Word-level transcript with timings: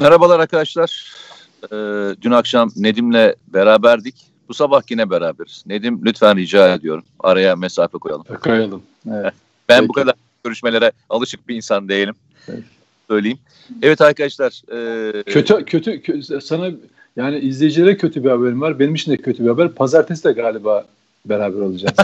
Merhabalar 0.00 0.40
arkadaşlar. 0.40 1.12
Ee, 1.64 1.76
dün 2.22 2.30
akşam 2.30 2.70
Nedim'le 2.76 3.34
beraberdik. 3.48 4.14
Bu 4.48 4.54
sabah 4.54 4.82
yine 4.90 5.10
beraberiz. 5.10 5.64
Nedim 5.66 6.00
lütfen 6.04 6.36
rica 6.36 6.74
ediyorum. 6.74 7.04
Araya 7.20 7.56
mesafe 7.56 7.98
koyalım. 7.98 8.24
Koyalım. 8.44 8.82
Evet. 9.10 9.34
Ben 9.68 9.78
Peki. 9.78 9.88
bu 9.88 9.92
kadar 9.92 10.14
görüşmelere 10.44 10.92
alışık 11.10 11.48
bir 11.48 11.56
insan 11.56 11.88
değilim. 11.88 12.14
Evet. 12.48 12.62
Söyleyeyim. 13.10 13.38
Evet 13.82 14.00
arkadaşlar. 14.00 14.62
E... 15.18 15.22
Kötü, 15.22 15.64
kötü 15.64 16.02
kötü 16.02 16.40
sana 16.40 16.70
yani 17.16 17.38
izleyicilere 17.38 17.96
kötü 17.96 18.24
bir 18.24 18.30
haberim 18.30 18.60
var. 18.60 18.78
Benim 18.78 18.94
için 18.94 19.12
de 19.12 19.16
kötü 19.16 19.44
bir 19.44 19.48
haber. 19.48 19.72
Pazartesi 19.72 20.24
de 20.24 20.32
galiba 20.32 20.86
beraber 21.26 21.60
olacağız. 21.60 21.94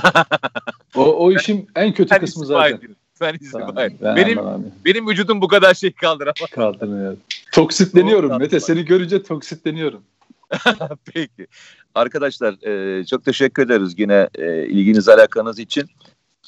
o, 0.94 1.04
o 1.04 1.32
işin 1.32 1.68
en 1.76 1.92
kötü 1.92 2.18
kısmı 2.18 2.46
zaten. 2.46 2.80
Ben 3.20 3.34
izin 3.40 3.58
tamam, 3.58 3.76
benim 4.16 4.38
benim 4.84 5.08
vücudum 5.08 5.40
bu 5.40 5.48
kadar 5.48 5.74
şey 5.74 5.92
kaldıramaz. 5.92 6.50
Kaldırmıyor. 6.50 7.16
Toksitleniyorum 7.52 8.38
Mete. 8.38 8.60
Seni 8.60 8.84
görünce 8.84 9.22
toksitleniyorum. 9.22 10.04
Peki. 11.14 11.46
Arkadaşlar 11.94 12.66
e, 12.66 13.04
çok 13.06 13.24
teşekkür 13.24 13.66
ederiz 13.66 13.94
yine 13.98 14.28
e, 14.34 14.66
ilginiz 14.66 15.08
alakanız 15.08 15.58
için. 15.58 15.88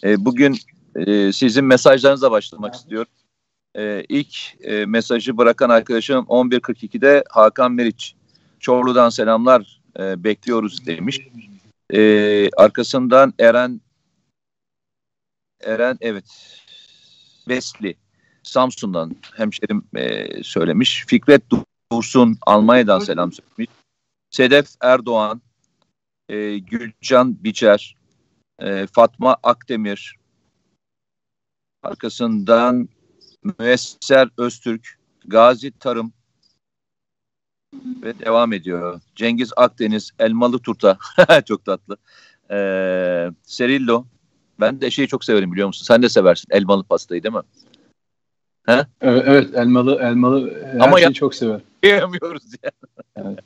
E, 0.04 0.24
bugün 0.24 0.56
e, 0.96 1.32
sizin 1.32 1.64
mesajlarınızla 1.64 2.30
başlamak 2.30 2.74
istiyorum. 2.74 3.12
E, 3.77 4.04
ilk 4.08 4.64
e, 4.64 4.86
mesajı 4.86 5.36
bırakan 5.36 5.70
arkadaşım 5.70 6.24
11.42'de 6.24 7.24
Hakan 7.30 7.72
Meriç. 7.72 8.14
Çorlu'dan 8.60 9.08
selamlar 9.08 9.80
e, 9.98 10.25
bekliyoruz 10.25 10.86
demiş. 10.86 11.20
E, 11.92 12.50
arkasından 12.56 13.34
Eren 13.38 13.80
Eren 15.60 15.98
evet 16.00 16.25
Vesli 17.48 17.97
Samsun'dan 18.45 19.17
hemşerim 19.37 19.84
e, 19.97 20.42
söylemiş. 20.42 21.05
Fikret 21.06 21.42
Dursun 21.92 22.39
Almanya'dan 22.47 22.98
selam 22.98 23.33
söylemiş. 23.33 23.69
Sedef 24.31 24.69
Erdoğan, 24.81 25.42
e, 26.28 26.59
Gülcan 26.59 27.45
Biçer, 27.45 27.97
e, 28.59 28.87
Fatma 28.87 29.37
Akdemir, 29.42 30.17
arkasından 31.83 32.89
Müesser 33.59 34.28
Öztürk, 34.39 34.98
Gazi 35.27 35.70
Tarım 35.78 36.12
ve 38.03 38.19
devam 38.19 38.53
ediyor. 38.53 39.00
Cengiz 39.15 39.53
Akdeniz, 39.56 40.11
Elmalı 40.19 40.59
Turta, 40.59 40.98
çok 41.47 41.65
tatlı. 41.65 41.97
E, 42.50 42.56
Serillo, 43.42 44.05
ben 44.61 44.81
de 44.81 44.91
şeyi 44.91 45.09
çok 45.09 45.25
severim 45.25 45.53
biliyor 45.53 45.67
musun? 45.67 45.84
Sen 45.84 46.03
de 46.03 46.09
seversin 46.09 46.48
elmalı 46.50 46.84
pastayı 46.84 47.22
değil 47.22 47.34
mi? 47.34 47.41
He? 48.66 48.86
Evet, 49.00 49.54
elmalı 49.54 49.98
elmalı 50.02 50.64
her 50.64 50.80
Ama 50.80 51.00
şeyi 51.00 51.14
çok 51.14 51.34
sever. 51.34 51.60
Yiyemiyoruz 51.84 52.44
yani. 52.62 52.72
Evet. 53.16 53.44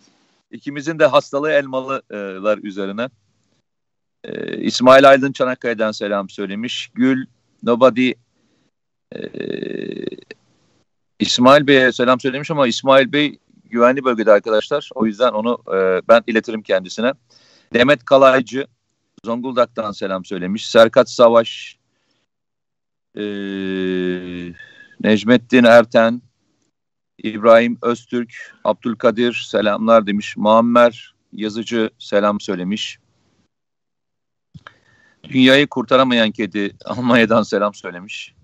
İkimizin 0.51 0.99
de 0.99 1.07
hastalığı 1.07 1.51
elmalılar 1.51 2.59
üzerine. 2.59 3.09
Ee, 4.25 4.57
İsmail 4.57 5.09
Aydın 5.09 5.33
Çanakkale'den 5.33 5.93
selam 5.93 6.29
söylemiş. 6.29 6.91
Gül 6.95 7.27
Nobody 7.63 8.13
e, 9.13 9.21
İsmail 11.19 11.67
Bey'e 11.67 11.93
selam 11.93 12.21
söylemiş 12.21 12.51
ama 12.51 12.67
İsmail 12.67 13.13
Bey 13.13 13.39
güvenli 13.65 14.05
bölgede 14.05 14.33
arkadaşlar. 14.33 14.91
O 14.95 15.07
yüzden 15.07 15.33
onu 15.33 15.59
e, 15.75 16.03
ben 16.09 16.23
iletirim 16.27 16.63
kendisine. 16.63 17.13
Demet 17.75 18.05
Kalaycı 18.05 18.67
Zonguldak'tan 19.25 19.93
selam 19.93 20.25
söylemiş. 20.25 20.71
Serkat 20.71 21.11
Savaş 21.11 21.79
e, 23.17 23.23
Necmettin 25.01 25.65
Erten 25.65 26.23
İbrahim 27.23 27.79
Öztürk, 27.83 28.57
Abdülkadir 28.65 29.47
selamlar 29.51 30.07
demiş. 30.07 30.37
Muammer 30.37 31.15
yazıcı 31.33 31.91
selam 31.99 32.41
söylemiş. 32.41 32.99
Dünyayı 35.23 35.67
kurtaramayan 35.67 36.31
kedi 36.31 36.77
Almanya'dan 36.85 37.43
selam 37.43 37.75
söylemiş. 37.75 38.35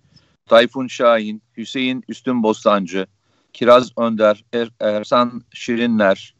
Tayfun 0.46 0.86
Şahin, 0.86 1.42
Hüseyin 1.56 2.04
Üstün 2.08 2.42
Bostancı, 2.42 3.06
Kiraz 3.52 3.98
Önder, 3.98 4.44
er, 4.52 4.70
Ersan 4.80 5.42
Şirinler, 5.54 6.34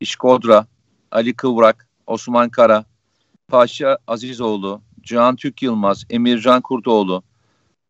İşkodra, 0.00 0.66
Ali 1.10 1.34
Kıvrak, 1.34 1.88
Osman 2.06 2.50
Kara, 2.50 2.84
Paşa 3.48 3.98
Azizoğlu, 4.06 4.82
Cihan 5.00 5.36
Türk 5.36 5.62
Yılmaz, 5.62 6.04
Emircan 6.10 6.60
Kurtoğlu, 6.60 7.22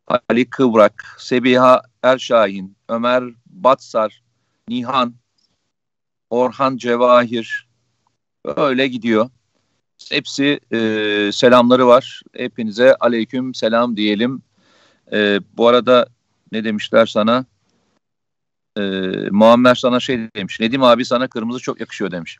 Ali 0.07 0.51
Kıvrak, 0.51 1.17
Sebiha 1.19 1.83
Erşahin, 2.03 2.77
Ömer 2.89 3.25
Batsar, 3.47 4.23
Nihan, 4.69 5.15
Orhan 6.31 6.77
Cevahir 6.77 7.69
öyle 8.45 8.89
gidiyor. 8.89 9.31
Hepsi 10.11 10.61
e, 10.73 11.31
selamları 11.33 11.87
var. 11.87 12.23
Hepinize 12.37 12.95
aleyküm 12.95 13.55
selam 13.55 13.97
diyelim. 13.97 14.43
E, 15.13 15.41
bu 15.57 15.69
arada 15.69 16.07
ne 16.53 16.65
demişler 16.65 17.07
sana? 17.07 17.45
E, 18.77 18.83
Muammer 19.31 19.75
sana 19.75 20.01
şey 20.01 20.19
demiş. 20.37 20.61
Nedim 20.61 20.83
abi 20.83 21.05
sana 21.05 21.29
kırmızı 21.29 21.59
çok 21.59 21.81
yakışıyor 21.81 22.11
demiş. 22.11 22.39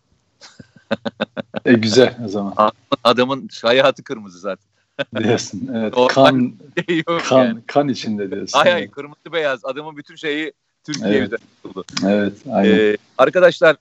e, 1.65 1.73
güzel 1.73 2.17
o 2.25 2.29
zaman. 2.29 2.73
Adamın 3.05 3.49
hayatı 3.63 4.05
kırmızı 4.05 4.39
zaten. 4.39 4.72
Diyorsun. 5.19 5.71
Evet. 5.75 5.95
Kan 6.09 6.55
şey 6.89 7.03
kan 7.03 7.45
yani. 7.45 7.61
kan 7.67 7.89
içinde 7.89 8.31
diyorsun. 8.31 8.59
Ay 8.59 8.73
ay 8.73 8.91
kırmızı 8.91 9.33
beyaz. 9.33 9.65
Adamın 9.65 9.97
bütün 9.97 10.17
şeyi 10.17 10.53
Türkiye 10.85 11.15
evet. 11.15 11.33
oldu. 11.65 11.85
Evet, 12.07 12.33
aynen. 12.53 12.79
Ee, 12.79 12.97
arkadaşlar 13.19 13.77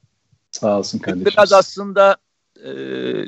sağ 0.51 0.77
olsun 0.77 0.99
kardeşim. 0.99 1.25
Biraz 1.25 1.53
aslında 1.53 2.17
e, 2.66 2.72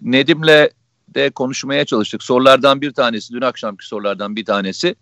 Nedim'le 0.02 0.70
de 1.08 1.30
konuşmaya 1.30 1.86
çalıştık. 1.86 2.24
Sorulardan 2.24 2.82
bir 2.82 2.94
tanesi, 2.94 3.34
dün 3.34 3.42
akşamki 3.42 3.88
sorulardan 3.88 4.36
bir 4.36 4.46
tanesi. 4.46 4.96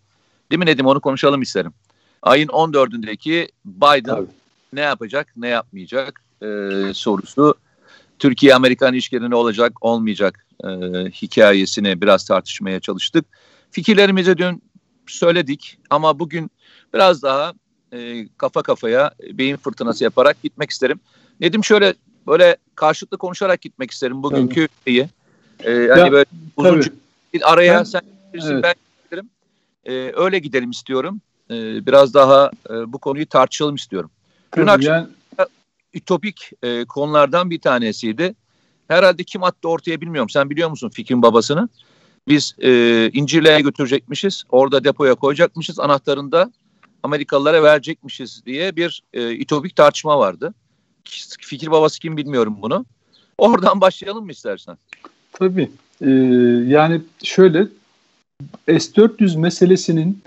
Değil 0.51 0.59
mi 0.59 0.65
Nedim? 0.65 0.85
Onu 0.85 0.99
konuşalım 1.01 1.41
isterim. 1.41 1.73
Ayın 2.21 2.47
14'ündeki 2.47 3.49
Biden 3.65 4.15
Tabii. 4.15 4.27
ne 4.73 4.81
yapacak, 4.81 5.27
ne 5.37 5.47
yapmayacak 5.47 6.21
e, 6.41 6.47
sorusu. 6.93 7.55
Türkiye-Amerikan 8.21 8.93
ilişkileri 8.93 9.29
ne 9.29 9.35
olacak, 9.35 9.73
olmayacak 9.85 10.45
e, 10.63 10.67
hikayesini 11.09 12.01
biraz 12.01 12.25
tartışmaya 12.25 12.79
çalıştık. 12.79 13.25
Fikirlerimizi 13.71 14.37
dün 14.37 14.63
söyledik 15.07 15.77
ama 15.89 16.19
bugün 16.19 16.51
biraz 16.93 17.23
daha 17.23 17.53
e, 17.93 18.27
kafa 18.37 18.61
kafaya 18.61 19.11
beyin 19.33 19.57
fırtınası 19.57 20.03
yaparak 20.03 20.43
gitmek 20.43 20.69
isterim. 20.69 20.99
Nedim 21.39 21.63
şöyle 21.63 21.93
böyle 22.27 22.57
karşılıklı 22.75 23.17
konuşarak 23.17 23.61
gitmek 23.61 23.91
isterim 23.91 24.23
bugünkü 24.23 24.67
şeyi. 24.87 25.09
E, 25.59 25.71
yani 25.71 25.99
ya, 25.99 26.11
böyle 26.11 26.25
uzunca 26.57 26.91
bir 27.33 27.53
araya 27.53 27.79
ben, 27.79 27.83
sen 27.83 28.01
girsin 28.33 28.53
evet. 28.53 28.63
ben 28.63 28.73
giderim. 29.05 29.29
E, 29.85 30.11
öyle 30.15 30.39
gidelim 30.39 30.71
istiyorum. 30.71 31.21
E, 31.51 31.85
biraz 31.85 32.13
daha 32.13 32.51
e, 32.69 32.93
bu 32.93 32.97
konuyu 32.97 33.25
tartışalım 33.25 33.75
istiyorum. 33.75 34.09
Dün 34.57 34.67
akşam 34.67 34.95
yani... 34.95 35.07
ütopik 35.93 36.51
e, 36.63 36.85
konulardan 36.85 37.49
bir 37.49 37.59
tanesiydi. 37.59 38.35
Herhalde 38.87 39.23
kim 39.23 39.43
attı 39.43 39.69
ortaya 39.69 40.01
bilmiyorum. 40.01 40.29
Sen 40.29 40.49
biliyor 40.49 40.69
musun 40.69 40.89
Fikrin 40.89 41.21
babasını? 41.21 41.69
Biz 42.27 42.55
e, 42.59 43.09
İncirli'ye 43.13 43.61
götürecekmişiz. 43.61 44.43
Orada 44.49 44.83
depoya 44.83 45.15
koyacakmışız. 45.15 45.79
Anahtarında 45.79 46.51
Amerikalılara 47.03 47.63
verecekmişiz 47.63 48.45
diye 48.45 48.75
bir 48.75 49.03
e, 49.13 49.35
ütopik 49.35 49.75
tartışma 49.75 50.19
vardı. 50.19 50.53
Fikir 51.41 51.71
babası 51.71 51.99
kim 51.99 52.17
bilmiyorum 52.17 52.57
bunu. 52.61 52.85
Oradan 53.37 53.81
başlayalım 53.81 54.25
mı 54.25 54.31
istersen? 54.31 54.77
Tabii. 55.33 55.71
Ee, 56.01 56.09
yani 56.67 57.01
şöyle 57.23 57.67
S-400 58.67 59.39
meselesinin 59.39 60.23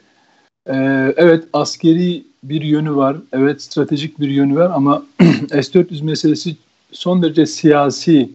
e, 0.66 0.74
evet 1.16 1.44
askeri 1.52 2.24
bir 2.48 2.62
yönü 2.62 2.96
var. 2.96 3.16
Evet 3.32 3.62
stratejik 3.62 4.20
bir 4.20 4.28
yönü 4.28 4.56
var 4.56 4.70
ama 4.74 5.02
S-400 5.50 6.04
meselesi 6.04 6.56
son 6.92 7.22
derece 7.22 7.46
siyasi 7.46 8.30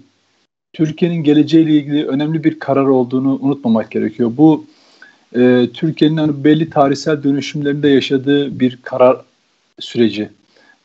Türkiye'nin 0.73 1.23
geleceğiyle 1.23 1.73
ilgili 1.73 2.07
önemli 2.07 2.43
bir 2.43 2.59
karar 2.59 2.85
olduğunu 2.85 3.39
unutmamak 3.41 3.91
gerekiyor. 3.91 4.31
Bu 4.37 4.65
e, 5.35 5.67
Türkiye'nin 5.73 6.17
hani 6.17 6.43
belli 6.43 6.69
tarihsel 6.69 7.23
dönüşümlerinde 7.23 7.89
yaşadığı 7.89 8.59
bir 8.59 8.79
karar 8.83 9.17
süreci. 9.79 10.29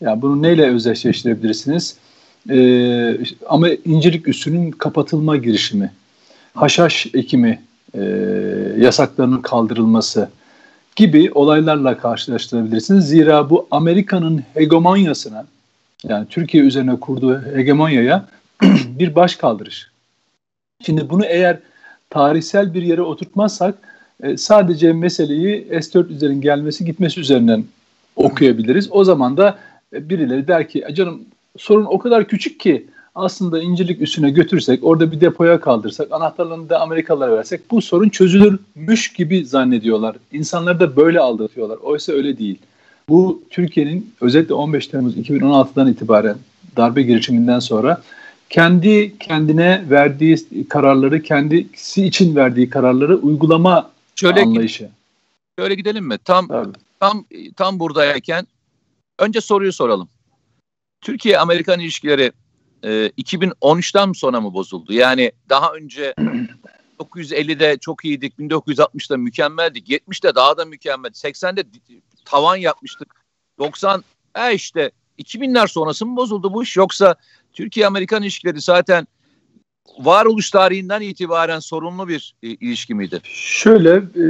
Yani 0.00 0.22
bunu 0.22 0.42
neyle 0.42 0.70
özdeşleştirebilirsiniz? 0.70 1.96
E, 2.50 3.18
ama 3.46 3.68
incirlik 3.68 4.28
üssünün 4.28 4.70
kapatılma 4.70 5.36
girişimi, 5.36 5.92
haşhaş 6.54 7.06
ekimi 7.14 7.62
e, 7.94 8.00
yasaklarının 8.78 9.42
kaldırılması 9.42 10.28
gibi 10.96 11.30
olaylarla 11.34 11.98
karşılaştırabilirsiniz. 11.98 13.08
Zira 13.08 13.50
bu 13.50 13.66
Amerika'nın 13.70 14.42
hegemonyasına 14.54 15.46
yani 16.08 16.26
Türkiye 16.30 16.64
üzerine 16.64 17.00
kurduğu 17.00 17.42
hegemonyaya 17.54 18.26
bir 18.86 19.14
baş 19.14 19.36
kaldırış. 19.36 19.90
Şimdi 20.82 21.10
bunu 21.10 21.24
eğer 21.24 21.58
tarihsel 22.10 22.74
bir 22.74 22.82
yere 22.82 23.02
oturtmazsak 23.02 23.74
e, 24.22 24.36
sadece 24.36 24.92
meseleyi 24.92 25.66
S-400'lerin 25.82 26.40
gelmesi 26.40 26.84
gitmesi 26.84 27.20
üzerinden 27.20 27.64
okuyabiliriz. 28.16 28.88
O 28.90 29.04
zaman 29.04 29.36
da 29.36 29.58
e, 29.92 30.08
birileri 30.08 30.48
der 30.48 30.68
ki 30.68 30.84
canım 30.92 31.22
sorun 31.58 31.84
o 31.84 31.98
kadar 31.98 32.28
küçük 32.28 32.60
ki 32.60 32.86
aslında 33.14 33.62
incirlik 33.62 34.00
üstüne 34.00 34.30
götürsek 34.30 34.84
orada 34.84 35.12
bir 35.12 35.20
depoya 35.20 35.60
kaldırsak 35.60 36.12
anahtarlarını 36.12 36.68
da 36.68 36.80
Amerikalılara 36.80 37.36
versek 37.36 37.70
bu 37.70 37.82
sorun 37.82 38.08
çözülürmüş 38.08 39.12
gibi 39.12 39.46
zannediyorlar. 39.46 40.16
İnsanları 40.32 40.80
da 40.80 40.96
böyle 40.96 41.20
aldatıyorlar. 41.20 41.76
Oysa 41.76 42.12
öyle 42.12 42.38
değil. 42.38 42.58
Bu 43.08 43.42
Türkiye'nin 43.50 44.14
özellikle 44.20 44.54
15 44.54 44.86
Temmuz 44.86 45.16
2016'dan 45.16 45.88
itibaren 45.88 46.36
darbe 46.76 47.02
girişiminden 47.02 47.58
sonra 47.58 48.02
kendi 48.50 49.18
kendine 49.18 49.84
verdiği 49.90 50.68
kararları, 50.68 51.22
kendisi 51.22 52.06
için 52.06 52.36
verdiği 52.36 52.70
kararları 52.70 53.16
uygulama 53.16 53.90
şöyle 54.14 54.42
anlayışı. 54.42 54.88
Şöyle 55.58 55.74
gidelim 55.74 56.06
mi? 56.06 56.18
Tam 56.24 56.48
Tabii. 56.48 56.72
tam 57.00 57.24
tam 57.56 57.80
buradayken 57.80 58.46
önce 59.18 59.40
soruyu 59.40 59.72
soralım. 59.72 60.08
Türkiye 61.00 61.38
Amerikan 61.38 61.80
ilişkileri 61.80 62.32
e, 62.84 62.88
2013'ten 63.18 64.12
sonra 64.12 64.40
mı 64.40 64.54
bozuldu? 64.54 64.92
Yani 64.92 65.32
daha 65.48 65.72
önce 65.72 66.14
1950'de 67.00 67.76
çok 67.80 68.04
iyiydik, 68.04 68.38
1960'da 68.38 69.16
mükemmeldik, 69.16 69.88
70'de 69.88 70.34
daha 70.34 70.56
da 70.56 70.64
mükemmel, 70.64 71.10
80'de 71.10 71.64
tavan 72.24 72.56
yapmıştık, 72.56 73.14
90 73.58 74.04
e 74.34 74.54
işte 74.54 74.90
2000'ler 75.18 75.68
sonrası 75.68 76.06
mı 76.06 76.16
bozuldu 76.16 76.52
bu 76.52 76.62
iş 76.62 76.76
yoksa 76.76 77.14
Türkiye-Amerikan 77.52 78.22
ilişkileri 78.22 78.60
zaten 78.60 79.06
varoluş 79.98 80.50
tarihinden 80.50 81.00
itibaren 81.00 81.58
sorunlu 81.58 82.08
bir 82.08 82.34
e, 82.42 82.48
ilişki 82.48 82.94
miydi? 82.94 83.20
Şöyle 83.24 83.96
e, 83.96 84.24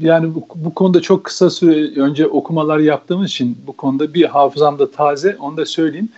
yani 0.00 0.34
bu, 0.34 0.46
bu 0.54 0.74
konuda 0.74 1.02
çok 1.02 1.24
kısa 1.24 1.50
süre 1.50 2.00
önce 2.00 2.26
okumalar 2.26 2.78
yaptığımız 2.78 3.30
için 3.30 3.58
bu 3.66 3.72
konuda 3.72 4.14
bir 4.14 4.24
hafızamda 4.24 4.90
taze 4.90 5.36
onu 5.40 5.56
da 5.56 5.66
söyleyeyim. 5.66 6.08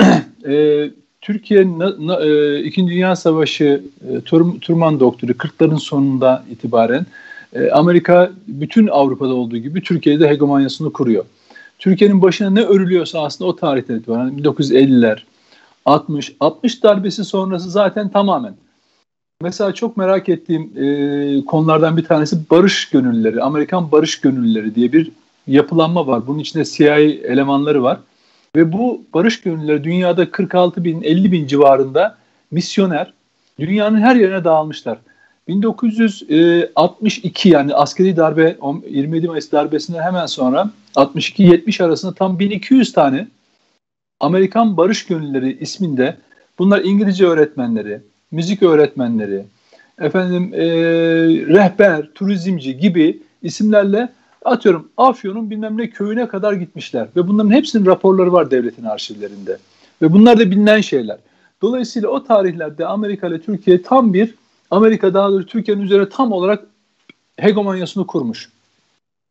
e, 0.46 0.90
Türkiye 1.22 1.78
na, 1.78 1.94
na, 1.98 2.24
e, 2.24 2.60
İkinci 2.62 2.92
Dünya 2.92 3.16
Savaşı 3.16 3.82
e, 4.08 4.20
Tur, 4.20 4.60
Turman 4.60 5.00
Doktoru 5.00 5.32
40'ların 5.32 5.78
sonunda 5.78 6.44
itibaren 6.50 7.06
e, 7.52 7.70
Amerika 7.70 8.30
bütün 8.48 8.86
Avrupa'da 8.86 9.34
olduğu 9.34 9.56
gibi 9.56 9.82
Türkiye'de 9.82 10.28
hegemonyasını 10.28 10.92
kuruyor. 10.92 11.24
Türkiye'nin 11.78 12.22
başına 12.22 12.50
ne 12.50 12.60
örülüyorsa 12.62 13.22
aslında 13.22 13.50
o 13.50 13.56
tarihten 13.56 13.94
itibaren 13.94 14.28
1950'ler, 14.28 15.18
60, 15.84 16.32
60 16.40 16.82
darbesi 16.82 17.24
sonrası 17.24 17.70
zaten 17.70 18.08
tamamen. 18.08 18.54
Mesela 19.42 19.74
çok 19.74 19.96
merak 19.96 20.28
ettiğim 20.28 20.62
e, 20.76 21.44
konulardan 21.44 21.96
bir 21.96 22.04
tanesi 22.04 22.50
barış 22.50 22.90
gönüllüleri, 22.90 23.42
Amerikan 23.42 23.92
barış 23.92 24.20
gönüllüleri 24.20 24.74
diye 24.74 24.92
bir 24.92 25.10
yapılanma 25.46 26.06
var. 26.06 26.26
Bunun 26.26 26.38
içinde 26.38 26.64
CIA 26.64 26.98
elemanları 26.98 27.82
var. 27.82 27.98
Ve 28.56 28.72
bu 28.72 29.04
barış 29.14 29.40
gönüllüleri 29.40 29.84
dünyada 29.84 30.30
46 30.30 30.84
bin, 30.84 31.02
50 31.02 31.32
bin 31.32 31.46
civarında 31.46 32.16
misyoner 32.50 33.12
dünyanın 33.58 34.00
her 34.00 34.16
yerine 34.16 34.44
dağılmışlar. 34.44 34.98
1962 35.48 37.48
yani 37.48 37.74
askeri 37.74 38.16
darbe 38.16 38.56
27 38.88 39.28
Mayıs 39.28 39.52
darbesinden 39.52 40.02
hemen 40.02 40.26
sonra 40.26 40.70
62-70 40.94 41.84
arasında 41.84 42.14
tam 42.14 42.38
1200 42.38 42.92
tane 42.92 43.28
Amerikan 44.20 44.76
Barış 44.76 45.06
Gönülleri 45.06 45.58
isminde 45.60 46.16
bunlar 46.58 46.80
İngilizce 46.84 47.26
öğretmenleri, 47.26 48.00
müzik 48.30 48.62
öğretmenleri, 48.62 49.44
efendim 50.00 50.50
e, 50.54 50.66
rehber, 51.54 52.12
turizmci 52.14 52.78
gibi 52.78 53.22
isimlerle 53.42 54.08
atıyorum 54.44 54.88
Afyon'un 54.96 55.50
bilmem 55.50 55.78
ne 55.78 55.90
köyüne 55.90 56.28
kadar 56.28 56.52
gitmişler 56.52 57.08
ve 57.16 57.28
bunların 57.28 57.50
hepsinin 57.50 57.86
raporları 57.86 58.32
var 58.32 58.50
devletin 58.50 58.84
arşivlerinde 58.84 59.58
ve 60.02 60.12
bunlar 60.12 60.38
da 60.38 60.50
bilinen 60.50 60.80
şeyler. 60.80 61.18
Dolayısıyla 61.62 62.08
o 62.08 62.24
tarihlerde 62.24 62.86
Amerika 62.86 63.28
ile 63.28 63.40
Türkiye 63.40 63.82
tam 63.82 64.14
bir 64.14 64.34
Amerika 64.70 65.14
daha 65.14 65.30
doğrusu 65.30 65.46
Türkiye'nin 65.46 65.82
üzerine 65.82 66.08
tam 66.08 66.32
olarak 66.32 66.64
hegemonyasını 67.36 68.06
kurmuş. 68.06 68.48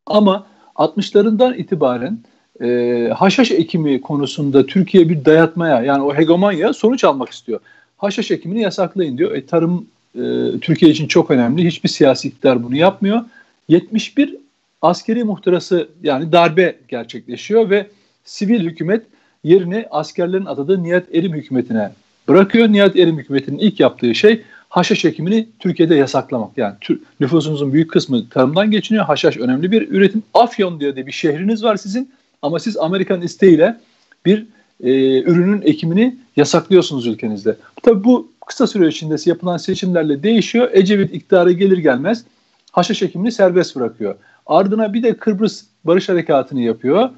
Ama 0.06 0.48
60'larından 0.76 1.58
itibaren 1.58 2.20
e, 2.62 3.10
haşhaş 3.16 3.52
ekimi 3.52 4.02
konusunda 4.02 4.66
Türkiye 4.66 5.10
bir 5.10 5.26
dayatmaya 5.26 5.82
yani 5.82 6.04
o 6.04 6.16
hegemonya 6.16 6.74
sonuç 6.74 7.04
almak 7.04 7.30
istiyor. 7.30 7.60
Haşhaş 7.98 8.32
ekimini 8.32 8.62
yasaklayın 8.62 9.18
diyor. 9.18 9.32
E, 9.32 9.46
tarım 9.46 9.86
e, 10.16 10.22
Türkiye 10.62 10.92
için 10.92 11.08
çok 11.08 11.32
önemli. 11.32 11.68
Hiçbir 11.68 11.90
siyasi 11.90 12.28
iktidar 12.28 12.64
bunu 12.64 12.76
yapmıyor. 12.76 13.22
71 13.68 14.36
askeri 14.82 15.24
muhtırası 15.24 15.90
yani 16.04 16.32
darbe 16.32 16.76
gerçekleşiyor 16.88 17.70
ve 17.70 17.88
sivil 18.26 18.60
hükümet 18.60 19.06
yerini 19.44 19.86
askerlerin 19.92 20.46
atadığı 20.46 20.84
Nihat 20.84 21.16
Erim 21.16 21.34
hükümetine 21.34 21.92
bırakıyor. 22.28 22.68
Nihat 22.72 22.96
Erim 22.96 23.18
hükümetinin 23.18 23.60
ilk 23.60 23.80
yaptığı 23.80 24.16
şey 24.16 24.42
haşhaş 24.70 25.06
ekimini 25.06 25.48
Türkiye'de 25.60 25.96
yasaklamak. 25.96 26.58
Yani 26.58 26.76
nüfusumuzun 27.20 27.74
büyük 27.74 27.92
kısmı 27.92 28.30
tarımdan 28.30 28.72
geçiniyor. 28.72 29.06
Haşhaş 29.06 29.38
önemli 29.38 29.72
bir 29.72 29.90
üretim. 29.90 30.24
Afyon 30.34 30.80
diye 30.80 30.96
de 30.96 31.08
bir 31.08 31.12
şehriniz 31.12 31.64
var 31.64 31.76
sizin 31.76 32.12
ama 32.42 32.60
siz 32.60 32.78
Amerikan 32.78 33.22
isteğiyle 33.22 33.78
bir 34.26 34.46
e, 34.84 35.22
ürünün 35.22 35.62
ekimini 35.62 36.16
yasaklıyorsunuz 36.36 37.08
ülkenizde. 37.08 37.56
Tabii 37.84 38.04
bu 38.04 38.32
kısa 38.48 38.68
süre 38.68 38.88
içinde 38.88 39.16
yapılan 39.26 39.58
seçimlerle 39.58 40.24
değişiyor. 40.24 40.70
Ecevit 40.74 41.14
iktidara 41.14 41.52
gelir 41.52 41.78
gelmez 41.78 42.24
haşhaş 42.72 43.02
ekimini 43.02 43.32
serbest 43.32 43.76
bırakıyor. 43.76 44.16
Ardına 44.52 44.94
bir 44.94 45.04
de 45.04 45.18
Kıbrıs 45.18 45.64
Barış 45.84 46.10
Harekatı'nı 46.10 46.62
yapıyor. 46.62 47.10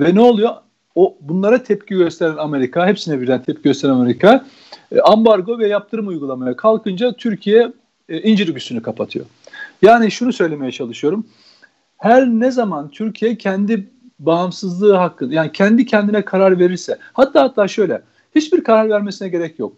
Ve 0.00 0.14
ne 0.14 0.20
oluyor? 0.20 0.50
O 0.94 1.16
bunlara 1.20 1.62
tepki 1.62 1.94
gösteren 1.94 2.36
Amerika, 2.36 2.86
hepsine 2.86 3.20
birden 3.20 3.42
tepki 3.42 3.62
gösteren 3.62 3.92
Amerika 3.92 4.44
e, 4.92 5.00
ambargo 5.00 5.58
ve 5.58 5.68
yaptırım 5.68 6.06
uygulamaya 6.06 6.56
kalkınca 6.56 7.12
Türkiye 7.12 7.72
e, 8.08 8.20
incir 8.20 8.56
üstünü 8.56 8.82
kapatıyor. 8.82 9.26
Yani 9.82 10.10
şunu 10.10 10.32
söylemeye 10.32 10.72
çalışıyorum. 10.72 11.26
Her 11.98 12.26
ne 12.26 12.50
zaman 12.50 12.88
Türkiye 12.90 13.38
kendi 13.38 13.88
bağımsızlığı 14.18 14.94
hakkında 14.94 15.34
yani 15.34 15.52
kendi 15.52 15.86
kendine 15.86 16.24
karar 16.24 16.58
verirse 16.58 16.98
hatta 17.12 17.42
hatta 17.42 17.68
şöyle 17.68 18.02
hiçbir 18.34 18.64
karar 18.64 18.88
vermesine 18.88 19.28
gerek 19.28 19.58
yok. 19.58 19.72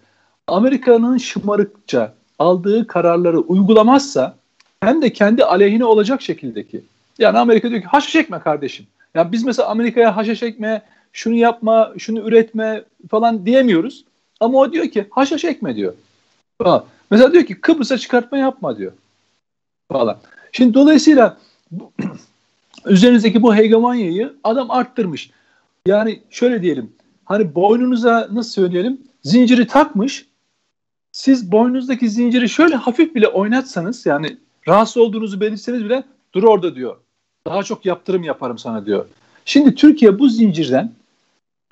Amerika'nın 0.47 1.19
şımarıkça 1.19 2.15
aldığı 2.39 2.87
kararları 2.87 3.41
uygulamazsa 3.41 4.37
hem 4.81 5.03
de 5.03 5.13
kendi 5.13 5.45
aleyhine 5.45 5.85
olacak 5.85 6.23
şekildeki. 6.23 6.83
Yani 7.21 7.39
Amerika 7.39 7.71
diyor 7.71 7.83
ki 7.83 7.87
haşa 7.87 8.09
çekme 8.09 8.41
kardeşim. 8.41 8.87
Yani 9.15 9.33
biz 9.33 9.45
mesela 9.45 9.69
Amerika'ya 9.69 10.17
haşa 10.17 10.35
çekme, 10.35 10.83
şunu 11.13 11.35
yapma, 11.35 11.93
şunu 11.99 12.21
üretme 12.21 12.85
falan 13.11 13.47
diyemiyoruz. 13.47 14.05
Ama 14.41 14.59
o 14.59 14.73
diyor 14.73 14.89
ki 14.89 15.07
haşhaş 15.11 15.45
ekme 15.45 15.77
diyor. 15.77 15.95
Mesela 17.11 17.33
diyor 17.33 17.45
ki 17.45 17.61
Kıbrıs'a 17.61 17.99
çıkartma 17.99 18.39
yapma 18.39 18.79
diyor. 18.79 18.93
Falan. 19.93 20.19
Şimdi 20.53 20.75
dolayısıyla 20.75 21.37
üzerinizdeki 22.87 23.43
bu 23.43 23.57
hegemonyayı 23.57 24.35
adam 24.45 24.71
arttırmış. 24.71 25.31
Yani 25.87 26.21
şöyle 26.31 26.63
diyelim. 26.63 26.93
Hani 27.25 27.55
boynunuza 27.55 28.29
nasıl 28.33 28.51
söyleyelim? 28.51 29.01
Zinciri 29.23 29.67
takmış. 29.67 30.27
Siz 31.13 31.53
boynunuzdaki 31.53 32.11
zinciri 32.11 32.49
şöyle 32.49 32.77
hafif 32.77 33.15
bile 33.15 33.29
oynatsanız 33.29 34.07
yani 34.07 34.37
rahatsız 34.69 34.97
olduğunuzu 34.97 35.41
belirtseniz 35.41 35.85
bile 35.85 36.05
dur 36.35 36.43
orada 36.43 36.75
diyor. 36.75 36.97
Daha 37.47 37.63
çok 37.63 37.87
yaptırım 37.87 38.23
yaparım 38.23 38.59
sana 38.59 38.87
diyor. 38.87 39.07
Şimdi 39.45 39.75
Türkiye 39.75 40.19
bu 40.19 40.29
zincirden 40.29 40.93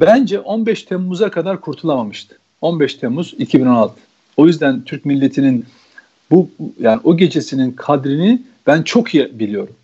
bence 0.00 0.40
15 0.40 0.82
Temmuz'a 0.82 1.30
kadar 1.30 1.60
kurtulamamıştı. 1.60 2.38
15 2.60 2.94
Temmuz 2.94 3.34
2016. 3.38 4.00
O 4.36 4.46
yüzden 4.46 4.84
Türk 4.84 5.04
milletinin 5.04 5.66
bu 6.30 6.50
yani 6.80 7.00
o 7.04 7.16
gecesinin 7.16 7.72
kadrini 7.72 8.42
ben 8.66 8.82
çok 8.82 9.14
iyi 9.14 9.38
biliyorum. 9.38 9.74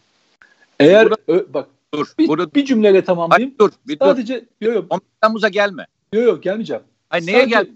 Eğer 0.80 1.10
burada, 1.10 1.16
ö, 1.28 1.46
bak 1.54 1.68
dur, 1.94 2.06
bir, 2.18 2.28
burada, 2.28 2.54
bir 2.54 2.64
cümleyle 2.64 3.04
tamamlayayım. 3.04 3.54
Hayır, 3.58 3.72
dur, 3.72 3.78
bir 3.88 3.98
Sadece 3.98 4.40
dur. 4.40 4.66
Yo, 4.66 4.72
yo, 4.72 4.84
15 4.90 5.02
Temmuz'a 5.22 5.48
gelme. 5.48 5.86
Yok 6.12 6.24
yok 6.24 6.42
gelmeyeceğim. 6.42 6.82
Hayır, 7.08 7.26
neye 7.26 7.44
gel? 7.44 7.68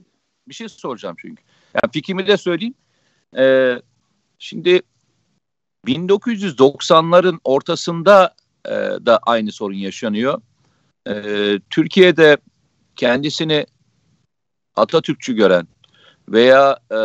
Bir 0.48 0.54
şey 0.54 0.68
soracağım 0.68 1.16
çünkü. 1.18 1.42
Yani 1.74 1.92
fikrimi 1.92 2.26
de 2.26 2.36
söyleyeyim. 2.36 2.74
Ee, 3.36 3.74
şimdi 4.38 4.82
1990'ların 5.88 7.38
ortasında 7.44 8.34
e, 8.66 8.70
da 9.06 9.18
aynı 9.18 9.52
sorun 9.52 9.74
yaşanıyor. 9.74 10.40
E, 11.08 11.14
Türkiye'de 11.70 12.36
kendisini 12.96 13.66
Atatürkçü 14.76 15.34
gören 15.34 15.68
veya 16.28 16.78
e, 16.90 16.96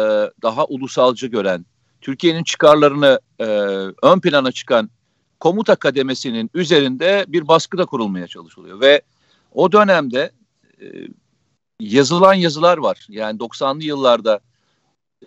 daha 0.42 0.66
ulusalcı 0.66 1.28
gören, 1.28 1.66
Türkiye'nin 2.02 2.44
çıkarlarını 2.44 3.20
e, 3.40 3.46
ön 4.04 4.20
plana 4.20 4.52
çıkan 4.52 4.90
komuta 5.40 5.76
kademesinin 5.76 6.50
üzerinde 6.54 7.26
bir 7.28 7.48
baskı 7.48 7.78
da 7.78 7.86
kurulmaya 7.86 8.28
çalışılıyor 8.28 8.82
ve 8.82 9.02
o 9.54 9.72
dönemde 9.72 10.32
e, 10.82 10.86
yazılan 11.80 12.34
yazılar 12.34 12.78
var. 12.78 13.06
Yani 13.10 13.40
90'lı 13.40 13.84
yıllarda 13.84 14.40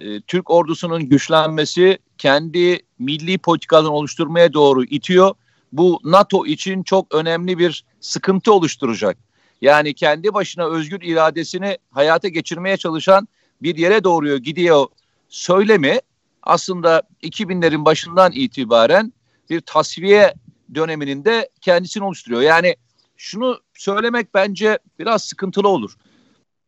e, 0.00 0.20
Türk 0.20 0.50
ordusunun 0.50 1.08
güçlenmesi 1.08 1.98
kendi 2.18 2.80
milli 2.98 3.38
politikalarını 3.38 3.90
oluşturmaya 3.90 4.52
doğru 4.52 4.84
itiyor. 4.84 5.34
Bu 5.72 6.00
NATO 6.04 6.46
için 6.46 6.82
çok 6.82 7.14
önemli 7.14 7.58
bir 7.58 7.84
sıkıntı 8.00 8.52
oluşturacak. 8.52 9.16
Yani 9.60 9.94
kendi 9.94 10.34
başına 10.34 10.66
özgür 10.66 11.00
iradesini 11.02 11.78
hayata 11.90 12.28
geçirmeye 12.28 12.76
çalışan 12.76 13.28
bir 13.62 13.76
yere 13.76 14.04
doğruyor 14.04 14.36
gidiyor 14.36 14.86
söylemi 15.28 16.00
aslında 16.42 17.02
2000'lerin 17.22 17.84
başından 17.84 18.32
itibaren 18.32 19.12
bir 19.50 19.60
tasfiye 19.60 20.34
döneminin 20.74 21.24
de 21.24 21.48
kendisini 21.60 22.04
oluşturuyor. 22.04 22.42
Yani 22.42 22.76
şunu 23.16 23.60
söylemek 23.74 24.34
bence 24.34 24.78
biraz 24.98 25.22
sıkıntılı 25.22 25.68
olur. 25.68 25.92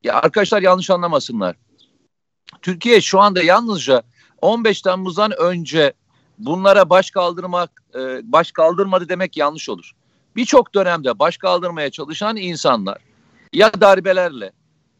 Ya 0.04 0.14
arkadaşlar 0.14 0.62
yanlış 0.62 0.90
anlamasınlar. 0.90 1.56
Türkiye 2.62 3.00
şu 3.00 3.20
anda 3.20 3.42
yalnızca 3.42 4.02
15 4.42 4.82
Temmuz'dan 4.82 5.32
önce 5.38 5.92
bunlara 6.38 6.90
baş 6.90 7.10
kaldırmak, 7.10 7.82
e, 7.94 8.32
baş 8.32 8.52
kaldırmadı 8.52 9.08
demek 9.08 9.36
yanlış 9.36 9.68
olur. 9.68 9.92
Birçok 10.36 10.74
dönemde 10.74 11.18
baş 11.18 11.36
kaldırmaya 11.36 11.90
çalışan 11.90 12.36
insanlar 12.36 12.98
ya 13.52 13.80
darbelerle, 13.80 14.52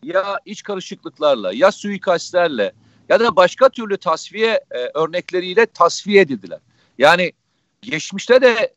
ya 0.03 0.41
iç 0.45 0.62
karışıklıklarla, 0.62 1.53
ya 1.53 1.73
suikastlerle 1.73 2.73
ya 3.09 3.21
da 3.21 3.37
başka 3.37 3.69
türlü 3.69 3.97
tasfiye 3.97 4.65
e, 4.71 4.79
örnekleriyle 4.95 5.67
tasfiye 5.67 6.21
edildiler. 6.21 6.59
Yani 6.99 7.33
geçmişte 7.83 8.41
de 8.41 8.75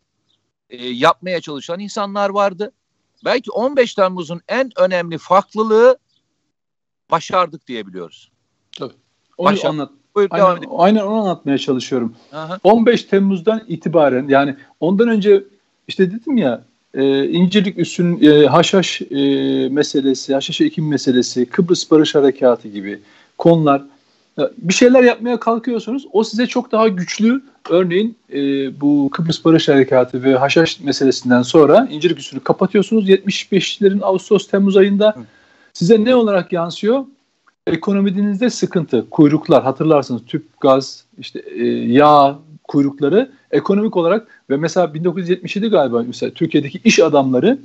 e, 0.70 0.88
yapmaya 0.88 1.42
çalışan 1.42 1.80
insanlar 1.80 2.30
vardı. 2.30 2.72
Belki 3.26 3.52
15 3.52 3.94
Temmuz'un 3.94 4.42
en 4.48 4.72
önemli 4.76 5.18
farklılığı 5.18 5.98
başardık 7.12 7.68
diyebiliyoruz. 7.68 8.31
Tabii. 8.80 8.94
Onu 9.38 9.52
Başar. 9.52 9.70
anlat. 9.70 9.90
Buyur, 10.16 10.28
aynen, 10.32 10.64
aynen 10.78 11.02
onu 11.02 11.16
anlatmaya 11.16 11.58
çalışıyorum. 11.58 12.16
Aha. 12.34 12.60
15 12.64 13.04
Temmuz'dan 13.04 13.62
itibaren 13.68 14.28
yani 14.28 14.56
ondan 14.80 15.08
önce 15.08 15.44
işte 15.88 16.12
dedim 16.12 16.38
ya 16.38 16.62
e, 16.94 17.28
İncirlik 17.28 17.80
Üssü'nün 17.80 18.22
e, 18.22 18.48
Haşhaş 18.48 19.02
e, 19.02 19.16
meselesi, 19.70 20.34
Haşhaş 20.34 20.62
Ekim 20.62 20.88
meselesi, 20.88 21.46
Kıbrıs 21.46 21.92
Barış 21.92 22.16
Harekatı 22.16 22.68
gibi 22.68 23.00
konular 23.38 23.82
bir 24.58 24.74
şeyler 24.74 25.04
yapmaya 25.04 25.40
kalkıyorsunuz. 25.40 26.06
O 26.12 26.24
size 26.24 26.48
çok 26.48 26.72
daha 26.72 26.88
güçlü 26.88 27.42
örneğin 27.70 28.16
e, 28.34 28.40
bu 28.82 29.10
Kıbrıs 29.14 29.46
Barış 29.46 29.68
Harekatı 29.68 30.24
ve 30.24 30.36
Haşhaş 30.36 30.80
meselesinden 30.80 31.42
sonra 31.42 31.88
İncirlik 31.92 32.20
Üssü'nü 32.20 32.40
kapatıyorsunuz. 32.40 33.10
75'lerin 33.10 34.04
Ağustos 34.04 34.48
Temmuz 34.48 34.78
ayında 34.78 35.16
size 35.74 36.06
ne 36.06 36.16
olarak 36.16 36.54
yansıyor? 36.54 37.06
Ekonominizde 37.72 38.50
sıkıntı, 38.50 39.10
kuyruklar 39.10 39.64
hatırlarsınız 39.64 40.26
tüp 40.26 40.60
gaz, 40.62 41.06
işte 41.18 41.40
e, 41.40 41.66
yağ 41.68 42.40
kuyrukları 42.64 43.32
ekonomik 43.52 43.98
olarak 43.98 44.28
ve 44.50 44.58
mesela 44.58 44.94
1977 44.94 45.68
galiba 45.68 46.04
mesela 46.08 46.34
Türkiye'deki 46.34 46.82
iş 46.84 47.00
adamları 47.00 47.60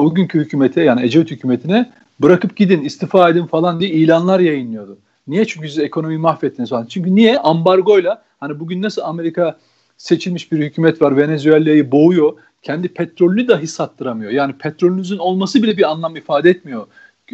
bugünkü 0.00 0.40
hükümete 0.40 0.82
yani 0.82 1.02
Ecevit 1.02 1.30
hükümetine 1.30 1.90
bırakıp 2.22 2.56
gidin 2.56 2.82
istifa 2.82 3.30
edin 3.30 3.46
falan 3.46 3.80
diye 3.80 3.90
ilanlar 3.90 4.40
yayınlıyordu. 4.40 4.98
Niye? 5.26 5.44
Çünkü 5.44 5.68
siz 5.68 5.78
ekonomiyi 5.78 6.18
mahvettiniz 6.18 6.70
falan. 6.70 6.86
Çünkü 6.86 7.14
niye? 7.14 7.38
Ambargoyla 7.38 8.22
hani 8.40 8.60
bugün 8.60 8.82
nasıl 8.82 9.02
Amerika 9.02 9.58
seçilmiş 9.96 10.52
bir 10.52 10.58
hükümet 10.58 11.02
var 11.02 11.16
Venezuela'yı 11.16 11.92
boğuyor. 11.92 12.32
Kendi 12.62 12.88
petrolünü 12.88 13.48
dahi 13.48 13.66
sattıramıyor. 13.66 14.30
Yani 14.30 14.52
petrolünüzün 14.52 15.18
olması 15.18 15.62
bile 15.62 15.76
bir 15.76 15.90
anlam 15.90 16.16
ifade 16.16 16.50
etmiyor. 16.50 16.86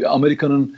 Amerika'nın 0.06 0.76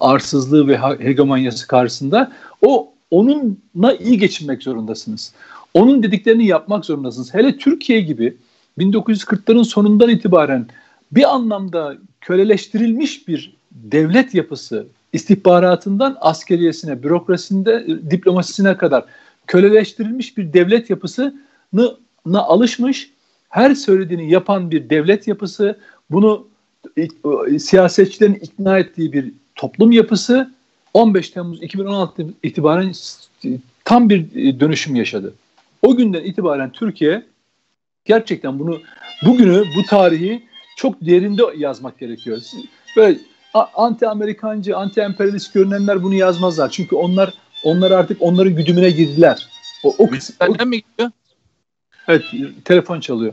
arsızlığı 0.00 0.68
ve 0.68 0.78
hegemonyası 0.78 1.66
karşısında. 1.66 2.32
O 2.62 2.92
onunla 3.10 3.94
iyi 4.00 4.18
geçinmek 4.18 4.62
zorundasınız. 4.62 5.32
Onun 5.74 6.02
dediklerini 6.02 6.46
yapmak 6.46 6.84
zorundasınız. 6.84 7.34
Hele 7.34 7.58
Türkiye 7.58 8.00
gibi 8.00 8.36
1940'ların 8.78 9.64
sonundan 9.64 10.08
itibaren 10.08 10.66
bir 11.12 11.34
anlamda 11.34 11.96
köleleştirilmiş 12.20 13.28
bir 13.28 13.56
devlet 13.70 14.34
yapısı, 14.34 14.86
istihbaratından 15.12 16.16
askeriyesine, 16.20 17.02
bürokrasisinde, 17.02 17.86
diplomasisine 18.10 18.76
kadar 18.76 19.04
köleleştirilmiş 19.46 20.36
bir 20.36 20.52
devlet 20.52 20.90
yapısına 20.90 21.32
alışmış, 22.34 23.10
her 23.48 23.74
söylediğini 23.74 24.30
yapan 24.30 24.70
bir 24.70 24.90
devlet 24.90 25.26
yapısı, 25.26 25.78
bunu 26.10 26.46
siyasetçilerin 27.58 28.34
ikna 28.34 28.78
ettiği 28.78 29.12
bir 29.12 29.32
toplum 29.54 29.92
yapısı 29.92 30.50
15 30.94 31.30
Temmuz 31.30 31.62
2016 31.62 32.26
itibaren 32.42 32.92
tam 33.84 34.10
bir 34.10 34.60
dönüşüm 34.60 34.96
yaşadı. 34.96 35.34
O 35.82 35.96
günden 35.96 36.24
itibaren 36.24 36.70
Türkiye 36.70 37.22
gerçekten 38.04 38.58
bunu 38.58 38.80
bugünü, 39.26 39.64
bu 39.76 39.82
tarihi 39.82 40.42
çok 40.76 41.00
derinde 41.00 41.42
yazmak 41.56 41.98
gerekiyor. 41.98 42.38
Böyle 42.96 43.18
anti 43.74 44.08
Amerikancı, 44.08 44.76
anti 44.76 45.00
emperyalist 45.00 45.54
görünenler 45.54 46.02
bunu 46.02 46.14
yazmazlar. 46.14 46.70
Çünkü 46.70 46.96
onlar 46.96 47.34
onlar 47.64 47.90
artık 47.90 48.22
onların 48.22 48.54
güdümüne 48.54 48.90
girdiler. 48.90 49.48
O, 49.84 49.94
o, 49.98 50.08
o 50.48 50.66
mi 50.66 50.82
gidiyor? 50.82 51.10
Evet, 52.08 52.24
telefon 52.64 53.00
çalıyor. 53.00 53.32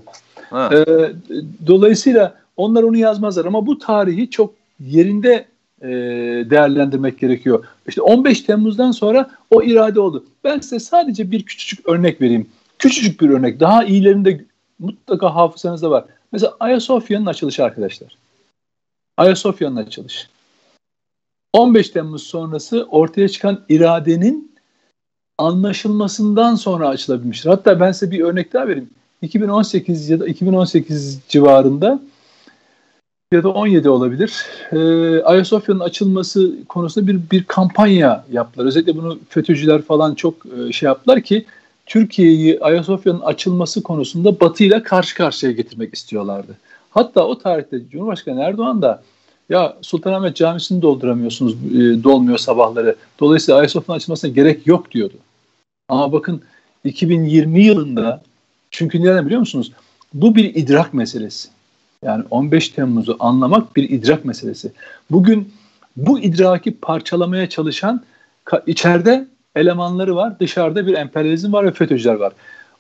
Ee, 0.54 0.86
dolayısıyla 1.68 2.36
onlar 2.58 2.84
onu 2.84 2.98
yazmazlar 2.98 3.46
ama 3.46 3.66
bu 3.66 3.80
tarihi 3.80 4.30
çok 4.30 4.54
yerinde 4.80 5.46
e, 5.82 5.88
değerlendirmek 6.50 7.20
gerekiyor. 7.20 7.66
İşte 7.88 8.02
15 8.02 8.42
Temmuz'dan 8.42 8.92
sonra 8.92 9.30
o 9.52 9.64
irade 9.64 10.00
oldu. 10.00 10.26
Ben 10.44 10.60
size 10.60 10.80
sadece 10.80 11.32
bir 11.32 11.44
küçücük 11.44 11.90
örnek 11.90 12.22
vereyim. 12.22 12.50
Küçücük 12.80 13.22
bir 13.22 13.30
örnek. 13.30 13.60
Daha 13.60 13.84
iyilerinde 13.84 14.46
mutlaka 14.80 15.36
hafızanızda 15.36 15.92
var. 15.92 16.06
Mesela 16.32 16.56
Ayasofya'nın 16.60 17.26
açılışı 17.26 17.64
arkadaşlar. 17.64 18.18
Ayasofya'nın 19.18 19.76
açılışı. 19.76 20.28
15 21.54 21.90
Temmuz 21.90 22.24
sonrası 22.24 22.88
ortaya 22.90 23.30
çıkan 23.30 23.66
iradenin 23.70 24.56
anlaşılmasından 25.38 26.56
sonra 26.56 26.88
açılabilmiştir. 26.88 27.50
Hatta 27.50 27.80
ben 27.80 27.92
size 27.92 28.12
bir 28.12 28.20
örnek 28.20 28.54
daha 28.54 28.68
vereyim. 28.68 28.90
2018 29.22 30.10
ya 30.10 30.20
da 30.20 30.28
2018 30.28 31.20
civarında 31.30 32.00
ya 33.34 33.44
da 33.44 33.50
17 33.50 33.90
olabilir. 33.90 34.46
E, 34.72 34.78
Ayasofya'nın 35.24 35.80
açılması 35.80 36.52
konusunda 36.70 37.08
bir 37.08 37.20
bir 37.32 37.44
kampanya 37.44 38.26
yaptılar. 38.32 38.66
Özellikle 38.66 38.96
bunu 38.98 39.20
FETÖ'cüler 39.30 39.82
falan 39.82 40.16
çok 40.16 40.36
e, 40.46 40.72
şey 40.72 40.88
yaptılar 40.88 41.22
ki 41.22 41.46
Türkiye'yi 41.86 42.60
Ayasofya'nın 42.60 43.20
açılması 43.20 43.84
konusunda 43.84 44.40
Batı 44.40 44.64
ile 44.64 44.84
karşı 44.84 45.16
karşıya 45.16 45.52
getirmek 45.52 45.94
istiyorlardı. 45.94 46.58
Hatta 46.90 47.28
o 47.28 47.38
tarihte 47.38 47.90
Cumhurbaşkanı 47.92 48.42
Erdoğan 48.42 48.82
da 48.82 49.04
ya 49.50 49.78
Sultanahmet 49.82 50.36
Camisi'ni 50.36 50.82
dolduramıyorsunuz, 50.82 51.54
e, 51.54 52.04
dolmuyor 52.04 52.38
sabahları. 52.38 52.96
Dolayısıyla 53.20 53.60
Ayasofya'nın 53.60 53.98
açılmasına 53.98 54.32
gerek 54.32 54.68
yok 54.68 54.92
diyordu. 54.92 55.16
Ama 55.90 56.12
bakın 56.12 56.42
2020 56.84 57.64
yılında 57.64 58.22
çünkü 58.72 59.02
neden 59.02 59.26
biliyor 59.26 59.40
musunuz? 59.40 59.72
Bu 60.14 60.36
bir 60.36 60.56
idrak 60.56 60.94
meselesi. 60.94 61.50
Yani 62.04 62.24
15 62.30 62.70
Temmuz'u 62.70 63.18
anlamak 63.20 63.76
bir 63.76 63.90
idrak 63.90 64.26
meselesi. 64.26 64.72
Bugün 65.12 65.54
bu 65.98 66.20
idraki 66.20 66.76
parçalamaya 66.76 67.50
çalışan 67.50 68.04
içeride 68.68 69.28
elemanları 69.56 70.16
var, 70.16 70.40
dışarıda 70.40 70.88
bir 70.88 70.94
emperyalizm 70.94 71.54
var 71.54 71.66
ve 71.66 71.72
FETÖ'cüler 71.72 72.14
var. 72.16 72.34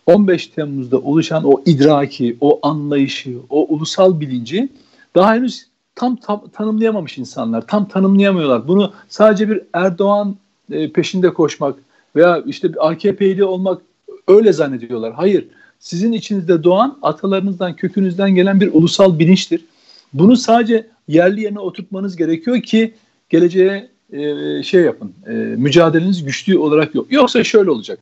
15 0.05 0.47
Temmuz'da 0.47 0.97
oluşan 0.97 1.43
o 1.43 1.61
idraki, 1.65 2.37
o 2.41 2.59
anlayışı, 2.63 3.37
o 3.49 3.65
ulusal 3.73 4.19
bilinci 4.19 4.69
daha 5.15 5.33
henüz 5.33 5.67
tam, 5.95 6.15
tam 6.15 6.47
tanımlayamamış 6.49 7.17
insanlar. 7.17 7.67
Tam 7.67 7.87
tanımlayamıyorlar. 7.87 8.67
Bunu 8.67 8.93
sadece 9.09 9.49
bir 9.49 9.61
Erdoğan 9.73 10.35
e, 10.71 10.91
peşinde 10.91 11.33
koşmak 11.33 11.75
veya 12.15 12.43
işte 12.45 12.73
bir 12.73 12.89
AKP'li 12.89 13.43
olmak 13.43 13.81
öyle 14.27 14.53
zannediyorlar. 14.53 15.13
Hayır 15.13 15.47
sizin 15.79 16.11
içinizde 16.11 16.63
doğan 16.63 16.97
atalarınızdan, 17.01 17.75
kökünüzden 17.75 18.35
gelen 18.35 18.61
bir 18.61 18.73
ulusal 18.73 19.19
bilinçtir. 19.19 19.65
Bunu 20.13 20.37
sadece 20.37 20.87
yerli 21.07 21.41
yerine 21.41 21.59
oturtmanız 21.59 22.15
gerekiyor 22.15 22.61
ki 22.61 22.93
geleceğe 23.29 23.89
e, 24.13 24.63
şey 24.63 24.81
yapın, 24.81 25.13
e, 25.27 25.31
mücadeleniz 25.33 26.25
güçlü 26.25 26.57
olarak 26.57 26.95
yok. 26.95 27.11
Yoksa 27.11 27.43
şöyle 27.43 27.71
olacak. 27.71 27.99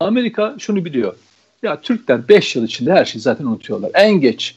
Amerika 0.00 0.54
şunu 0.58 0.84
biliyor. 0.84 1.16
Ya 1.62 1.80
Türkler 1.80 2.28
5 2.28 2.56
yıl 2.56 2.64
içinde 2.64 2.92
her 2.92 3.04
şeyi 3.04 3.22
zaten 3.22 3.44
unutuyorlar. 3.44 3.90
En 3.94 4.20
geç. 4.20 4.56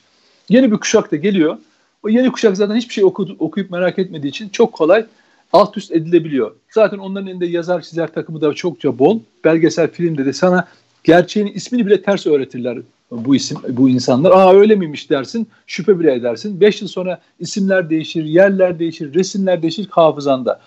Yeni 0.49 0.71
bir 0.71 0.77
kuşak 0.77 1.11
da 1.11 1.15
geliyor. 1.15 1.57
O 2.03 2.09
yeni 2.09 2.31
kuşak 2.31 2.57
zaten 2.57 2.75
hiçbir 2.75 2.93
şey 2.93 3.03
oku, 3.03 3.27
okuyup 3.39 3.71
merak 3.71 3.99
etmediği 3.99 4.29
için 4.29 4.49
çok 4.49 4.73
kolay 4.73 5.05
alt 5.53 5.77
üst 5.77 5.91
edilebiliyor. 5.91 6.55
Zaten 6.71 6.97
onların 6.97 7.27
elinde 7.27 7.45
yazar 7.45 7.81
çizer 7.81 8.13
takımı 8.13 8.41
da 8.41 8.53
çokça 8.53 8.99
bol. 8.99 9.19
Belgesel 9.43 9.91
filmde 9.91 10.25
de 10.25 10.33
sana 10.33 10.67
gerçeğin 11.05 11.47
ismini 11.47 11.85
bile 11.85 12.01
ters 12.01 12.27
öğretirler 12.27 12.77
bu 13.11 13.35
isim 13.35 13.57
bu 13.69 13.89
insanlar. 13.89 14.31
Aa 14.31 14.53
öyle 14.53 14.75
miymiş 14.75 15.09
dersin, 15.09 15.47
şüphe 15.67 15.99
bile 15.99 16.13
edersin. 16.13 16.61
Beş 16.61 16.81
yıl 16.81 16.87
sonra 16.87 17.21
isimler 17.39 17.89
değişir, 17.89 18.25
yerler 18.25 18.79
değişir, 18.79 19.13
resimler 19.13 19.61
değişir 19.61 19.87
hafızanda. 19.89 20.61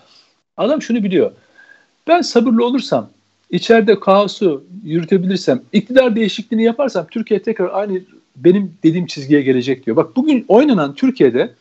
Adam 0.57 0.81
şunu 0.81 1.03
biliyor. 1.03 1.31
Ben 2.07 2.21
sabırlı 2.21 2.65
olursam, 2.65 3.09
içeride 3.49 3.99
kaosu 3.99 4.63
yürütebilirsem, 4.83 5.61
iktidar 5.73 6.15
değişikliğini 6.15 6.63
yaparsam 6.63 7.07
Türkiye 7.11 7.41
tekrar 7.41 7.69
aynı 7.73 8.01
benim 8.35 8.73
dediğim 8.83 9.05
çizgiye 9.05 9.41
gelecek 9.41 9.85
diyor. 9.85 9.97
Bak 9.97 10.15
bugün 10.15 10.45
oynanan 10.47 10.95
Türkiye'de 10.95 11.53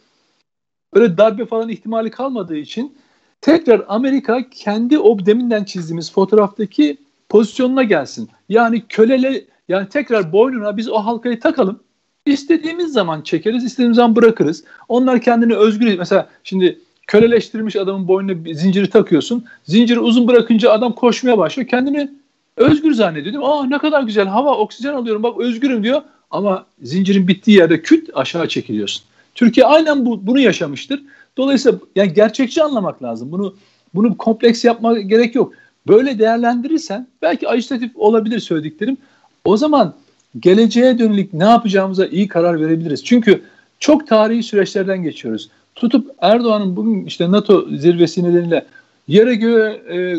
öyle 0.93 1.19
darbe 1.19 1.47
falan 1.47 1.69
ihtimali 1.69 2.11
kalmadığı 2.11 2.57
için 2.57 2.97
tekrar 3.41 3.85
Amerika 3.89 4.51
kendi 4.51 4.99
o 4.99 5.27
deminden 5.27 5.65
çizdiğimiz 5.65 6.13
fotoğraftaki 6.13 6.97
pozisyonuna 7.29 7.83
gelsin. 7.83 8.29
Yani 8.49 8.83
kölele 8.89 9.45
yani 9.69 9.89
tekrar 9.89 10.33
boynuna 10.33 10.77
biz 10.77 10.89
o 10.89 10.97
halkayı 10.97 11.41
takalım. 11.41 11.81
İstediğimiz 12.27 12.93
zaman 12.93 13.23
çekeriz, 13.23 13.65
istediğimiz 13.65 13.97
zaman 13.97 14.17
bırakırız. 14.17 14.65
Onlar 14.89 15.21
kendini 15.21 15.57
özgür 15.57 15.99
mesela 15.99 16.29
şimdi 16.45 16.79
köleleştirilmiş 17.07 17.77
adamın 17.77 18.09
boynuna 18.09 18.45
bir 18.45 18.55
zinciri 18.55 18.91
takıyorsun. 18.91 19.45
Zinciri 19.65 20.01
uzun 20.01 20.29
bırakınca 20.29 20.71
adam 20.71 20.93
koşmaya 20.93 21.39
başlıyor. 21.39 21.69
Kendini 21.69 22.11
özgür 22.57 22.95
zannediyor. 22.95 23.33
Değil 23.33 23.45
mi? 23.45 23.47
Aa 23.47 23.67
ne 23.67 23.79
kadar 23.79 24.03
güzel 24.03 24.27
hava, 24.27 24.57
oksijen 24.57 24.95
alıyorum 24.95 25.23
bak 25.23 25.41
özgürüm 25.41 25.85
diyor. 25.85 26.03
Ama 26.31 26.67
zincirin 26.83 27.29
bittiği 27.29 27.57
yerde 27.57 27.83
küt 27.83 28.11
aşağı 28.15 28.49
çekiliyorsun. 28.49 29.05
Türkiye 29.35 29.67
aynen 29.67 30.07
bu, 30.07 30.27
bunu 30.27 30.41
yaşamıştır. 30.41 31.03
Dolayısıyla 31.37 31.79
yani 31.97 32.13
gerçekçi 32.13 32.63
anlamak 32.63 33.03
lazım. 33.03 33.33
Bunu 33.33 33.55
bunu 33.95 34.17
kompleks 34.17 34.65
yapma 34.65 34.99
gerek 34.99 35.35
yok. 35.35 35.53
Böyle 35.89 36.19
değerlendirirsen 36.19 37.07
belki 37.23 37.49
ajitatif 37.49 37.91
olabilir 37.95 38.41
söylediklerim. 38.41 38.97
O 39.45 39.57
zaman 39.57 39.95
geleceğe 40.41 40.99
dönük 40.99 41.35
ne 41.35 41.45
yapacağımıza 41.45 42.07
iyi 42.07 42.29
karar 42.29 42.61
verebiliriz. 42.61 43.05
Çünkü 43.05 43.43
çok 43.81 44.07
tarihi 44.07 44.43
süreçlerden 44.43 45.03
geçiyoruz. 45.03 45.51
Tutup 45.75 46.11
Erdoğan'ın 46.21 46.77
bugün 46.77 47.05
işte 47.05 47.31
NATO 47.31 47.67
zirvesi 47.77 48.25
nedeniyle 48.25 48.67
yere 49.09 49.35
göğe 49.35 49.83
e, 49.89 50.17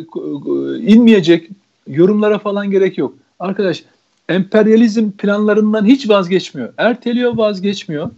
inmeyecek 0.94 1.50
yorumlara 1.88 2.40
falan 2.40 2.72
gerek 2.72 2.98
yok. 2.98 3.14
Arkadaş 3.40 3.84
emperyalizm 4.30 5.12
planlarından 5.12 5.86
hiç 5.86 6.10
vazgeçmiyor. 6.10 6.74
Erteliyor 6.78 7.38
vazgeçmiyor. 7.38 8.10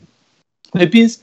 Ve 0.75 0.93
biz 0.93 1.21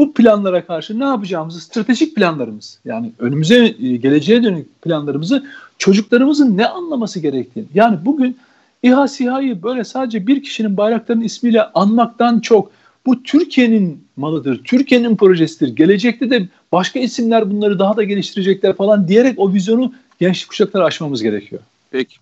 bu 0.00 0.14
planlara 0.14 0.66
karşı 0.66 1.00
ne 1.00 1.04
yapacağımızı 1.04 1.60
stratejik 1.60 2.16
planlarımız 2.16 2.78
yani 2.84 3.12
önümüze 3.18 3.64
e, 3.64 3.96
geleceğe 3.96 4.42
dönük 4.42 4.82
planlarımızı 4.82 5.44
çocuklarımızın 5.78 6.56
ne 6.56 6.66
anlaması 6.66 7.20
gerektiğini 7.20 7.66
yani 7.74 7.98
bugün 8.04 8.38
İHA 8.82 9.08
SİHA'yı 9.08 9.62
böyle 9.62 9.84
sadece 9.84 10.26
bir 10.26 10.42
kişinin 10.42 10.76
bayraklarının 10.76 11.24
ismiyle 11.24 11.62
anmaktan 11.62 12.40
çok 12.40 12.70
bu 13.06 13.22
Türkiye'nin 13.22 14.08
malıdır, 14.16 14.64
Türkiye'nin 14.64 15.16
projesidir. 15.16 15.76
Gelecekte 15.76 16.30
de 16.30 16.48
başka 16.72 17.00
isimler 17.00 17.50
bunları 17.50 17.78
daha 17.78 17.96
da 17.96 18.04
geliştirecekler 18.04 18.76
falan 18.76 19.08
diyerek 19.08 19.38
o 19.38 19.52
vizyonu 19.52 19.92
gençlik 20.20 20.48
kuşakları 20.48 20.84
aşmamız 20.84 21.22
gerekiyor. 21.22 21.62
Peki. 21.90 22.16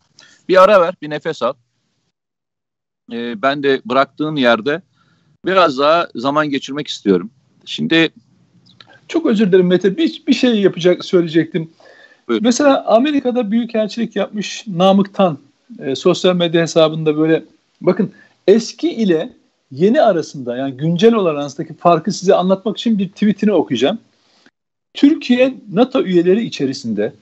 Bir 0.49 0.63
ara 0.63 0.81
ver, 0.81 0.95
bir 1.03 1.11
nefes 1.11 1.43
al. 1.43 1.53
Ee, 3.13 3.43
ben 3.43 3.63
de 3.63 3.81
bıraktığın 3.85 4.37
yerde 4.37 4.83
biraz 5.47 5.79
daha 5.79 6.09
zaman 6.15 6.51
geçirmek 6.51 6.89
istiyorum. 6.89 7.31
Şimdi 7.65 8.11
çok 9.09 9.27
özür 9.27 9.49
dilerim 9.49 9.67
Mete. 9.67 9.97
Bir, 9.97 10.23
bir 10.27 10.33
şey 10.33 10.61
yapacak 10.61 11.05
söyleyecektim. 11.05 11.71
Buyur. 12.29 12.41
Mesela 12.43 12.85
Amerika'da 12.87 13.51
büyük 13.51 13.75
elçilik 13.75 14.17
yapmış 14.17 14.65
Namık 14.67 15.15
Tan 15.15 15.39
e, 15.79 15.95
sosyal 15.95 16.37
medya 16.37 16.63
hesabında 16.63 17.19
böyle 17.19 17.45
bakın 17.81 18.13
eski 18.47 18.93
ile 18.93 19.33
yeni 19.71 20.03
arasında 20.03 20.57
yani 20.57 20.77
güncel 20.77 21.15
olan 21.15 21.35
arasındaki 21.35 21.75
farkı 21.75 22.13
size 22.13 22.35
anlatmak 22.35 22.79
için 22.79 22.99
bir 22.99 23.09
tweetini 23.09 23.53
okuyacağım. 23.53 23.99
Türkiye 24.95 25.55
NATO 25.73 26.03
üyeleri 26.03 26.45
içerisinde 26.45 27.13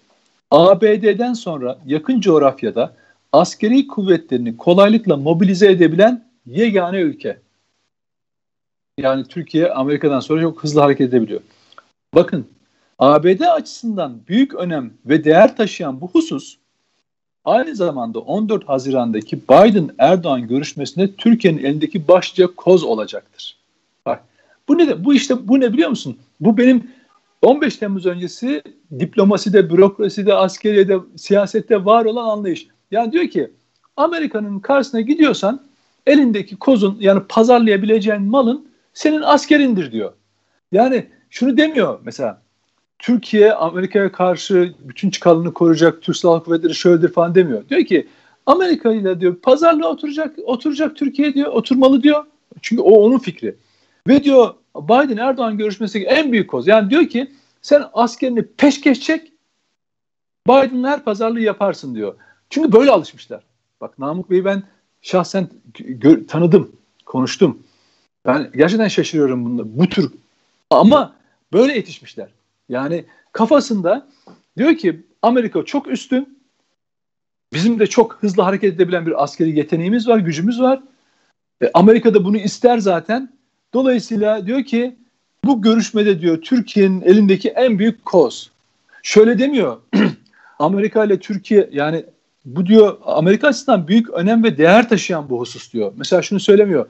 ABD'den 0.51 1.33
sonra 1.33 1.79
yakın 1.87 2.21
coğrafyada 2.21 2.95
askeri 3.33 3.87
kuvvetlerini 3.87 4.57
kolaylıkla 4.57 5.17
mobilize 5.17 5.71
edebilen 5.71 6.25
yegane 6.47 7.01
ülke. 7.01 7.39
Yani 8.99 9.25
Türkiye 9.25 9.71
Amerika'dan 9.73 10.21
sonra 10.21 10.43
çok 10.43 10.63
hızlı 10.63 10.81
hareket 10.81 11.09
edebiliyor. 11.09 11.41
Bakın 12.15 12.47
ABD 13.01 13.41
açısından 13.41 14.21
büyük 14.29 14.55
önem 14.55 14.91
ve 15.07 15.25
değer 15.25 15.57
taşıyan 15.57 16.01
bu 16.01 16.09
husus 16.09 16.57
aynı 17.45 17.77
zamanda 17.77 18.19
14 18.19 18.69
Haziran'daki 18.69 19.39
Biden-Erdoğan 19.39 20.49
görüşmesinde 20.49 21.15
Türkiye'nin 21.15 21.65
elindeki 21.65 22.09
başlıca 22.09 22.47
koz 22.57 22.85
olacaktır. 22.85 23.57
Bak 24.07 24.25
bu 24.69 24.79
ne 24.79 25.05
bu 25.05 25.15
işte 25.15 25.49
bu 25.49 25.61
ne 25.61 25.73
biliyor 25.73 25.91
musun? 25.91 26.17
Bu 26.41 26.59
benim 26.59 26.91
15 27.43 27.77
Temmuz 27.77 28.07
öncesi 28.07 28.63
diplomaside, 28.99 29.71
bürokraside, 29.71 30.35
askeriyede, 30.35 30.99
siyasette 31.17 31.85
var 31.85 32.05
olan 32.05 32.29
anlayış. 32.29 32.67
Yani 32.91 33.13
diyor 33.13 33.29
ki 33.29 33.51
Amerika'nın 33.97 34.61
karşısına 34.61 35.01
gidiyorsan 35.01 35.61
elindeki 36.07 36.57
kozun 36.57 36.97
yani 37.01 37.23
pazarlayabileceğin 37.29 38.23
malın 38.23 38.69
senin 38.95 39.23
askerindir 39.23 39.93
diyor. 39.93 40.13
Yani 40.73 41.07
şunu 41.31 41.57
demiyor 41.57 42.01
mesela 42.05 42.43
Türkiye 43.01 43.53
Amerika'ya 43.53 44.13
karşı 44.13 44.75
bütün 44.81 45.11
çıkarlarını 45.11 45.55
koruyacak 45.55 46.03
Türk 46.03 46.17
Silahlı 46.17 46.45
Kuvvetleri 46.45 46.75
şöyledir 46.75 47.13
falan 47.13 47.35
demiyor. 47.35 47.69
Diyor 47.69 47.85
ki 47.85 48.09
Amerika 48.47 48.93
ile 48.93 49.21
diyor 49.21 49.37
pazarlığa 49.37 49.91
oturacak 49.91 50.39
oturacak 50.45 50.97
Türkiye 50.97 51.35
diyor 51.35 51.53
oturmalı 51.53 52.03
diyor. 52.03 52.25
Çünkü 52.63 52.83
o 52.83 52.91
onun 52.91 53.19
fikri. 53.19 53.57
Ve 54.09 54.25
diyor 54.25 54.55
Biden 54.77 55.17
Erdoğan 55.17 55.59
görüşmesindeki 55.59 56.11
en 56.11 56.33
büyük 56.33 56.51
koz. 56.51 56.69
Yani 56.69 56.91
diyor 56.91 57.07
ki 57.07 57.33
sen 57.63 57.85
askerini 57.93 58.43
peşkeş 58.43 59.01
çek 59.01 59.33
Biden'la 60.49 60.91
her 60.91 61.05
pazarlığı 61.05 61.41
yaparsın 61.41 61.95
diyor. 61.95 62.15
Çünkü 62.51 62.73
böyle 62.73 62.91
alışmışlar. 62.91 63.43
Bak 63.81 63.99
Namık 63.99 64.31
Bey'i 64.31 64.45
ben 64.45 64.63
şahsen 65.03 65.49
tanıdım, 66.29 66.73
konuştum. 67.07 67.63
Ben 68.27 68.51
gerçekten 68.57 68.89
şaşırıyorum 68.89 69.45
bunda. 69.45 69.79
Bu 69.79 69.89
tür 69.89 70.13
ama 70.71 71.17
böyle 71.53 71.73
yetişmişler. 71.75 72.29
Yani 72.71 73.05
kafasında 73.33 74.09
diyor 74.59 74.77
ki 74.77 75.07
Amerika 75.23 75.65
çok 75.65 75.89
üstün. 75.89 76.39
Bizim 77.53 77.79
de 77.79 77.87
çok 77.87 78.19
hızlı 78.21 78.43
hareket 78.43 78.75
edebilen 78.75 79.07
bir 79.07 79.23
askeri 79.23 79.59
yeteneğimiz 79.59 80.09
var, 80.09 80.19
gücümüz 80.19 80.61
var. 80.61 80.83
E, 81.63 81.71
Amerika 81.75 82.15
da 82.15 82.25
bunu 82.25 82.37
ister 82.37 82.79
zaten. 82.79 83.33
Dolayısıyla 83.75 84.47
diyor 84.47 84.65
ki 84.65 84.97
bu 85.45 85.63
görüşmede 85.63 86.21
diyor 86.21 86.43
Türkiye'nin 86.43 87.01
elindeki 87.01 87.49
en 87.49 87.79
büyük 87.79 88.05
koz. 88.05 88.51
Şöyle 89.03 89.39
demiyor. 89.39 89.77
Amerika 90.59 91.05
ile 91.05 91.19
Türkiye 91.19 91.71
yani 91.73 92.05
bu 92.45 92.67
diyor 92.67 92.99
Amerika 93.05 93.49
açısından 93.49 93.89
büyük 93.89 94.11
önem 94.11 94.45
ve 94.45 94.59
değer 94.59 94.89
taşıyan 94.89 95.31
bu 95.31 95.41
husus 95.41 95.73
diyor. 95.73 95.93
Mesela 95.97 96.23
şunu 96.23 96.41
söylemiyor. 96.41 96.87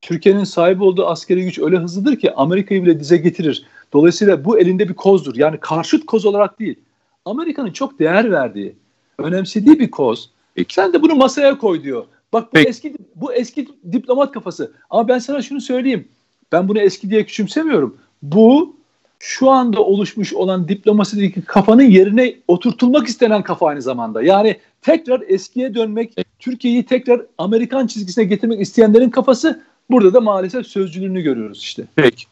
Türkiye'nin 0.00 0.44
sahip 0.44 0.82
olduğu 0.82 1.06
askeri 1.06 1.44
güç 1.44 1.58
öyle 1.58 1.78
hızlıdır 1.78 2.16
ki 2.16 2.32
Amerika'yı 2.32 2.82
bile 2.82 3.00
dize 3.00 3.16
getirir. 3.16 3.66
Dolayısıyla 3.92 4.44
bu 4.44 4.58
elinde 4.58 4.88
bir 4.88 4.94
kozdur. 4.94 5.36
Yani 5.36 5.58
karşıt 5.60 6.06
koz 6.06 6.26
olarak 6.26 6.60
değil. 6.60 6.78
Amerika'nın 7.24 7.72
çok 7.72 7.98
değer 7.98 8.30
verdiği, 8.30 8.76
önemsediği 9.18 9.78
bir 9.78 9.90
koz. 9.90 10.30
E, 10.56 10.64
sen 10.68 10.92
de 10.92 11.02
bunu 11.02 11.14
masaya 11.14 11.58
koy 11.58 11.82
diyor. 11.82 12.04
Bak 12.32 12.44
bu 12.44 12.50
Peki. 12.52 12.68
eski 12.68 12.94
bu 13.16 13.32
eski 13.32 13.68
diplomat 13.92 14.32
kafası. 14.32 14.72
Ama 14.90 15.08
ben 15.08 15.18
sana 15.18 15.42
şunu 15.42 15.60
söyleyeyim. 15.60 16.08
Ben 16.52 16.68
bunu 16.68 16.78
eski 16.80 17.10
diye 17.10 17.26
küçümsemiyorum. 17.26 17.96
Bu 18.22 18.76
şu 19.18 19.50
anda 19.50 19.80
oluşmuş 19.80 20.32
olan 20.32 20.68
diplomasideki 20.68 21.42
kafanın 21.42 21.82
yerine 21.82 22.34
oturtulmak 22.48 23.08
istenen 23.08 23.42
kafa 23.42 23.66
aynı 23.66 23.82
zamanda. 23.82 24.22
Yani 24.22 24.56
tekrar 24.82 25.22
eskiye 25.28 25.74
dönmek, 25.74 26.14
Türkiye'yi 26.38 26.86
tekrar 26.86 27.22
Amerikan 27.38 27.86
çizgisine 27.86 28.24
getirmek 28.24 28.60
isteyenlerin 28.60 29.10
kafası 29.10 29.62
burada 29.90 30.14
da 30.14 30.20
maalesef 30.20 30.66
sözcülüğünü 30.66 31.22
görüyoruz 31.22 31.58
işte. 31.58 31.84
Peki. 31.96 32.24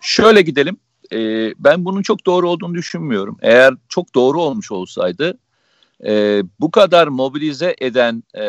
Şöyle 0.00 0.42
gidelim. 0.42 0.76
Ee, 1.12 1.54
ben 1.58 1.84
bunun 1.84 2.02
çok 2.02 2.26
doğru 2.26 2.50
olduğunu 2.50 2.74
düşünmüyorum. 2.74 3.38
Eğer 3.42 3.74
çok 3.88 4.14
doğru 4.14 4.42
olmuş 4.42 4.72
olsaydı 4.72 5.38
e, 6.06 6.42
bu 6.60 6.70
kadar 6.70 7.08
mobilize 7.08 7.76
eden 7.80 8.22
e, 8.36 8.44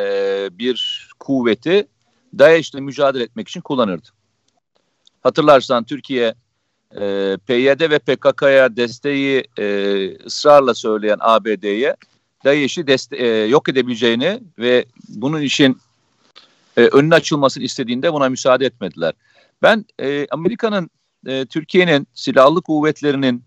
bir 0.52 1.08
kuvveti 1.20 1.88
DAEŞ'le 2.40 2.74
mücadele 2.74 3.24
etmek 3.24 3.48
için 3.48 3.62
kullanırdı. 3.62 4.08
Hatırlarsan 5.24 5.84
Türkiye 5.84 6.34
e, 6.96 7.38
PYD 7.48 7.90
ve 7.90 8.00
PKK'ya 8.00 8.76
desteği 8.76 9.44
e, 9.60 9.66
ısrarla 10.26 10.74
söyleyen 10.74 11.18
ABD'ye 11.20 11.96
DAEŞ'i 12.46 12.86
e, 13.12 13.28
yok 13.28 13.70
edebileceğini 13.70 14.40
ve 14.60 14.86
bunun 15.10 15.42
için 15.42 15.78
e, 16.78 16.82
önün 16.82 17.12
açılmasını 17.12 17.64
istediğinde 17.64 18.14
buna 18.14 18.30
müsaade 18.30 18.66
etmediler. 18.66 19.14
Ben 19.62 19.86
e, 20.02 20.28
Amerika'nın 20.32 20.90
e, 21.28 21.46
Türkiye'nin 21.46 22.08
silahlı 22.14 22.62
kuvvetlerinin 22.62 23.44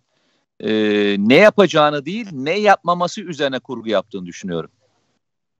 e, 0.60 0.70
ne 1.18 1.36
yapacağını 1.36 2.04
değil 2.04 2.28
ne 2.32 2.58
yapmaması 2.58 3.20
üzerine 3.20 3.58
kurgu 3.58 3.88
yaptığını 3.88 4.26
düşünüyorum. 4.26 4.70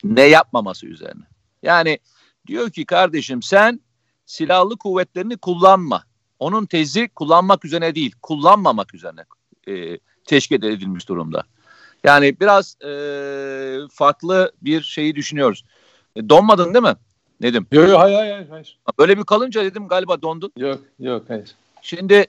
Ne 0.05 0.23
yapmaması 0.23 0.87
üzerine. 0.87 1.25
Yani 1.63 1.99
diyor 2.47 2.71
ki 2.71 2.85
kardeşim 2.85 3.43
sen 3.43 3.81
silahlı 4.27 4.77
kuvvetlerini 4.77 5.37
kullanma. 5.37 6.05
Onun 6.39 6.67
tezi 6.67 7.09
kullanmak 7.09 7.65
üzerine 7.65 7.95
değil, 7.95 8.15
kullanmamak 8.23 8.95
üzerine 8.95 9.25
e, 9.69 9.99
teşkil 10.25 10.63
edilmiş 10.63 11.09
durumda. 11.09 11.45
Yani 12.05 12.41
biraz 12.41 12.77
e, 12.85 12.91
farklı 13.91 14.53
bir 14.63 14.83
şeyi 14.83 15.15
düşünüyoruz. 15.15 15.65
E, 16.17 16.29
donmadın 16.29 16.75
değil 16.75 16.85
mi? 16.85 16.97
Nedim? 17.41 17.67
Yok 17.73 17.89
yok 17.89 18.01
hayır 18.01 18.17
hayır 18.17 18.49
hayır. 18.49 18.79
Böyle 18.99 19.19
bir 19.19 19.25
kalınca 19.25 19.65
dedim 19.65 19.89
galiba 19.89 20.23
dondun. 20.23 20.53
Yok 20.57 20.81
yok 20.99 21.25
hayır. 21.29 21.55
Şimdi 21.83 22.27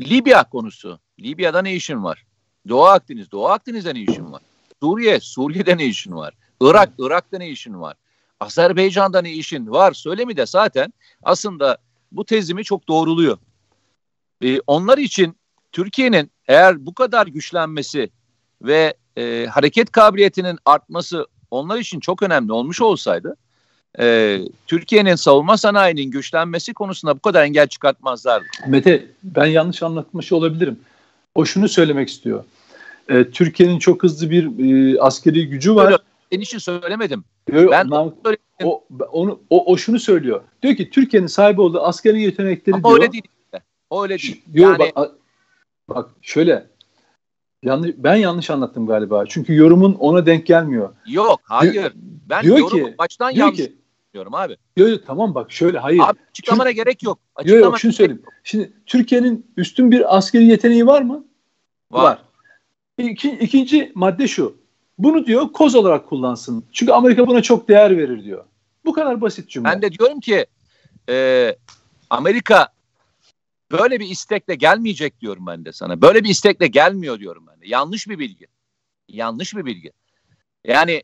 Libya 0.00 0.44
konusu. 0.44 1.00
Libya'da 1.20 1.62
ne 1.62 1.74
işin 1.74 2.04
var? 2.04 2.26
Doğu 2.68 2.84
Akdeniz, 2.84 3.30
Doğu 3.30 3.48
Akdeniz'de 3.48 3.94
ne 3.94 4.00
işin 4.00 4.32
var? 4.32 4.42
Suriye, 4.82 5.20
Suriye'de 5.20 5.76
ne 5.76 5.84
işin 5.84 6.16
var? 6.16 6.34
Irak, 6.60 6.90
Irak'ta 6.98 7.38
ne 7.38 7.48
işin 7.48 7.80
var? 7.80 7.96
Azerbaycan'da 8.40 9.22
ne 9.22 9.32
işin 9.32 9.70
var? 9.70 9.92
Söylemi 9.92 10.36
de 10.36 10.46
zaten 10.46 10.92
aslında 11.22 11.78
bu 12.12 12.24
tezimi 12.24 12.64
çok 12.64 12.88
doğruluyor. 12.88 13.38
Ee, 14.42 14.60
onlar 14.66 14.98
için 14.98 15.36
Türkiye'nin 15.72 16.30
eğer 16.48 16.86
bu 16.86 16.94
kadar 16.94 17.26
güçlenmesi 17.26 18.10
ve 18.62 18.94
e, 19.16 19.46
hareket 19.46 19.92
kabiliyetinin 19.92 20.58
artması 20.64 21.26
onlar 21.50 21.78
için 21.78 22.00
çok 22.00 22.22
önemli 22.22 22.52
olmuş 22.52 22.80
olsaydı 22.80 23.36
e, 23.98 24.38
Türkiye'nin 24.66 25.14
savunma 25.14 25.56
sanayinin 25.56 26.10
güçlenmesi 26.10 26.74
konusunda 26.74 27.14
bu 27.14 27.20
kadar 27.20 27.44
engel 27.44 27.66
çıkartmazlardı. 27.66 28.46
Mete 28.68 29.06
ben 29.22 29.46
yanlış 29.46 29.82
anlatmış 29.82 30.32
olabilirim. 30.32 30.80
O 31.34 31.44
şunu 31.44 31.68
söylemek 31.68 32.08
istiyor. 32.08 32.44
E, 33.08 33.30
Türkiye'nin 33.30 33.78
çok 33.78 34.02
hızlı 34.02 34.30
bir 34.30 34.44
e, 34.94 35.00
askeri 35.00 35.48
gücü 35.48 35.74
var. 35.74 35.86
Öyle, 35.86 35.98
senin 36.32 36.42
için 36.42 36.58
söylemedim. 36.58 37.24
Yo, 37.52 37.70
ben 37.70 37.90
nam, 37.90 38.14
o, 38.64 38.84
onu, 39.12 39.40
o, 39.50 39.72
o 39.72 39.76
şunu 39.76 39.98
söylüyor. 39.98 40.40
Diyor 40.62 40.76
ki 40.76 40.90
Türkiye'nin 40.90 41.26
sahibi 41.26 41.60
olduğu 41.60 41.80
askeri 41.80 42.22
yetenekleri 42.22 42.76
Ama 42.76 42.88
diyor. 42.88 43.00
öyle 43.00 43.12
değil. 43.12 43.24
Işte. 43.44 43.62
O 43.90 44.02
öyle 44.02 44.18
değil. 44.18 44.42
Diyor, 44.52 44.70
yani, 44.80 44.92
bak, 44.96 45.10
bak 45.88 46.10
şöyle 46.22 46.66
yanlış 47.62 47.94
ben 47.96 48.16
yanlış 48.16 48.50
anlattım 48.50 48.86
galiba. 48.86 49.24
Çünkü 49.28 49.54
yorumun 49.54 49.94
ona 49.94 50.26
denk 50.26 50.46
gelmiyor. 50.46 50.88
Yok, 51.06 51.40
hayır. 51.42 51.72
Diyor, 51.72 51.90
ben 52.30 52.42
diyor 52.42 52.58
yorumu 52.58 52.86
ki, 52.86 52.98
baştan 52.98 53.34
diyor 53.34 53.46
yanlış 53.46 53.60
ki, 53.60 53.76
diyorum 54.16 54.34
abi. 54.34 54.56
Yok 54.76 54.88
yok 54.88 55.02
tamam 55.06 55.34
bak 55.34 55.52
şöyle 55.52 55.78
hayır. 55.78 56.00
Abi 56.00 56.18
açıklamana 56.30 56.68
Çünkü, 56.68 56.84
gerek 56.84 57.02
yok. 57.02 57.18
Açıklama 57.34 57.58
yok 57.58 57.64
yok 57.64 57.78
şunu 57.78 57.92
söyleyeyim. 57.92 58.22
Yok. 58.24 58.32
Şimdi 58.44 58.72
Türkiye'nin 58.86 59.46
üstün 59.56 59.90
bir 59.90 60.16
askeri 60.16 60.44
yeteneği 60.44 60.86
var 60.86 61.02
mı? 61.02 61.24
Var. 61.90 62.04
var. 62.04 62.22
İki, 62.98 63.30
ikinci 63.30 63.92
madde 63.94 64.28
şu. 64.28 64.56
Bunu 64.98 65.26
diyor 65.26 65.52
koz 65.52 65.74
olarak 65.74 66.08
kullansın. 66.08 66.64
Çünkü 66.72 66.92
Amerika 66.92 67.26
buna 67.26 67.42
çok 67.42 67.68
değer 67.68 67.98
verir 67.98 68.24
diyor. 68.24 68.44
Bu 68.84 68.92
kadar 68.92 69.20
basit 69.20 69.48
cümle. 69.48 69.68
Ben 69.68 69.82
de 69.82 69.92
diyorum 69.92 70.20
ki 70.20 70.46
e, 71.08 71.56
Amerika 72.10 72.68
böyle 73.72 74.00
bir 74.00 74.08
istekle 74.08 74.54
gelmeyecek 74.54 75.20
diyorum 75.20 75.46
ben 75.46 75.64
de 75.64 75.72
sana. 75.72 76.02
Böyle 76.02 76.24
bir 76.24 76.28
istekle 76.28 76.66
gelmiyor 76.66 77.20
diyorum 77.20 77.46
ben 77.46 77.60
de. 77.60 77.68
Yanlış 77.68 78.08
bir 78.08 78.18
bilgi. 78.18 78.46
Yanlış 79.08 79.56
bir 79.56 79.64
bilgi. 79.64 79.92
Yani 80.64 81.02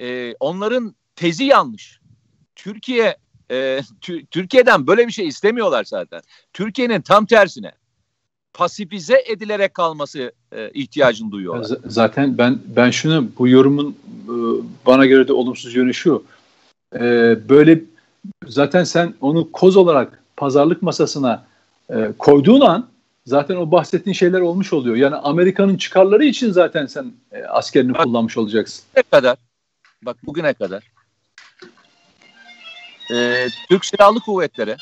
e, 0.00 0.34
onların 0.40 0.94
tezi 1.16 1.44
yanlış. 1.44 2.01
Türkiye 2.56 3.16
e, 3.50 3.80
Türkiye'den 4.30 4.86
böyle 4.86 5.06
bir 5.06 5.12
şey 5.12 5.28
istemiyorlar 5.28 5.84
zaten. 5.84 6.22
Türkiye'nin 6.52 7.00
tam 7.00 7.26
tersine 7.26 7.72
pasifize 8.52 9.24
edilerek 9.26 9.74
kalması 9.74 10.32
e, 10.52 10.70
ihtiyacını 10.70 11.30
duyuyorlar. 11.30 11.64
Z- 11.64 11.80
zaten 11.86 12.38
ben 12.38 12.58
ben 12.76 12.90
şunu 12.90 13.28
bu 13.38 13.48
yorumun 13.48 13.96
e, 14.24 14.34
bana 14.86 15.06
göre 15.06 15.28
de 15.28 15.32
olumsuz 15.32 15.74
yönü 15.74 15.94
şu. 15.94 16.24
E, 16.94 17.00
böyle 17.48 17.80
zaten 18.46 18.84
sen 18.84 19.14
onu 19.20 19.52
koz 19.52 19.76
olarak 19.76 20.22
pazarlık 20.36 20.82
masasına 20.82 21.44
e, 21.90 22.12
koyduğun 22.18 22.60
an 22.60 22.88
zaten 23.26 23.56
o 23.56 23.70
bahsettiğin 23.70 24.14
şeyler 24.14 24.40
olmuş 24.40 24.72
oluyor. 24.72 24.96
Yani 24.96 25.14
Amerika'nın 25.14 25.76
çıkarları 25.76 26.24
için 26.24 26.52
zaten 26.52 26.86
sen 26.86 27.12
e, 27.32 27.44
askerini 27.44 27.94
bak, 27.94 28.04
kullanmış 28.04 28.38
olacaksın. 28.38 28.84
Ne 28.96 29.02
kadar? 29.02 29.38
Bak 30.02 30.16
bugüne 30.22 30.54
kadar 30.54 30.91
e, 33.12 33.48
Türk 33.68 33.84
Silahlı 33.84 34.20
Kuvvetleri 34.20 34.76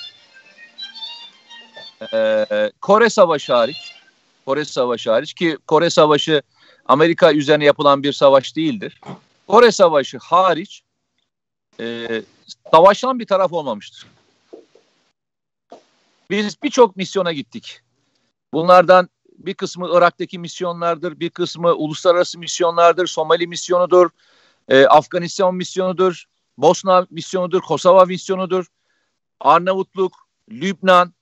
e, 2.12 2.46
Kore 2.80 3.10
Savaşı 3.10 3.52
hariç 3.52 3.94
Kore 4.46 4.64
Savaşı 4.64 5.10
hariç 5.10 5.34
ki 5.34 5.58
Kore 5.66 5.90
Savaşı 5.90 6.42
Amerika 6.86 7.32
üzerine 7.32 7.64
yapılan 7.64 8.02
bir 8.02 8.12
savaş 8.12 8.56
değildir. 8.56 9.00
Kore 9.48 9.72
Savaşı 9.72 10.18
hariç 10.18 10.82
e, 11.80 12.08
savaşan 12.70 13.18
bir 13.18 13.26
taraf 13.26 13.52
olmamıştır. 13.52 14.06
Biz 16.30 16.62
birçok 16.62 16.96
misyona 16.96 17.32
gittik. 17.32 17.80
Bunlardan 18.52 19.08
bir 19.38 19.54
kısmı 19.54 19.88
Irak'taki 19.92 20.38
misyonlardır, 20.38 21.20
bir 21.20 21.30
kısmı 21.30 21.72
uluslararası 21.72 22.38
misyonlardır, 22.38 23.06
Somali 23.06 23.46
misyonudur, 23.46 24.10
e, 24.68 24.86
Afganistan 24.86 25.54
misyonudur, 25.54 26.24
Bosna 26.58 27.06
misyonudur, 27.10 27.60
Kosova 27.60 28.04
misyonudur, 28.04 28.66
Arnavutluk, 29.40 30.28
Lübnan, 30.50 31.14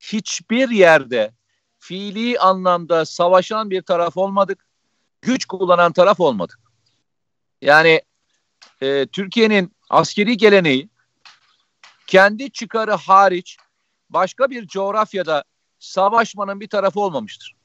hiçbir 0.00 0.68
yerde 0.68 1.34
fiili 1.78 2.38
anlamda 2.38 3.04
savaşan 3.04 3.70
bir 3.70 3.82
taraf 3.82 4.16
olmadık, 4.16 4.66
güç 5.22 5.44
kullanan 5.44 5.92
taraf 5.92 6.20
olmadık. 6.20 6.58
Yani 7.62 8.02
e, 8.82 9.06
Türkiye'nin 9.06 9.76
askeri 9.90 10.36
geleneği 10.36 10.88
kendi 12.06 12.50
çıkarı 12.50 12.92
hariç 12.92 13.56
başka 14.10 14.50
bir 14.50 14.66
coğrafyada 14.66 15.44
savaşmanın 15.78 16.60
bir 16.60 16.68
tarafı 16.68 17.00
olmamıştır. 17.00 17.56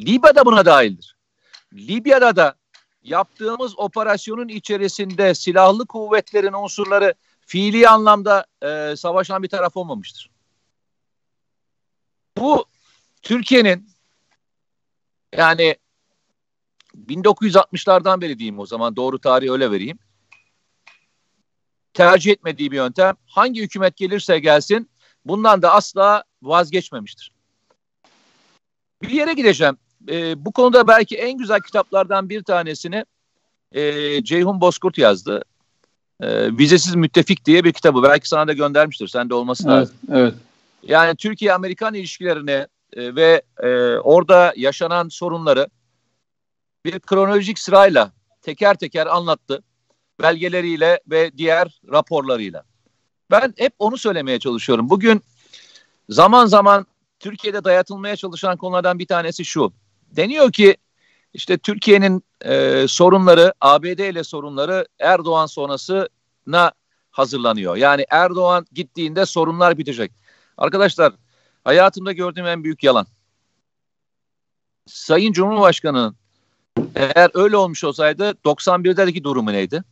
Libya'da 0.00 0.46
buna 0.46 0.64
dahildir. 0.64 1.16
Libya'da 1.72 2.36
da 2.36 2.54
yaptığımız 3.04 3.78
operasyonun 3.78 4.48
içerisinde 4.48 5.34
silahlı 5.34 5.86
kuvvetlerin 5.86 6.52
unsurları 6.52 7.14
fiili 7.40 7.88
anlamda 7.88 8.46
e, 8.62 8.96
savaşan 8.96 9.42
bir 9.42 9.48
taraf 9.48 9.76
olmamıştır. 9.76 10.30
Bu 12.38 12.64
Türkiye'nin 13.22 13.88
yani 15.36 15.76
1960'lardan 16.96 18.20
beri 18.20 18.38
diyeyim 18.38 18.58
o 18.58 18.66
zaman 18.66 18.96
doğru 18.96 19.18
tarihi 19.18 19.52
öyle 19.52 19.70
vereyim. 19.70 19.98
Tercih 21.94 22.32
etmediği 22.32 22.70
bir 22.70 22.76
yöntem. 22.76 23.16
Hangi 23.26 23.62
hükümet 23.62 23.96
gelirse 23.96 24.38
gelsin 24.38 24.90
bundan 25.24 25.62
da 25.62 25.72
asla 25.72 26.24
vazgeçmemiştir. 26.42 27.32
Bir 29.02 29.10
yere 29.10 29.32
gideceğim. 29.32 29.78
E, 30.08 30.44
bu 30.44 30.52
konuda 30.52 30.88
belki 30.88 31.16
en 31.16 31.38
güzel 31.38 31.60
kitaplardan 31.60 32.28
bir 32.28 32.42
tanesini 32.42 33.04
e, 33.72 34.24
Ceyhun 34.24 34.60
Bozkurt 34.60 34.98
yazdı. 34.98 35.44
E, 36.20 36.58
Vizesiz 36.58 36.94
Müttefik 36.94 37.44
diye 37.44 37.64
bir 37.64 37.72
kitabı. 37.72 38.02
Belki 38.02 38.28
sana 38.28 38.48
da 38.48 38.52
göndermiştir. 38.52 39.08
Sen 39.08 39.30
de 39.30 39.34
olması 39.34 39.62
evet, 39.62 39.72
lazım. 39.72 39.96
Evet. 40.12 40.34
Yani 40.82 41.16
Türkiye-Amerikan 41.16 41.94
ilişkilerini 41.94 42.66
e, 42.96 43.14
ve 43.14 43.42
e, 43.62 43.68
orada 43.96 44.52
yaşanan 44.56 45.08
sorunları 45.08 45.68
bir 46.84 47.00
kronolojik 47.00 47.58
sırayla 47.58 48.12
teker 48.42 48.74
teker 48.74 49.06
anlattı. 49.06 49.62
Belgeleriyle 50.22 51.00
ve 51.10 51.38
diğer 51.38 51.80
raporlarıyla. 51.92 52.62
Ben 53.30 53.54
hep 53.56 53.72
onu 53.78 53.98
söylemeye 53.98 54.38
çalışıyorum. 54.38 54.90
Bugün 54.90 55.22
zaman 56.08 56.46
zaman 56.46 56.86
Türkiye'de 57.20 57.64
dayatılmaya 57.64 58.16
çalışan 58.16 58.56
konulardan 58.56 58.98
bir 58.98 59.06
tanesi 59.06 59.44
şu. 59.44 59.72
Deniyor 60.16 60.52
ki 60.52 60.76
işte 61.34 61.58
Türkiye'nin 61.58 62.24
e, 62.44 62.84
sorunları, 62.88 63.54
ABD 63.60 64.10
ile 64.10 64.24
sorunları 64.24 64.86
Erdoğan 64.98 65.46
sonrasına 65.46 66.72
hazırlanıyor. 67.10 67.76
Yani 67.76 68.06
Erdoğan 68.10 68.66
gittiğinde 68.72 69.26
sorunlar 69.26 69.78
bitecek. 69.78 70.12
Arkadaşlar 70.56 71.12
hayatımda 71.64 72.12
gördüğüm 72.12 72.46
en 72.46 72.64
büyük 72.64 72.84
yalan. 72.84 73.06
Sayın 74.86 75.32
Cumhurbaşkanı'nın 75.32 76.16
eğer 76.94 77.30
öyle 77.34 77.56
olmuş 77.56 77.84
olsaydı 77.84 78.30
91'deki 78.44 79.24
durumu 79.24 79.52
neydi? 79.52 79.84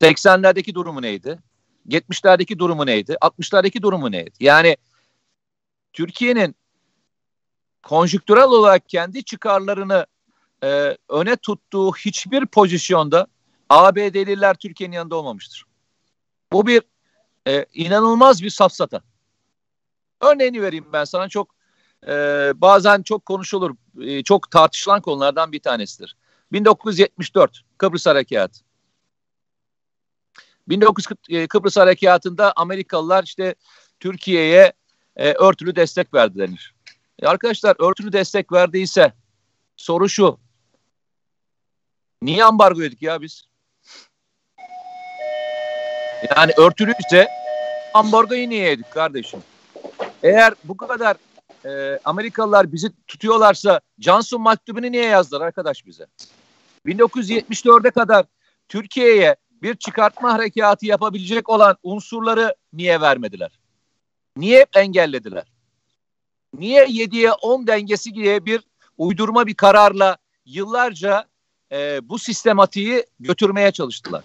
80'lerdeki 0.00 0.74
durumu 0.74 1.02
neydi? 1.02 1.38
70'lerdeki 1.88 2.58
durumu 2.58 2.86
neydi? 2.86 3.16
60'lardaki 3.20 3.82
durumu 3.82 4.12
neydi? 4.12 4.30
Yani 4.40 4.76
Türkiye'nin 5.92 6.56
konjüktürel 7.82 8.44
olarak 8.44 8.88
kendi 8.88 9.24
çıkarlarını 9.24 10.06
e, 10.64 10.96
öne 11.08 11.36
tuttuğu 11.36 11.92
hiçbir 11.92 12.46
pozisyonda 12.46 13.26
ABD'liler 13.70 14.54
Türkiye'nin 14.54 14.96
yanında 14.96 15.16
olmamıştır. 15.16 15.64
Bu 16.52 16.66
bir 16.66 16.82
e, 17.48 17.66
inanılmaz 17.74 18.42
bir 18.42 18.50
safsata. 18.50 19.02
Örneğini 20.20 20.62
vereyim 20.62 20.86
ben 20.92 21.04
sana 21.04 21.28
çok 21.28 21.54
e, 22.06 22.12
bazen 22.54 23.02
çok 23.02 23.26
konuşulur, 23.26 23.74
e, 24.00 24.22
çok 24.22 24.50
tartışılan 24.50 25.00
konulardan 25.00 25.52
bir 25.52 25.60
tanesidir. 25.60 26.16
1974 26.52 27.62
Kıbrıs 27.78 28.06
Harekatı. 28.06 28.60
1940 30.68 31.18
e, 31.30 31.46
Kıbrıs 31.46 31.76
Harekatı'nda 31.76 32.52
Amerikalılar 32.56 33.24
işte 33.24 33.54
Türkiye'ye 34.00 34.72
e, 35.16 35.32
örtülü 35.32 35.76
destek 35.76 36.14
verdi 36.14 36.38
denir. 36.38 36.74
E 37.18 37.26
arkadaşlar 37.26 37.76
örtülü 37.78 38.12
destek 38.12 38.52
verdiyse 38.52 39.12
soru 39.76 40.08
şu. 40.08 40.38
Niye 42.22 42.44
ambargo 42.44 42.82
yedik 42.82 43.02
ya 43.02 43.20
biz? 43.20 43.44
Yani 46.36 46.52
örtülüyse 46.56 47.28
ambargoyu 47.94 48.48
niye 48.48 48.68
yedik 48.70 48.90
kardeşim? 48.90 49.42
Eğer 50.22 50.54
bu 50.64 50.76
kadar 50.76 51.16
e, 51.64 52.00
Amerikalılar 52.04 52.72
bizi 52.72 52.92
tutuyorlarsa 53.06 53.80
Johnson 53.98 54.42
mektubunu 54.42 54.92
niye 54.92 55.04
yazdılar 55.04 55.46
arkadaş 55.46 55.86
bize? 55.86 56.06
1974'e 56.86 57.90
kadar 57.90 58.26
Türkiye'ye 58.68 59.36
bir 59.62 59.74
çıkartma 59.74 60.32
harekatı 60.32 60.86
yapabilecek 60.86 61.48
olan 61.48 61.76
unsurları 61.82 62.54
niye 62.72 63.00
vermediler? 63.00 63.58
Niye 64.36 64.66
engellediler? 64.74 65.44
Niye 66.58 66.84
7'ye 66.84 67.32
10 67.32 67.66
dengesi 67.66 68.14
diye 68.14 68.46
bir 68.46 68.60
uydurma 68.98 69.46
bir 69.46 69.54
kararla 69.54 70.16
yıllarca 70.44 71.26
e, 71.72 72.08
bu 72.08 72.18
sistematiği 72.18 73.06
götürmeye 73.20 73.72
çalıştılar? 73.72 74.24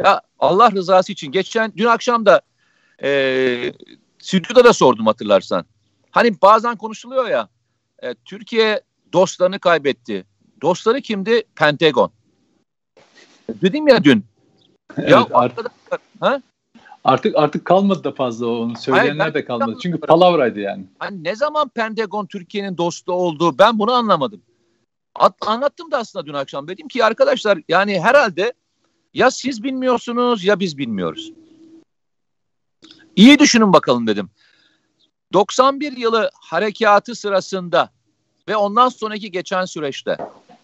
Ya 0.00 0.20
Allah 0.38 0.72
rızası 0.72 1.12
için 1.12 1.32
geçen 1.32 1.72
dün 1.76 1.86
akşam 1.86 2.26
da 2.26 2.40
e, 3.02 3.72
stüdyoda 4.18 4.64
da 4.64 4.72
sordum 4.72 5.06
hatırlarsan. 5.06 5.64
Hani 6.10 6.42
bazen 6.42 6.76
konuşuluyor 6.76 7.28
ya 7.28 7.48
e, 8.02 8.14
Türkiye 8.14 8.80
dostlarını 9.12 9.58
kaybetti. 9.58 10.26
Dostları 10.62 11.00
kimdi? 11.00 11.42
Pentagon. 11.56 12.12
Dedim 13.48 13.88
ya 13.88 14.04
dün. 14.04 14.24
Evet, 14.96 15.10
ya 15.10 15.26
artık, 15.32 15.70
ha? 16.20 16.42
Artık 17.04 17.36
artık 17.36 17.64
kalmadı 17.64 18.04
da 18.04 18.12
fazla 18.12 18.46
onu 18.46 18.76
söyleyenler 18.76 19.20
Hayır, 19.20 19.34
de 19.34 19.44
kalmadı. 19.44 19.76
Çünkü 19.82 20.00
palavraydı 20.00 20.60
yani. 20.60 20.84
Hani 20.98 21.24
ne 21.24 21.36
zaman 21.36 21.68
Pentagon 21.68 22.26
Türkiye'nin 22.26 22.76
dostu 22.76 23.12
olduğu 23.12 23.58
ben 23.58 23.78
bunu 23.78 23.92
anlamadım. 23.92 24.42
At, 25.14 25.34
anlattım 25.40 25.90
da 25.90 25.98
aslında 25.98 26.26
dün 26.26 26.34
akşam. 26.34 26.68
Dedim 26.68 26.88
ki 26.88 27.04
arkadaşlar 27.04 27.58
yani 27.68 28.00
herhalde 28.00 28.52
ya 29.14 29.30
siz 29.30 29.62
bilmiyorsunuz 29.62 30.44
ya 30.44 30.60
biz 30.60 30.78
bilmiyoruz. 30.78 31.32
İyi 33.16 33.38
düşünün 33.38 33.72
bakalım 33.72 34.06
dedim. 34.06 34.30
91 35.32 35.96
yılı 35.96 36.30
harekatı 36.34 37.14
sırasında 37.14 37.90
ve 38.48 38.56
ondan 38.56 38.88
sonraki 38.88 39.30
geçen 39.30 39.64
süreçte 39.64 40.16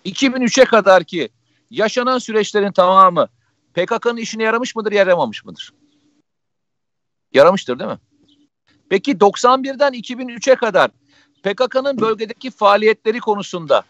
2003'e 0.05 0.65
kadar 0.65 1.05
ki 1.05 1.29
yaşanan 1.71 2.19
süreçlerin 2.19 2.73
tamamı 2.73 3.29
PKK'nın 3.75 4.17
işine 4.17 4.43
yaramış 4.43 4.77
mıdır, 4.77 4.93
yaramamış 4.93 5.45
mıdır? 5.45 5.73
Yaramıştır 7.33 7.79
değil 7.79 7.91
mi? 7.91 7.99
Peki 8.89 9.13
91'den 9.13 9.93
2003'e 9.93 10.55
kadar 10.55 10.91
PKK'nın 11.43 12.01
bölgedeki 12.01 12.51
faaliyetleri 12.51 13.21
konusunda 13.21 13.83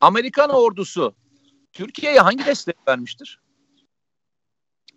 Amerikan 0.00 0.50
ordusu 0.50 1.14
Türkiye'ye 1.72 2.20
hangi 2.20 2.46
destek 2.46 2.76
vermiştir? 2.88 3.40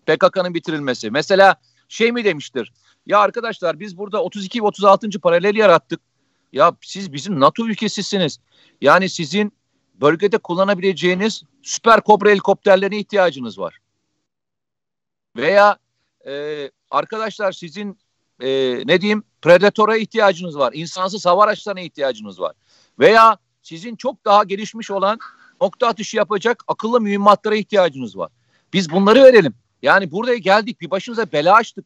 PKK'nın 0.06 0.54
bitirilmesi. 0.54 1.12
Mesela 1.12 1.56
şey 1.88 2.12
mi 2.12 2.26
demiştir? 2.26 2.74
Ya 3.06 3.20
arkadaşlar 3.20 3.80
biz 3.80 3.98
burada 3.98 4.24
32 4.24 4.62
ve 4.62 4.66
36. 4.66 5.10
paralel 5.20 5.56
yarattık. 5.56 6.02
Ya 6.54 6.74
siz 6.82 7.14
bizim 7.14 7.40
NATO 7.40 7.68
ülkesisiniz. 7.68 8.40
Yani 8.82 9.10
sizin 9.10 9.54
bölgede 9.94 10.38
kullanabileceğiniz 10.38 11.44
süper 11.64 12.02
kobra 12.02 12.30
helikopterlerine 12.30 13.00
ihtiyacınız 13.00 13.60
var. 13.60 13.78
Veya 15.36 15.78
e, 16.28 16.72
arkadaşlar 16.92 17.52
sizin 17.52 17.98
e, 18.40 18.48
ne 18.86 19.02
diyeyim 19.02 19.24
Predator'a 19.42 19.98
ihtiyacınız 19.98 20.58
var. 20.58 20.74
İnsansız 20.74 21.26
hava 21.26 21.44
araçlarına 21.44 21.82
ihtiyacınız 21.82 22.40
var. 22.40 22.54
Veya 23.00 23.38
sizin 23.62 23.96
çok 23.96 24.26
daha 24.26 24.44
gelişmiş 24.44 24.92
olan 24.92 25.20
nokta 25.62 25.88
atışı 25.88 26.18
yapacak 26.18 26.64
akıllı 26.68 27.02
mühimmatlara 27.02 27.56
ihtiyacınız 27.56 28.18
var. 28.18 28.30
Biz 28.74 28.92
bunları 28.92 29.24
verelim. 29.24 29.54
Yani 29.82 30.12
buraya 30.12 30.38
geldik 30.38 30.82
bir 30.82 30.92
başınıza 30.92 31.32
bela 31.32 31.56
açtık. 31.56 31.86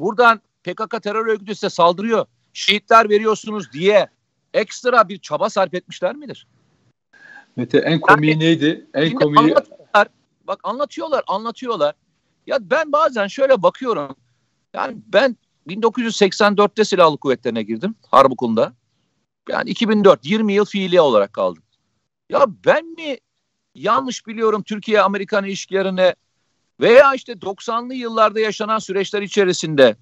Buradan 0.00 0.40
PKK 0.64 1.02
terör 1.02 1.26
örgütü 1.26 1.54
size 1.54 1.70
saldırıyor. 1.70 2.26
Şehitler 2.52 3.10
veriyorsunuz 3.10 3.72
diye 3.72 4.08
ekstra 4.54 5.08
bir 5.08 5.18
çaba 5.18 5.50
sarf 5.50 5.74
etmişler 5.74 6.14
midir? 6.14 6.46
Mete 7.56 7.78
en 7.78 8.00
komiği 8.00 8.32
yani, 8.32 8.44
neydi? 8.44 8.86
En 8.94 9.14
komiği... 9.14 9.38
Anlatıyorlar. 9.38 10.08
Bak 10.46 10.60
anlatıyorlar, 10.62 11.24
anlatıyorlar. 11.26 11.94
Ya 12.46 12.58
ben 12.60 12.92
bazen 12.92 13.26
şöyle 13.26 13.62
bakıyorum. 13.62 14.16
Yani 14.74 14.96
ben 15.06 15.36
1984'te 15.68 16.84
silahlı 16.84 17.18
kuvvetlerine 17.18 17.62
girdim 17.62 17.94
harp 18.10 18.32
okulunda. 18.32 18.72
Yani 19.48 19.70
2004 19.70 20.26
20 20.26 20.52
yıl 20.52 20.64
fiili 20.64 21.00
olarak 21.00 21.32
kaldım. 21.32 21.62
Ya 22.30 22.46
ben 22.66 22.86
mi 22.86 23.16
yanlış 23.74 24.26
biliyorum 24.26 24.62
Türkiye 24.62 25.02
Amerikan 25.02 25.44
ilişkilerine 25.44 26.14
veya 26.80 27.14
işte 27.14 27.32
90'lı 27.32 27.94
yıllarda 27.94 28.40
yaşanan 28.40 28.78
süreçler 28.78 29.22
içerisinde 29.22 29.96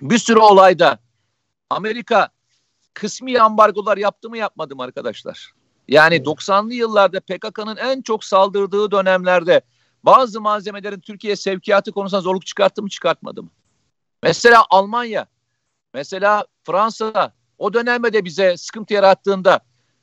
bir 0.00 0.18
sürü 0.18 0.38
olayda 0.38 0.98
Amerika 1.70 2.28
kısmi 2.94 3.40
ambargolar 3.40 3.96
yaptı 3.96 4.30
mı 4.30 4.38
yapmadı 4.38 4.76
mı 4.76 4.82
arkadaşlar? 4.82 5.52
Yani 5.88 6.16
90'lı 6.16 6.74
yıllarda 6.74 7.20
PKK'nın 7.20 7.76
en 7.76 8.02
çok 8.02 8.24
saldırdığı 8.24 8.90
dönemlerde 8.90 9.60
bazı 10.04 10.40
malzemelerin 10.40 11.00
Türkiye 11.00 11.36
sevkiyatı 11.36 11.92
konusunda 11.92 12.20
zorluk 12.20 12.46
çıkarttı 12.46 12.82
mı 12.82 12.88
çıkartmadı 12.88 13.42
mı? 13.42 13.48
Mesela 14.22 14.64
Almanya, 14.70 15.26
mesela 15.94 16.46
Fransa 16.64 17.32
o 17.58 17.74
dönemde 17.74 18.12
de 18.12 18.24
bize 18.24 18.56
sıkıntı 18.56 18.94
yarattığında 18.94 19.60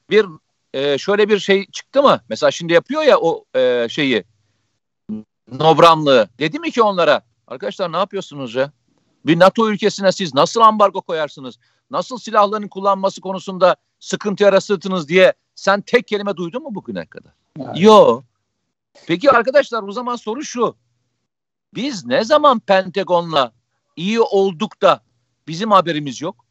bir 0.09 0.25
e, 0.73 0.97
şöyle 0.97 1.29
bir 1.29 1.39
şey 1.39 1.65
çıktı 1.71 2.03
mı? 2.03 2.21
Mesela 2.29 2.51
şimdi 2.51 2.73
yapıyor 2.73 3.03
ya 3.03 3.17
o 3.19 3.45
e, 3.55 3.87
şeyi 3.89 4.23
Nobramlığı. 5.51 6.29
Dedi 6.39 6.59
mi 6.59 6.71
ki 6.71 6.81
onlara 6.81 7.21
arkadaşlar 7.47 7.91
ne 7.91 7.97
yapıyorsunuz 7.97 8.55
ya? 8.55 8.71
Bir 9.25 9.39
NATO 9.39 9.69
ülkesine 9.69 10.11
siz 10.11 10.33
nasıl 10.33 10.61
ambargo 10.61 11.01
koyarsınız? 11.01 11.59
Nasıl 11.91 12.17
silahların 12.17 12.67
kullanması 12.67 13.21
konusunda 13.21 13.75
sıkıntı 13.99 14.43
yaratırsınız 14.43 15.07
diye 15.07 15.33
sen 15.55 15.81
tek 15.81 16.07
kelime 16.07 16.37
duydun 16.37 16.63
mu 16.63 16.75
bugüne 16.75 17.05
kadar? 17.05 17.33
Evet. 17.59 17.81
Yok. 17.81 18.23
Peki 19.07 19.31
arkadaşlar 19.31 19.83
o 19.83 19.91
zaman 19.91 20.15
soru 20.15 20.43
şu. 20.43 20.75
Biz 21.73 22.05
ne 22.05 22.23
zaman 22.23 22.59
Pentagon'la 22.59 23.53
iyi 23.95 24.21
olduk 24.21 24.81
da 24.81 25.03
bizim 25.47 25.71
haberimiz 25.71 26.21
yok? 26.21 26.45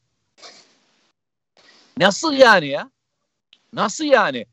Nasıl 1.99 2.33
yani 2.33 2.69
ya? 2.69 2.91
Nasıl 3.73 4.05
yani? 4.05 4.47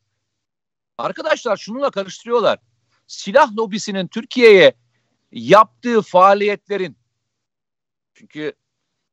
Arkadaşlar 0.98 1.58
şununla 1.58 1.90
karıştırıyorlar 1.90 2.60
silah 3.08 3.58
lobisinin 3.58 4.08
Türkiye'ye 4.08 4.74
yaptığı 5.32 6.02
faaliyetlerin 6.02 6.98
çünkü 8.14 8.54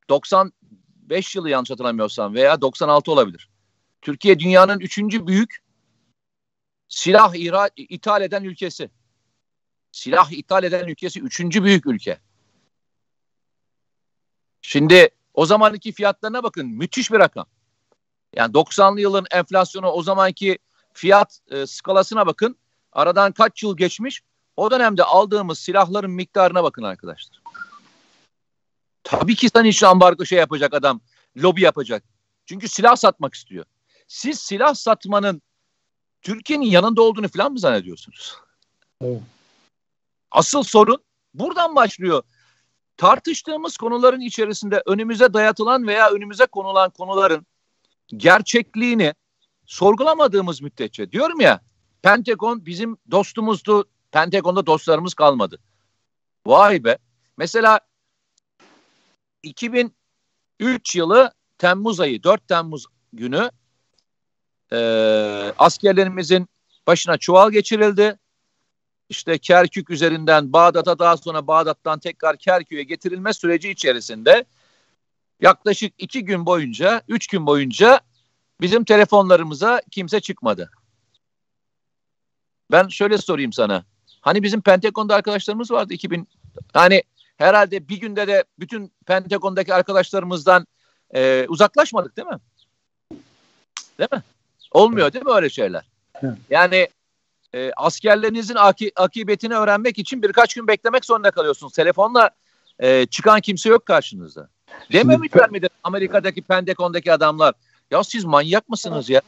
95 0.09 1.35
yılı 1.35 1.49
yanlış 1.49 1.69
hatırlamıyorsam 1.69 2.33
veya 2.33 2.61
96 2.61 3.11
olabilir. 3.11 3.49
Türkiye 4.01 4.39
dünyanın 4.39 4.79
üçüncü 4.79 5.27
büyük 5.27 5.64
silah 6.87 7.35
ithal, 7.35 7.69
ithal 7.77 8.21
eden 8.21 8.43
ülkesi. 8.43 8.89
Silah 9.91 10.31
ithal 10.31 10.63
eden 10.63 10.87
ülkesi 10.87 11.19
üçüncü 11.19 11.63
büyük 11.63 11.85
ülke. 11.85 12.19
Şimdi 14.61 15.09
o 15.33 15.45
zamanki 15.45 15.91
fiyatlarına 15.91 16.43
bakın 16.43 16.67
müthiş 16.67 17.11
bir 17.11 17.19
rakam. 17.19 17.45
Yani 18.35 18.53
90'lı 18.53 19.01
yılın 19.01 19.25
enflasyonu 19.31 19.87
o 19.87 20.03
zamanki 20.03 20.57
fiyat 20.93 21.39
e, 21.51 21.67
skalasına 21.67 22.27
bakın. 22.27 22.57
Aradan 22.91 23.31
kaç 23.31 23.63
yıl 23.63 23.77
geçmiş? 23.77 24.21
O 24.57 24.71
dönemde 24.71 25.03
aldığımız 25.03 25.59
silahların 25.59 26.11
miktarına 26.11 26.63
bakın 26.63 26.83
arkadaşlar. 26.83 27.41
Tabii 29.03 29.35
ki 29.35 29.49
sen 29.49 29.63
için 29.63 29.85
ambargo 29.85 30.25
şey 30.25 30.39
yapacak 30.39 30.73
adam, 30.73 31.01
lobi 31.37 31.61
yapacak. 31.61 32.03
Çünkü 32.45 32.67
silah 32.67 32.95
satmak 32.95 33.33
istiyor. 33.33 33.65
Siz 34.07 34.39
silah 34.39 34.73
satmanın 34.73 35.41
Türkiye'nin 36.25 36.65
yanında 36.65 37.01
olduğunu 37.01 37.27
falan 37.27 37.51
mı 37.51 37.59
zannediyorsunuz? 37.59 38.35
Evet. 39.01 39.21
Asıl 40.31 40.63
sorun 40.63 40.97
buradan 41.33 41.75
başlıyor. 41.75 42.23
Tartıştığımız 42.97 43.77
konuların 43.77 44.21
içerisinde 44.21 44.83
önümüze 44.85 45.33
dayatılan 45.33 45.87
veya 45.87 46.09
önümüze 46.09 46.45
konulan 46.45 46.89
konuların 46.89 47.45
gerçekliğini 48.09 49.13
sorgulamadığımız 49.65 50.61
müddetçe 50.61 51.11
diyorum 51.11 51.39
ya 51.41 51.61
Pentagon 52.01 52.65
bizim 52.65 52.97
dostumuzdu. 53.11 53.85
Pentagon'da 54.11 54.65
dostlarımız 54.65 55.13
kalmadı. 55.13 55.59
Vay 56.45 56.83
be. 56.83 56.97
Mesela 57.37 57.79
2003 59.43 60.95
yılı 60.95 61.33
Temmuz 61.57 61.99
ayı 61.99 62.23
4 62.23 62.47
Temmuz 62.47 62.85
günü 63.13 63.51
e, 64.71 64.77
askerlerimizin 65.57 66.47
başına 66.87 67.17
çuval 67.17 67.51
geçirildi. 67.51 68.19
İşte 69.09 69.37
Kerkük 69.37 69.89
üzerinden 69.89 70.53
Bağdat'a 70.53 70.99
daha 70.99 71.17
sonra 71.17 71.47
Bağdat'tan 71.47 71.99
tekrar 71.99 72.37
Kerkük'e 72.37 72.83
getirilme 72.83 73.33
süreci 73.33 73.69
içerisinde 73.69 74.45
yaklaşık 75.41 75.93
iki 75.97 76.25
gün 76.25 76.45
boyunca, 76.45 77.01
üç 77.07 77.27
gün 77.27 77.45
boyunca 77.45 78.01
bizim 78.61 78.83
telefonlarımıza 78.83 79.81
kimse 79.91 80.19
çıkmadı. 80.19 80.71
Ben 82.71 82.87
şöyle 82.87 83.17
sorayım 83.17 83.53
sana. 83.53 83.85
Hani 84.21 84.43
bizim 84.43 84.61
Pentagon'da 84.61 85.15
arkadaşlarımız 85.15 85.71
vardı 85.71 85.93
2000 85.93 86.27
hani 86.73 87.03
herhalde 87.37 87.89
bir 87.89 87.99
günde 87.99 88.27
de 88.27 88.43
bütün 88.59 88.93
Pentagon'daki 89.05 89.73
arkadaşlarımızdan 89.73 90.67
e, 91.15 91.45
uzaklaşmadık 91.49 92.17
değil 92.17 92.27
mi? 92.27 92.39
Değil 93.99 94.09
mi? 94.11 94.23
Olmuyor 94.75 95.13
değil 95.13 95.25
mi 95.25 95.31
öyle 95.31 95.49
şeyler? 95.49 95.85
Yani 96.49 96.87
e, 97.53 97.71
askerlerinizin 97.77 98.55
aki, 98.55 98.91
akıbetini 98.95 99.55
öğrenmek 99.55 99.99
için 99.99 100.21
birkaç 100.21 100.53
gün 100.53 100.67
beklemek 100.67 101.05
zorunda 101.05 101.31
kalıyorsunuz. 101.31 101.73
Telefonla 101.73 102.29
e, 102.79 103.05
çıkan 103.05 103.41
kimse 103.41 103.69
yok 103.69 103.85
karşınızda. 103.85 104.49
Dememişler 104.93 105.49
midir 105.51 105.69
Amerika'daki 105.83 106.41
Pentagon'daki 106.41 107.13
adamlar? 107.13 107.53
Ya 107.91 108.03
siz 108.03 108.25
manyak 108.25 108.69
mısınız 108.69 109.09
ya? 109.09 109.21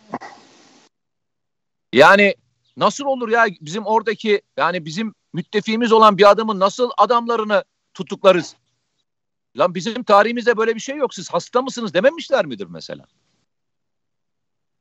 Yani 1.94 2.36
nasıl 2.78 3.06
olur 3.06 3.30
ya 3.30 3.46
bizim 3.62 3.86
oradaki 3.86 4.42
yani 4.58 4.86
bizim 4.86 5.14
müttefiğimiz 5.34 5.92
olan 5.92 6.18
bir 6.18 6.30
adamın 6.30 6.60
nasıl 6.60 6.90
adamlarını 6.98 7.64
tutuklarız? 7.94 8.56
Lan 9.58 9.76
bizim 9.76 10.04
tarihimizde 10.04 10.58
böyle 10.58 10.76
bir 10.76 10.80
şey 10.80 10.96
yok. 10.98 11.14
Siz 11.14 11.30
hasta 11.30 11.62
mısınız 11.62 11.94
dememişler 11.94 12.46
midir 12.46 12.68
mesela? 12.70 13.06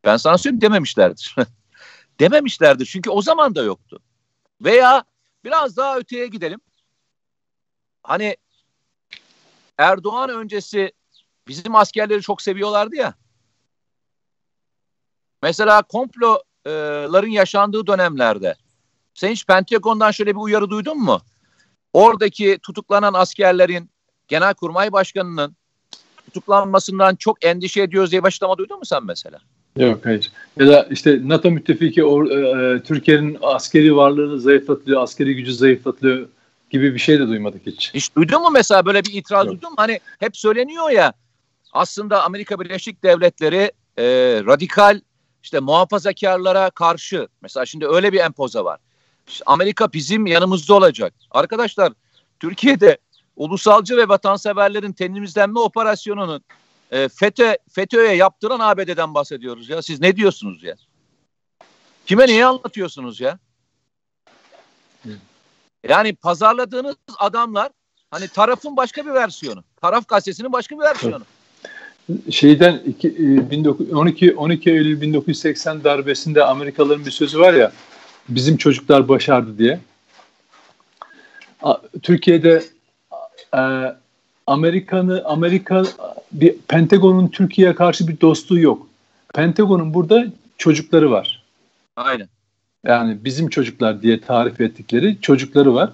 Ben 0.07 0.17
sana 0.17 0.39
söyleyeyim 0.39 0.61
dememişlerdir. 0.61 1.37
dememişlerdir 2.21 2.87
çünkü 2.87 3.11
o 3.11 3.23
zaman 3.23 3.55
da 3.55 3.63
yoktu. 3.63 4.01
Veya 4.61 5.05
biraz 5.45 5.77
daha 5.77 5.99
öteye 5.99 6.27
gidelim. 6.27 6.61
Hani 8.03 8.37
Erdoğan 9.79 10.31
öncesi 10.31 10.93
bizim 11.49 11.75
askerleri 11.75 12.23
çok 12.23 12.43
seviyorlardı 12.43 12.97
ya. 12.97 13.15
Mesela 15.43 15.83
komploların 15.83 17.31
yaşandığı 17.31 17.87
dönemlerde 17.87 18.55
sen 19.15 19.31
hiç 19.31 19.47
Pentagon'dan 19.47 20.11
şöyle 20.11 20.31
bir 20.31 20.41
uyarı 20.41 20.71
duydun 20.71 20.99
mu? 20.99 21.21
Oradaki 21.93 22.59
tutuklanan 22.63 23.15
askerlerin 23.15 23.91
Genelkurmay 24.29 24.93
Başkanı'nın 24.93 25.57
tutuklanmasından 26.25 27.17
çok 27.17 27.45
endişe 27.45 27.83
ediyoruz 27.83 28.11
diye 28.11 28.23
başlama 28.23 28.59
duydun 28.59 28.79
mu 28.79 28.85
sen 28.85 29.05
mesela? 29.05 29.41
Yok 29.77 30.07
hayır. 30.07 30.33
Ya 30.57 30.67
da 30.69 30.89
işte 30.91 31.21
NATO 31.25 31.51
müttefiki 31.51 32.05
or, 32.05 32.31
e, 32.31 32.83
Türkiye'nin 32.83 33.39
askeri 33.43 33.97
varlığını 33.97 34.41
zayıflatıyor, 34.41 35.03
askeri 35.03 35.37
gücü 35.37 35.55
zayıflatıyor 35.55 36.29
gibi 36.71 36.95
bir 36.95 36.99
şey 36.99 37.19
de 37.19 37.29
duymadık 37.29 37.67
hiç. 37.67 37.95
Hiç 37.95 38.17
duydun 38.17 38.43
mu 38.43 38.51
mesela 38.53 38.87
böyle 38.87 39.05
bir 39.05 39.13
itiraz 39.13 39.47
Yok. 39.47 39.55
duydun 39.55 39.71
mu? 39.71 39.77
Hani 39.79 40.01
hep 40.19 40.37
söyleniyor 40.37 40.91
ya 40.91 41.13
aslında 41.73 42.25
Amerika 42.25 42.61
Birleşik 42.61 43.03
Devletleri 43.03 43.73
e, 43.99 44.05
radikal 44.47 45.01
işte 45.43 45.61
muhafazakarlara 45.61 46.71
karşı 46.71 47.29
mesela 47.43 47.67
şimdi 47.67 47.87
öyle 47.87 48.13
bir 48.13 48.21
empoza 48.21 48.65
var. 48.65 48.81
İşte 49.29 49.45
Amerika 49.47 49.93
bizim 49.93 50.27
yanımızda 50.27 50.75
olacak. 50.75 51.15
Arkadaşlar 51.31 51.93
Türkiye'de 52.41 52.99
ulusalcı 53.37 53.97
ve 53.97 54.09
vatanseverlerin 54.09 54.93
temizlenme 54.93 55.61
operasyonunun 55.61 56.45
e, 56.91 57.09
FETÖ 57.09 57.57
FETÖ'ye 57.73 58.15
yaptıran 58.15 58.61
ABD'den 58.61 59.15
bahsediyoruz 59.15 59.69
ya. 59.69 59.83
Siz 59.83 60.01
ne 60.01 60.17
diyorsunuz 60.17 60.63
ya? 60.63 60.75
Kime 62.07 62.27
niye 62.27 62.47
anlatıyorsunuz 62.47 63.21
ya? 63.21 63.39
Yani 65.89 66.15
pazarladığınız 66.15 66.97
adamlar 67.19 67.69
hani 68.11 68.29
tarafın 68.29 68.77
başka 68.77 69.07
bir 69.07 69.11
versiyonu. 69.11 69.65
Taraf 69.81 70.09
gazetesinin 70.09 70.53
başka 70.53 70.77
bir 70.77 70.81
versiyonu. 70.81 71.25
Şeyden 72.31 72.83
iki, 72.87 73.09
12 73.95 74.27
e, 74.27 74.35
12 74.35 74.71
Eylül 74.71 75.01
1980 75.01 75.85
darbesinde 75.85 76.45
Amerikalıların 76.45 77.07
bir 77.07 77.11
sözü 77.11 77.41
var 77.41 77.55
ya 77.55 77.73
bizim 78.29 78.57
çocuklar 78.57 79.09
başardı 79.09 79.59
diye. 79.59 79.81
Türkiye'de 82.03 82.63
e, 83.57 83.61
Amerikan'ı 84.47 85.23
Amerika 85.25 85.83
bir 86.33 86.55
Pentagon'un 86.69 87.29
Türkiye'ye 87.29 87.75
karşı 87.75 88.09
bir 88.09 88.21
dostluğu 88.21 88.59
yok. 88.59 88.87
Pentagon'un 89.35 89.95
burada 89.95 90.27
çocukları 90.59 91.11
var. 91.11 91.43
Aynen. 91.97 92.29
Yani 92.85 93.19
bizim 93.25 93.49
çocuklar 93.49 94.03
diye 94.03 94.21
tarif 94.21 94.61
ettikleri 94.61 95.17
çocukları 95.21 95.75
var. 95.75 95.91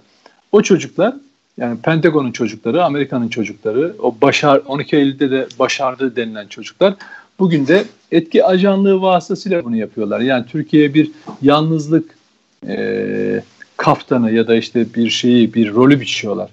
O 0.52 0.62
çocuklar 0.62 1.14
yani 1.58 1.78
Pentagon'un 1.80 2.32
çocukları, 2.32 2.84
Amerika'nın 2.84 3.28
çocukları, 3.28 3.94
o 3.98 4.16
başar 4.22 4.56
12 4.66 4.96
Eylül'de 4.96 5.30
de 5.30 5.46
başardığı 5.58 6.16
denilen 6.16 6.46
çocuklar 6.46 6.94
bugün 7.38 7.66
de 7.66 7.84
etki 8.12 8.44
ajanlığı 8.44 9.02
vasıtasıyla 9.02 9.64
bunu 9.64 9.76
yapıyorlar. 9.76 10.20
Yani 10.20 10.46
Türkiye'ye 10.46 10.94
bir 10.94 11.10
yalnızlık 11.42 12.16
e, 12.68 13.42
kaftanı 13.76 14.32
ya 14.32 14.46
da 14.46 14.54
işte 14.54 14.94
bir 14.94 15.10
şeyi, 15.10 15.54
bir 15.54 15.72
rolü 15.72 16.00
biçiyorlar. 16.00 16.50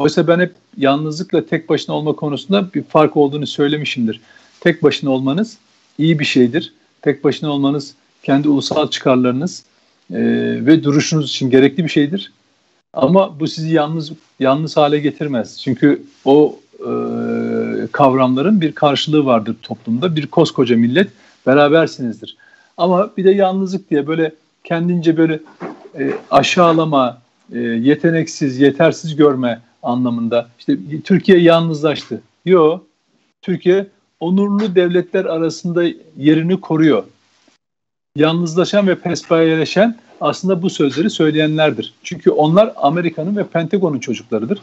Oysa 0.00 0.26
ben 0.26 0.40
hep 0.40 0.54
yalnızlıkla 0.76 1.46
tek 1.46 1.68
başına 1.68 1.94
olma 1.94 2.12
konusunda 2.12 2.68
bir 2.74 2.82
fark 2.82 3.16
olduğunu 3.16 3.46
söylemişimdir. 3.46 4.20
Tek 4.60 4.82
başına 4.82 5.10
olmanız 5.10 5.58
iyi 5.98 6.18
bir 6.18 6.24
şeydir. 6.24 6.72
Tek 7.02 7.24
başına 7.24 7.50
olmanız 7.50 7.94
kendi 8.22 8.48
ulusal 8.48 8.90
çıkarlarınız 8.90 9.64
e, 10.10 10.18
ve 10.66 10.84
duruşunuz 10.84 11.30
için 11.30 11.50
gerekli 11.50 11.84
bir 11.84 11.88
şeydir. 11.88 12.32
Ama 12.92 13.40
bu 13.40 13.46
sizi 13.46 13.74
yalnız 13.74 14.12
yalnız 14.38 14.76
hale 14.76 14.98
getirmez. 14.98 15.60
Çünkü 15.62 16.02
o 16.24 16.58
e, 16.78 16.90
kavramların 17.92 18.60
bir 18.60 18.72
karşılığı 18.72 19.24
vardır 19.24 19.56
toplumda. 19.62 20.16
Bir 20.16 20.26
koskoca 20.26 20.76
millet 20.76 21.08
berabersinizdir. 21.46 22.36
Ama 22.76 23.10
bir 23.16 23.24
de 23.24 23.30
yalnızlık 23.30 23.90
diye 23.90 24.06
böyle 24.06 24.32
kendince 24.64 25.16
böyle 25.16 25.40
e, 25.98 26.12
aşağılama, 26.30 27.18
e, 27.52 27.58
yeteneksiz, 27.58 28.60
yetersiz 28.60 29.16
görme 29.16 29.60
anlamında. 29.82 30.48
İşte 30.58 30.76
Türkiye 31.04 31.38
yalnızlaştı. 31.38 32.20
Yok. 32.44 32.86
Türkiye 33.42 33.86
onurlu 34.20 34.74
devletler 34.74 35.24
arasında 35.24 35.84
yerini 36.16 36.60
koruyor. 36.60 37.04
Yalnızlaşan 38.16 38.86
ve 38.86 38.94
pespayeleşen 38.94 39.96
aslında 40.20 40.62
bu 40.62 40.70
sözleri 40.70 41.10
söyleyenlerdir. 41.10 41.94
Çünkü 42.02 42.30
onlar 42.30 42.72
Amerika'nın 42.76 43.36
ve 43.36 43.46
Pentagon'un 43.46 43.98
çocuklarıdır. 43.98 44.58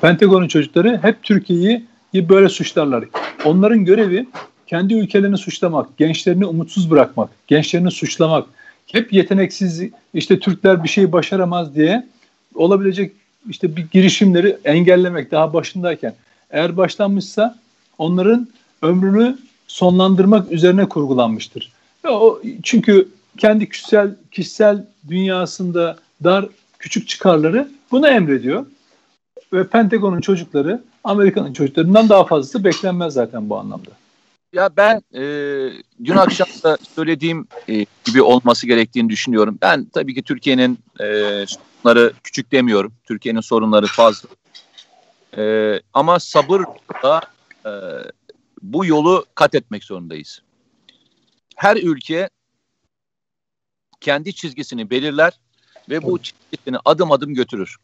Pentagon'un 0.00 0.48
çocukları 0.48 0.98
hep 1.02 1.22
Türkiye'yi 1.22 2.28
böyle 2.28 2.48
suçlarlar. 2.48 3.04
Onların 3.44 3.84
görevi 3.84 4.26
kendi 4.66 4.94
ülkelerini 4.94 5.38
suçlamak, 5.38 5.98
gençlerini 5.98 6.46
umutsuz 6.46 6.90
bırakmak, 6.90 7.30
gençlerini 7.46 7.90
suçlamak, 7.90 8.46
hep 8.86 9.12
yeteneksiz 9.12 9.82
işte 10.14 10.38
Türkler 10.38 10.84
bir 10.84 10.88
şey 10.88 11.12
başaramaz 11.12 11.74
diye 11.74 12.06
olabilecek 12.54 13.12
işte 13.50 13.76
bir 13.76 13.86
girişimleri 13.92 14.58
engellemek 14.64 15.30
daha 15.30 15.52
başındayken 15.52 16.14
eğer 16.50 16.76
başlanmışsa 16.76 17.58
onların 17.98 18.48
ömrünü 18.82 19.38
sonlandırmak 19.66 20.52
üzerine 20.52 20.88
kurgulanmıştır. 20.88 21.72
O, 22.08 22.40
çünkü 22.62 23.08
kendi 23.38 23.68
kişisel 23.68 24.14
kişisel 24.30 24.86
dünyasında 25.08 25.96
dar 26.24 26.48
küçük 26.78 27.08
çıkarları 27.08 27.68
bunu 27.90 28.08
emrediyor. 28.08 28.66
Ve 29.52 29.66
Pentagon'un 29.66 30.20
çocukları 30.20 30.82
Amerika'nın 31.04 31.52
çocuklarından 31.52 32.08
daha 32.08 32.24
fazlası 32.24 32.64
beklenmez 32.64 33.12
zaten 33.12 33.50
bu 33.50 33.58
anlamda. 33.58 33.90
Ya 34.52 34.70
ben 34.76 35.02
e, 35.14 35.22
dün 36.04 36.16
akşam 36.16 36.48
da 36.62 36.78
söylediğim 36.94 37.46
e, 37.68 37.86
gibi 38.04 38.22
olması 38.22 38.66
gerektiğini 38.66 39.08
düşünüyorum. 39.08 39.58
Ben 39.62 39.84
tabii 39.84 40.14
ki 40.14 40.22
Türkiye'nin 40.22 40.78
e, 41.00 41.06
sorunları 41.84 42.12
küçük 42.24 42.52
demiyorum. 42.52 42.92
Türkiye'nin 43.04 43.40
sorunları 43.40 43.86
fazla. 43.86 44.28
E, 45.36 45.80
ama 45.92 46.20
sabırla 46.20 47.20
e, 47.66 47.72
bu 48.62 48.86
yolu 48.86 49.26
kat 49.34 49.54
etmek 49.54 49.84
zorundayız. 49.84 50.42
Her 51.56 51.76
ülke 51.76 52.28
kendi 54.00 54.34
çizgisini 54.34 54.90
belirler 54.90 55.32
ve 55.88 56.02
bu 56.02 56.18
çizgisini 56.18 56.78
adım 56.84 57.12
adım 57.12 57.34
götürür. 57.34 57.76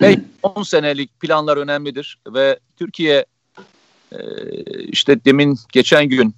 ve 0.00 0.20
10 0.42 0.62
senelik 0.62 1.20
planlar 1.20 1.56
önemlidir 1.56 2.18
ve 2.26 2.58
Türkiye 2.76 3.26
e, 4.12 4.18
işte 4.84 5.24
demin 5.24 5.58
geçen 5.72 6.08
gün 6.08 6.34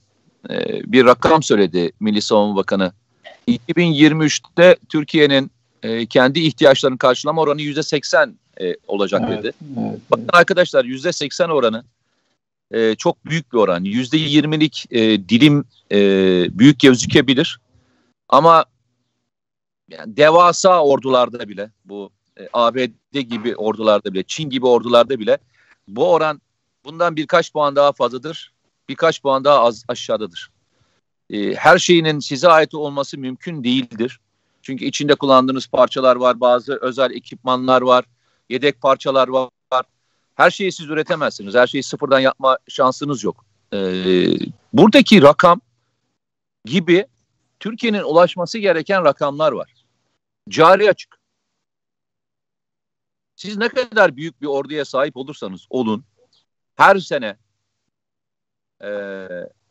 e, 0.50 0.82
bir 0.92 1.04
rakam 1.04 1.42
söyledi 1.42 1.92
Milli 2.00 2.22
Savunma 2.22 2.56
Bakanı. 2.56 2.92
2023'te 3.48 4.76
Türkiye'nin 4.88 5.53
e, 5.85 6.07
kendi 6.07 6.41
ihtiyaçlarını 6.41 6.99
karşılama 6.99 7.43
oranı 7.43 7.62
yüzde 7.62 7.82
seksen 7.82 8.39
olacak 8.87 9.22
evet, 9.28 9.39
dedi. 9.39 9.53
Evet, 9.80 10.01
Bakın 10.11 10.22
evet. 10.22 10.35
arkadaşlar 10.35 10.85
yüzde 10.85 11.12
seksen 11.12 11.49
oranı 11.49 11.85
e, 12.70 12.95
çok 12.95 13.26
büyük 13.26 13.53
bir 13.53 13.59
oran. 13.59 13.85
Yüzde 13.85 14.16
yirmilik 14.16 14.87
e, 14.91 15.28
dilim 15.28 15.64
e, 15.93 15.99
büyük 16.59 16.80
gözükebilir. 16.80 17.61
Ama 18.28 18.64
yani 19.91 20.16
devasa 20.16 20.85
ordularda 20.85 21.49
bile 21.49 21.70
bu 21.85 22.11
e, 22.41 22.49
ABD 22.53 23.18
gibi 23.18 23.57
ordularda 23.57 24.14
bile 24.14 24.22
Çin 24.22 24.51
gibi 24.51 24.66
ordularda 24.66 25.18
bile 25.18 25.39
bu 25.89 26.12
oran 26.12 26.41
bundan 26.85 27.16
birkaç 27.16 27.53
puan 27.53 27.76
daha 27.76 27.93
fazladır. 27.93 28.53
Birkaç 28.89 29.22
puan 29.22 29.45
daha 29.45 29.61
az 29.61 29.85
aşağıdadır. 29.89 30.51
E, 31.30 31.55
her 31.55 31.78
şeyinin 31.78 32.20
size 32.20 32.49
ait 32.49 32.74
olması 32.74 33.18
mümkün 33.18 33.64
değildir. 33.64 34.20
Çünkü 34.64 34.84
içinde 34.84 35.14
kullandığınız 35.14 35.66
parçalar 35.66 36.16
var, 36.16 36.40
bazı 36.40 36.78
özel 36.80 37.10
ekipmanlar 37.10 37.82
var, 37.82 38.04
yedek 38.48 38.80
parçalar 38.80 39.28
var. 39.28 39.50
Her 40.34 40.50
şeyi 40.50 40.72
siz 40.72 40.88
üretemezsiniz. 40.88 41.54
Her 41.54 41.66
şeyi 41.66 41.82
sıfırdan 41.82 42.20
yapma 42.20 42.58
şansınız 42.68 43.24
yok. 43.24 43.44
e, 43.72 43.78
buradaki 44.72 45.22
rakam 45.22 45.60
gibi 46.64 47.06
Türkiye'nin 47.60 48.02
ulaşması 48.02 48.58
gereken 48.58 49.04
rakamlar 49.04 49.52
var. 49.52 49.74
Cari 50.48 50.90
açık. 50.90 51.16
Siz 53.36 53.56
ne 53.56 53.68
kadar 53.68 54.16
büyük 54.16 54.42
bir 54.42 54.46
orduya 54.46 54.84
sahip 54.84 55.16
olursanız 55.16 55.66
olun 55.70 56.04
her 56.74 56.98
sene 56.98 57.36
e, 58.82 59.28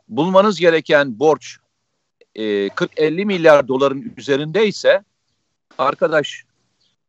bulmanız 0.08 0.60
gereken 0.60 1.20
borç 1.20 1.58
e, 2.36 2.68
40-50 2.68 3.26
milyar 3.26 3.68
doların 3.68 4.14
üzerindeyse 4.18 5.04
arkadaş 5.78 6.44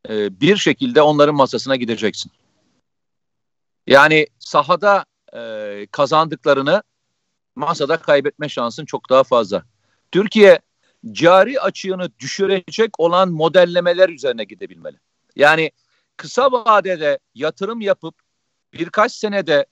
e, 0.09 0.41
bir 0.41 0.57
şekilde 0.57 1.03
onların 1.03 1.35
masasına 1.35 1.77
gideceksin. 1.77 2.33
Yani 3.87 4.27
sahada 4.39 5.05
e, 5.37 5.87
kazandıklarını 5.91 6.83
masada 7.57 7.97
kaybetme 7.97 8.49
şansın 8.49 8.85
çok 8.85 9.11
daha 9.11 9.25
fazla. 9.25 9.64
Türkiye 10.12 10.61
cari 11.12 11.61
açığını 11.61 12.18
düşürecek 12.18 13.01
olan 13.01 13.33
modellemeler 13.33 14.09
üzerine 14.09 14.45
gidebilmeli. 14.45 14.97
Yani 15.37 15.70
kısa 16.16 16.53
vadede 16.53 17.18
yatırım 17.35 17.81
yapıp 17.81 18.14
birkaç 18.72 19.12
senede 19.12 19.66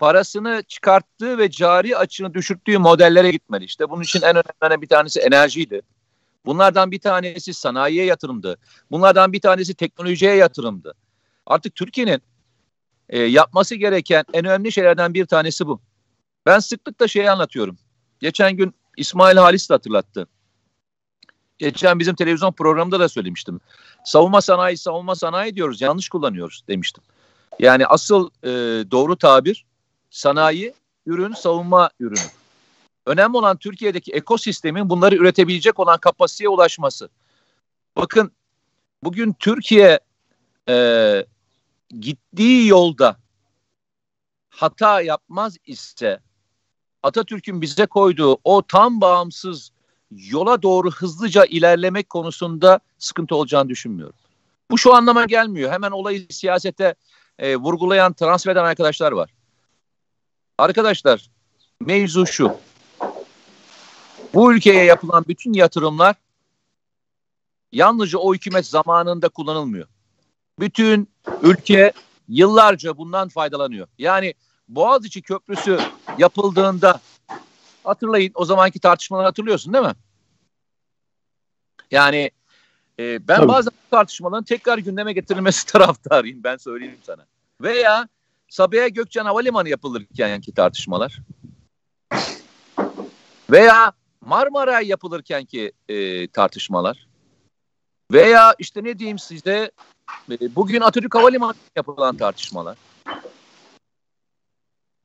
parasını 0.00 0.62
çıkarttığı 0.68 1.38
ve 1.38 1.50
cari 1.50 1.96
açığını 1.96 2.34
düşürttüğü 2.34 2.78
modellere 2.78 3.30
gitmeli. 3.30 3.64
İşte 3.64 3.90
bunun 3.90 4.02
için 4.02 4.22
en 4.22 4.42
önemli 4.60 4.82
bir 4.82 4.86
tanesi 4.86 5.20
enerjiydi. 5.20 5.82
Bunlardan 6.46 6.90
bir 6.90 6.98
tanesi 6.98 7.54
sanayiye 7.54 8.04
yatırımdı. 8.04 8.58
Bunlardan 8.90 9.32
bir 9.32 9.40
tanesi 9.40 9.74
teknolojiye 9.74 10.34
yatırımdı. 10.34 10.94
Artık 11.46 11.74
Türkiye'nin 11.74 12.22
e, 13.08 13.18
yapması 13.18 13.74
gereken 13.74 14.24
en 14.32 14.44
önemli 14.44 14.72
şeylerden 14.72 15.14
bir 15.14 15.26
tanesi 15.26 15.66
bu. 15.66 15.80
Ben 16.46 16.58
sıklıkla 16.58 17.08
şeyi 17.08 17.30
anlatıyorum. 17.30 17.78
Geçen 18.20 18.56
gün 18.56 18.74
İsmail 18.96 19.36
Halis 19.36 19.70
de 19.70 19.74
hatırlattı. 19.74 20.26
Geçen 21.58 21.98
bizim 21.98 22.14
televizyon 22.14 22.52
programında 22.52 23.00
da 23.00 23.08
söylemiştim. 23.08 23.60
Savunma 24.04 24.40
sanayi, 24.40 24.76
savunma 24.76 25.14
sanayi 25.14 25.56
diyoruz. 25.56 25.80
Yanlış 25.80 26.08
kullanıyoruz 26.08 26.64
demiştim. 26.68 27.04
Yani 27.58 27.86
asıl 27.86 28.30
e, 28.44 28.50
doğru 28.90 29.16
tabir 29.16 29.69
sanayi, 30.10 30.74
ürün, 31.06 31.32
savunma 31.32 31.90
ürünü. 32.00 32.20
Önemli 33.06 33.36
olan 33.36 33.56
Türkiye'deki 33.56 34.12
ekosistemin 34.12 34.90
bunları 34.90 35.16
üretebilecek 35.16 35.80
olan 35.80 35.98
kapasiteye 35.98 36.48
ulaşması. 36.48 37.08
Bakın 37.96 38.32
bugün 39.04 39.32
Türkiye 39.32 40.00
e, 40.68 41.26
gittiği 42.00 42.66
yolda 42.66 43.16
hata 44.50 45.00
yapmaz 45.00 45.56
ise 45.66 46.20
Atatürk'ün 47.02 47.62
bize 47.62 47.86
koyduğu 47.86 48.38
o 48.44 48.62
tam 48.62 49.00
bağımsız 49.00 49.72
yola 50.10 50.62
doğru 50.62 50.90
hızlıca 50.90 51.44
ilerlemek 51.44 52.10
konusunda 52.10 52.80
sıkıntı 52.98 53.34
olacağını 53.34 53.68
düşünmüyorum. 53.68 54.16
Bu 54.70 54.78
şu 54.78 54.94
anlama 54.94 55.24
gelmiyor. 55.24 55.72
Hemen 55.72 55.90
olayı 55.90 56.26
siyasete 56.30 56.94
e, 57.38 57.56
vurgulayan, 57.56 58.12
transfer 58.12 58.52
eden 58.52 58.64
arkadaşlar 58.64 59.12
var. 59.12 59.30
Arkadaşlar 60.60 61.30
mevzu 61.80 62.26
şu. 62.26 62.56
Bu 64.34 64.54
ülkeye 64.54 64.84
yapılan 64.84 65.24
bütün 65.28 65.52
yatırımlar 65.52 66.16
yalnızca 67.72 68.18
o 68.18 68.34
hükümet 68.34 68.66
zamanında 68.66 69.28
kullanılmıyor. 69.28 69.86
Bütün 70.58 71.08
ülke 71.42 71.92
yıllarca 72.28 72.96
bundan 72.96 73.28
faydalanıyor. 73.28 73.88
Yani 73.98 74.34
Boğaziçi 74.68 75.22
Köprüsü 75.22 75.78
yapıldığında 76.18 77.00
hatırlayın 77.84 78.32
o 78.34 78.44
zamanki 78.44 78.80
tartışmaları 78.80 79.26
hatırlıyorsun 79.26 79.72
değil 79.72 79.84
mi? 79.84 79.94
Yani 81.90 82.30
e, 82.98 83.28
ben 83.28 83.36
Tabii. 83.36 83.48
bazen 83.48 83.72
tartışmaların 83.90 84.44
tekrar 84.44 84.78
gündeme 84.78 85.12
getirilmesi 85.12 85.66
taraftarıyım 85.72 86.44
ben 86.44 86.56
söyleyeyim 86.56 86.98
sana. 87.02 87.26
Veya 87.60 88.08
Sabiha 88.50 88.88
Gökçen 88.88 89.24
Havalimanı 89.24 89.68
yapılırkenki 89.68 90.52
tartışmalar. 90.52 91.18
Veya 93.50 93.92
Marmara 94.20 94.80
yapılırkenki 94.80 95.72
e, 95.88 96.28
tartışmalar. 96.28 97.06
Veya 98.12 98.54
işte 98.58 98.84
ne 98.84 98.98
diyeyim 98.98 99.18
size 99.18 99.70
e, 100.30 100.54
bugün 100.56 100.80
Atatürk 100.80 101.14
Havalimanı 101.14 101.54
yapılan 101.76 102.16
tartışmalar. 102.16 102.78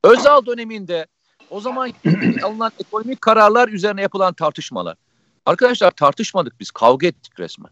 Özal 0.04 0.46
döneminde 0.46 1.08
o 1.50 1.62
zaman 1.62 1.94
alınan 2.44 2.72
ekonomik 2.80 3.22
kararlar 3.22 3.68
üzerine 3.68 4.02
yapılan 4.02 4.34
tartışmalar. 4.34 4.98
Arkadaşlar 5.46 5.92
tartışmadık 5.92 6.60
biz 6.60 6.72
kavga 6.72 7.08
ettik 7.08 7.40
resmen. 7.40 7.72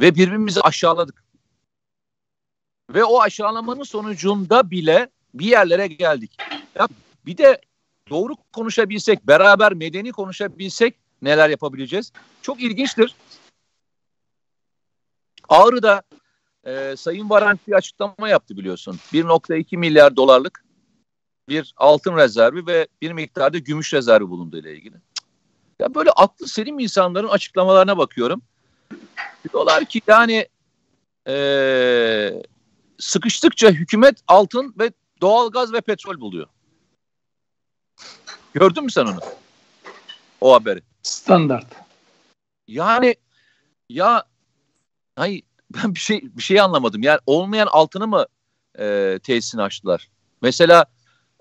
Ve 0.00 0.14
birbirimizi 0.14 0.60
aşağıladık. 0.60 1.29
Ve 2.94 3.04
o 3.04 3.20
aşağılamanın 3.20 3.82
sonucunda 3.82 4.70
bile 4.70 5.08
bir 5.34 5.46
yerlere 5.46 5.86
geldik. 5.86 6.36
Ya 6.74 6.88
bir 7.26 7.38
de 7.38 7.60
doğru 8.10 8.36
konuşabilsek, 8.52 9.26
beraber 9.26 9.72
medeni 9.72 10.12
konuşabilsek 10.12 10.94
neler 11.22 11.48
yapabileceğiz? 11.48 12.12
Çok 12.42 12.62
ilginçtir. 12.62 13.14
Ağrı'da 15.48 16.02
e, 16.64 16.96
Sayın 16.96 17.30
Varank 17.30 17.68
bir 17.68 17.72
açıklama 17.72 18.28
yaptı 18.28 18.56
biliyorsun. 18.56 18.98
1.2 19.12 19.76
milyar 19.76 20.16
dolarlık 20.16 20.64
bir 21.48 21.74
altın 21.76 22.16
rezervi 22.16 22.66
ve 22.66 22.88
bir 23.02 23.12
miktarda 23.12 23.58
gümüş 23.58 23.94
rezervi 23.94 24.28
bulunduğu 24.28 24.58
ile 24.58 24.76
ilgili. 24.76 24.96
Ya 25.78 25.94
böyle 25.94 26.10
aklı 26.10 26.48
selim 26.48 26.78
insanların 26.78 27.28
açıklamalarına 27.28 27.98
bakıyorum. 27.98 28.42
Diyorlar 29.52 29.84
ki 29.84 30.00
yani 30.06 30.48
e, 31.28 32.42
sıkıştıkça 33.00 33.70
hükümet 33.70 34.20
altın 34.28 34.74
ve 34.78 34.92
doğalgaz 35.20 35.72
ve 35.72 35.80
petrol 35.80 36.20
buluyor. 36.20 36.46
Gördün 38.54 38.84
mü 38.84 38.90
sen 38.90 39.06
onu? 39.06 39.20
O 40.40 40.54
haberi. 40.54 40.82
Standart. 41.02 41.66
Yani 42.68 43.14
ya 43.88 44.24
hay 45.16 45.42
ben 45.70 45.94
bir 45.94 46.00
şey 46.00 46.22
bir 46.22 46.42
şey 46.42 46.60
anlamadım. 46.60 47.02
Yani 47.02 47.18
olmayan 47.26 47.66
altını 47.66 48.06
mı 48.06 48.26
e, 48.78 49.18
tesisini 49.22 49.62
açtılar? 49.62 50.08
Mesela 50.42 50.84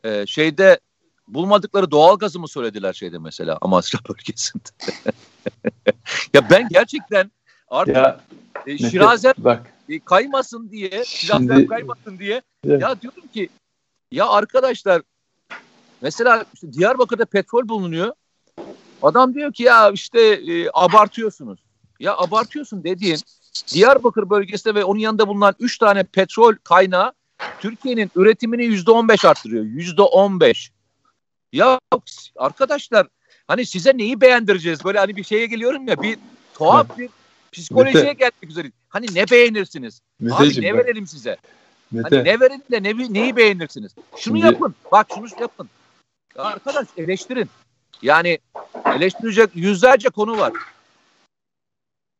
e, 0.03 0.25
şeyde 0.25 0.79
bulmadıkları 1.27 1.91
doğal 1.91 2.17
gazı 2.17 2.39
mı 2.39 2.47
söylediler 2.47 2.93
şeyde 2.93 3.17
mesela 3.17 3.57
Amasra 3.61 3.99
bölgesinde? 4.09 4.63
ya 6.33 6.49
ben 6.49 6.67
gerçekten 6.69 7.31
artık 7.67 7.95
ya, 7.95 8.19
e, 8.67 8.77
Şirazer 8.77 9.33
bak. 9.37 9.73
E, 9.89 9.99
kaymasın 9.99 10.69
diye, 10.71 11.03
silahlar 11.05 11.67
kaymasın 11.67 12.19
diye 12.19 12.41
evet. 12.67 12.81
ya 12.81 13.01
diyorum 13.01 13.27
ki 13.33 13.49
ya 14.11 14.29
arkadaşlar 14.29 15.01
mesela 16.01 16.45
işte 16.53 16.73
Diyarbakır'da 16.73 17.25
petrol 17.25 17.67
bulunuyor. 17.69 18.13
Adam 19.01 19.33
diyor 19.33 19.53
ki 19.53 19.63
ya 19.63 19.91
işte 19.91 20.21
e, 20.21 20.69
abartıyorsunuz. 20.73 21.59
Ya 21.99 22.17
abartıyorsun 22.17 22.83
dediğin 22.83 23.17
Diyarbakır 23.73 24.29
bölgesinde 24.29 24.75
ve 24.75 24.83
onun 24.83 24.99
yanında 24.99 25.27
bulunan 25.27 25.55
3 25.59 25.77
tane 25.77 26.03
petrol 26.03 26.55
kaynağı 26.63 27.13
Türkiye'nin 27.59 28.11
üretimini 28.15 28.65
yüzde 28.65 28.91
on 28.91 29.07
beş 29.07 29.25
arttırıyor. 29.25 29.63
Yüzde 29.63 30.01
on 30.01 30.39
beş. 30.39 30.71
Ya 31.53 31.79
arkadaşlar 32.35 33.07
hani 33.47 33.65
size 33.65 33.97
neyi 33.97 34.21
beğendireceğiz? 34.21 34.85
Böyle 34.85 34.99
hani 34.99 35.15
bir 35.15 35.23
şeye 35.23 35.45
geliyorum 35.45 35.87
ya 35.87 36.01
bir 36.01 36.17
tuhaf 36.53 36.97
bir 36.97 37.09
psikolojiye 37.51 38.03
Mete. 38.03 38.13
gelmek 38.13 38.49
üzere. 38.49 38.71
Hani 38.89 39.05
ne 39.13 39.25
beğenirsiniz? 39.31 40.01
Meteciğim, 40.19 40.69
Abi 40.69 40.75
ne 40.75 40.79
bak. 40.79 40.85
verelim 40.85 41.07
size? 41.07 41.37
Mete. 41.91 42.15
Hani 42.15 42.25
ne 42.25 42.39
verelim 42.39 42.61
de 42.71 42.83
ne, 42.83 43.13
neyi 43.13 43.35
beğenirsiniz? 43.35 43.91
Şunu 44.17 44.37
Şimdi... 44.37 44.39
yapın. 44.39 44.75
Bak 44.91 45.07
şunu 45.15 45.27
yapın. 45.41 45.69
Arkadaş 46.35 46.87
eleştirin. 46.97 47.49
Yani 48.01 48.39
eleştirecek 48.85 49.49
yüzlerce 49.55 50.09
konu 50.09 50.37
var. 50.37 50.53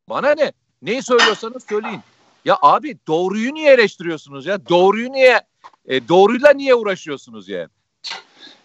Bana 0.10 0.32
ne? 0.32 0.52
Neyi 0.82 1.04
söylüyorsanız 1.04 1.66
söyleyin. 1.70 2.02
Ya 2.46 2.58
abi 2.62 2.98
doğruyu 3.08 3.54
niye 3.54 3.74
eleştiriyorsunuz 3.74 4.46
ya? 4.46 4.68
Doğruyu 4.70 5.12
niye 5.12 5.42
e, 5.88 6.08
doğruyla 6.08 6.54
niye 6.54 6.76
uğraşıyorsunuz 6.76 7.50
yani? 7.50 7.70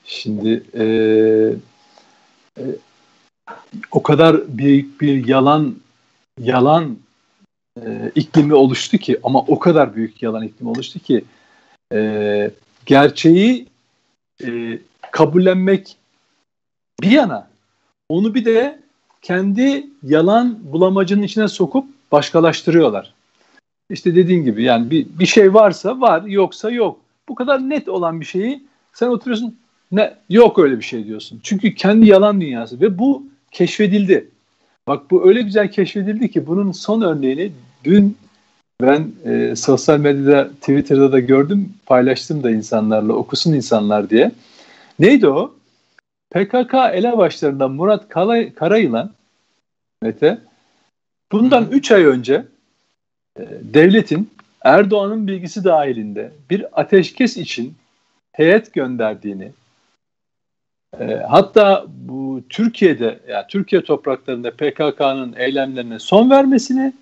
Şimdi 0.05 0.63
e, 0.75 0.85
e, 2.59 2.63
o 3.91 4.03
kadar 4.03 4.59
büyük 4.59 5.01
bir 5.01 5.27
yalan 5.27 5.77
yalan 6.41 6.99
e, 7.83 8.13
iklimi 8.15 8.55
oluştu 8.55 8.99
ki 8.99 9.21
ama 9.23 9.39
o 9.39 9.59
kadar 9.59 9.97
büyük 9.97 10.23
yalan 10.23 10.43
iklimi 10.43 10.71
oluştu 10.71 10.99
ki 10.99 11.25
e, 11.93 12.51
gerçeği 12.87 13.67
e, 14.45 14.79
kabullenmek 15.11 15.97
bir 17.03 17.11
yana 17.11 17.49
onu 18.09 18.35
bir 18.35 18.45
de 18.45 18.81
kendi 19.23 19.87
yalan 20.03 20.59
bulamacının 20.73 21.23
içine 21.23 21.49
sokup 21.49 21.87
başkalaştırıyorlar. 22.13 23.15
İşte 23.91 24.15
dediğin 24.15 24.45
gibi 24.45 24.63
yani 24.63 24.91
bir, 24.91 25.07
bir 25.19 25.27
şey 25.27 25.55
varsa 25.55 26.01
var 26.01 26.23
yoksa 26.23 26.71
yok. 26.71 27.01
Bu 27.29 27.35
kadar 27.35 27.71
net 27.71 27.89
olan 27.89 28.21
bir 28.21 28.27
şeyi 28.27 28.63
sen 28.93 29.09
oturuyorsun 29.09 29.59
Ne 29.93 30.15
yok 30.31 30.59
öyle 30.59 30.79
bir 30.79 30.85
şey 30.85 31.07
diyorsun. 31.07 31.41
Çünkü 31.43 31.75
kendi 31.75 32.09
yalan 32.09 32.41
dünyası 32.41 32.81
ve 32.81 32.99
bu 32.99 33.27
keşfedildi. 33.51 34.29
Bak 34.89 35.11
bu 35.11 35.29
öyle 35.29 35.43
güzel 35.43 35.71
keşfedildi 35.71 36.31
ki 36.31 36.47
bunun 36.47 36.73
son 36.73 37.01
örneğini 37.03 37.53
dün 37.85 38.17
ben 38.83 39.13
e, 39.25 39.57
sosyal 39.57 39.99
medyada 39.99 40.49
Twitter'da 40.49 41.13
da 41.13 41.21
gördüm 41.21 41.75
paylaştım 41.87 42.43
da 42.43 42.51
insanlarla 42.51 43.13
okusun 43.13 43.53
insanlar 43.53 44.11
diye. 44.11 44.33
Neydi 44.99 45.29
o? 45.29 45.55
PKK 46.31 46.75
elebaşlarından 46.93 47.71
Murat 47.71 48.09
Karayılan 48.55 49.11
Mete 50.03 50.39
bundan 51.33 51.69
3 51.71 51.91
ay 51.91 52.05
önce 52.05 52.45
e, 53.39 53.43
devletin 53.61 54.31
Erdoğan'ın 54.61 55.27
bilgisi 55.27 55.65
dahilinde 55.65 56.33
bir 56.51 56.81
ateşkes 56.81 57.37
için 57.37 57.75
heyet 58.33 58.73
gönderdiğini 58.73 59.53
e, 61.01 61.23
hatta 61.29 61.85
bu 61.89 62.43
Türkiye'de 62.49 63.21
yani 63.29 63.45
Türkiye 63.49 63.83
topraklarında 63.83 64.51
PKK'nın 64.51 65.35
eylemlerine 65.37 65.99
son 65.99 66.31
vermesini 66.31 66.93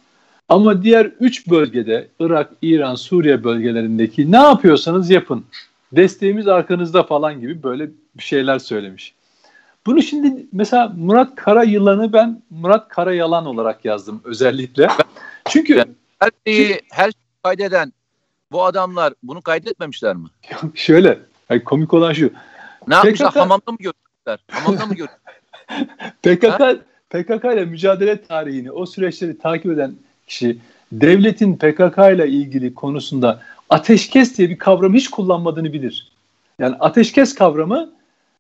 ama 0.48 0.82
diğer 0.82 1.10
üç 1.20 1.50
bölgede 1.50 2.08
Irak, 2.20 2.50
İran, 2.62 2.94
Suriye 2.94 3.44
bölgelerindeki 3.44 4.32
ne 4.32 4.36
yapıyorsanız 4.36 5.10
yapın. 5.10 5.44
Desteğimiz 5.92 6.48
arkanızda 6.48 7.02
falan 7.02 7.40
gibi 7.40 7.62
böyle 7.62 7.90
bir 8.16 8.22
şeyler 8.22 8.58
söylemiş. 8.58 9.14
Bunu 9.86 10.02
şimdi 10.02 10.46
mesela 10.52 10.92
Murat 10.96 11.34
Kara 11.34 11.62
Yılan'ı 11.62 12.12
ben 12.12 12.42
Murat 12.50 12.88
Kara 12.88 13.14
Yalan 13.14 13.46
olarak 13.46 13.84
yazdım 13.84 14.20
özellikle. 14.24 14.88
Çünkü 15.48 15.84
her 16.18 16.30
şeyi 16.46 16.80
her 16.90 17.04
şeyi 17.04 17.42
kaydeden 17.42 17.92
bu 18.52 18.64
adamlar 18.64 19.12
bunu 19.22 19.42
kaydetmemişler 19.42 20.16
mi? 20.16 20.28
Şöyle, 20.74 21.18
yani 21.50 21.64
komik 21.64 21.94
olan 21.94 22.12
şu. 22.12 22.30
Ne 22.86 22.94
yapmışlar? 22.94 23.30
PKK, 23.30 23.36
hamamda 23.36 23.72
mı 23.72 23.78
gördüler? 23.78 24.44
Hamamda 24.50 24.86
mı 24.86 24.94
gördüler? 24.94 25.18
PKK 26.22 26.82
PKK 27.12 27.44
ile 27.44 27.64
mücadele 27.64 28.22
tarihini, 28.22 28.70
o 28.70 28.86
süreçleri 28.86 29.38
takip 29.38 29.72
eden 29.72 29.94
kişi 30.26 30.58
devletin 30.92 31.56
PKK 31.56 31.98
ile 31.98 32.28
ilgili 32.28 32.74
konusunda 32.74 33.40
ateşkes 33.70 34.38
diye 34.38 34.50
bir 34.50 34.58
kavram 34.58 34.94
hiç 34.94 35.10
kullanmadığını 35.10 35.72
bilir. 35.72 36.12
Yani 36.58 36.76
ateşkes 36.80 37.34
kavramı 37.34 37.92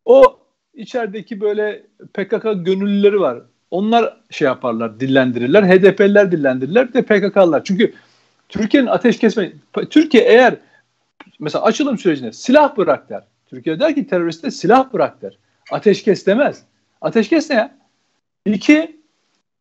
o 0.04 0.38
içerideki 0.74 1.40
böyle 1.40 1.82
PKK 2.14 2.42
gönüllüleri 2.42 3.20
var. 3.20 3.38
Onlar 3.70 4.16
şey 4.30 4.46
yaparlar, 4.46 5.00
dillendirirler. 5.00 5.62
HDP'liler 5.62 6.32
dillendirirler 6.32 6.94
de 6.94 7.02
PKK'lılar. 7.02 7.64
Çünkü 7.64 7.94
Türkiye'nin 8.48 8.88
ateş 8.88 9.18
kesme 9.18 9.52
Türkiye 9.90 10.24
eğer 10.24 10.56
mesela 11.40 11.64
açılım 11.64 11.98
sürecinde 11.98 12.32
silah 12.32 12.76
bırak 12.76 13.08
der. 13.10 13.22
Türkiye 13.52 13.80
der 13.80 13.94
ki 13.94 14.06
teröriste 14.06 14.50
silah 14.50 14.92
bırak 14.92 15.22
der. 15.22 15.38
Ateşkes 15.70 16.26
demez. 16.26 16.62
Ateşkes 17.00 17.50
ne 17.50 17.56
ya? 17.56 17.74
İki, 18.46 18.96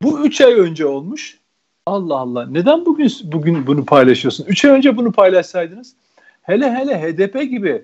bu 0.02 0.26
üç 0.26 0.42
ay 0.42 0.54
önce 0.54 0.86
olmuş. 0.86 1.38
Allah 1.86 2.16
Allah. 2.16 2.48
Neden 2.48 2.86
bugün 2.86 3.12
bugün 3.24 3.68
bunu 3.68 3.86
paylaşıyorsun? 3.86 4.46
Üç 4.46 4.66
ay 4.66 4.72
önce 4.72 4.98
bunu 4.98 5.12
paylaşsaydınız. 5.12 5.94
Hele 6.42 6.74
hele 6.74 7.02
HDP 7.02 7.50
gibi 7.50 7.84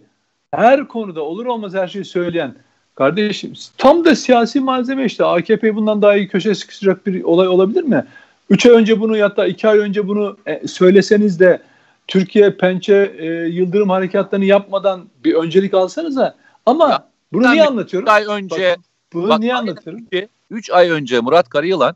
her 0.51 0.87
konuda 0.87 1.21
olur 1.21 1.45
olmaz 1.45 1.73
her 1.73 1.87
şeyi 1.87 2.05
söyleyen 2.05 2.55
kardeşim 2.95 3.53
tam 3.77 4.05
da 4.05 4.15
siyasi 4.15 4.59
malzeme 4.59 5.05
işte. 5.05 5.25
AKP 5.25 5.75
bundan 5.75 6.01
daha 6.01 6.15
iyi 6.15 6.27
köşe 6.27 6.55
sıkıştıracak 6.55 7.07
bir 7.07 7.23
olay 7.23 7.47
olabilir 7.47 7.83
mi? 7.83 8.05
Üç 8.49 8.65
ay 8.65 8.71
önce 8.71 8.99
bunu 8.99 9.17
ya 9.17 9.37
da 9.37 9.47
iki 9.47 9.67
ay 9.67 9.77
önce 9.77 10.07
bunu 10.07 10.37
e, 10.45 10.67
söyleseniz 10.67 11.39
de 11.39 11.61
Türkiye 12.07 12.57
pençe 12.57 13.15
e, 13.17 13.25
yıldırım 13.25 13.89
harekatlarını 13.89 14.45
yapmadan 14.45 15.09
bir 15.23 15.33
öncelik 15.33 15.73
alsanıza. 15.73 16.35
Ama 16.65 16.89
ya, 16.89 17.07
bunu 17.33 17.51
niye 17.51 17.63
anlatıyorum? 17.63 18.07
3 18.07 18.11
ay 18.11 18.25
önce 18.25 18.75
bak, 18.77 18.85
bunu 19.13 19.29
bak, 19.29 19.39
niye 19.39 19.55
anlatıyorum? 19.55 20.05
3 20.49 20.69
ay 20.69 20.89
önce 20.89 21.19
Murat 21.19 21.49
Karayılan 21.49 21.95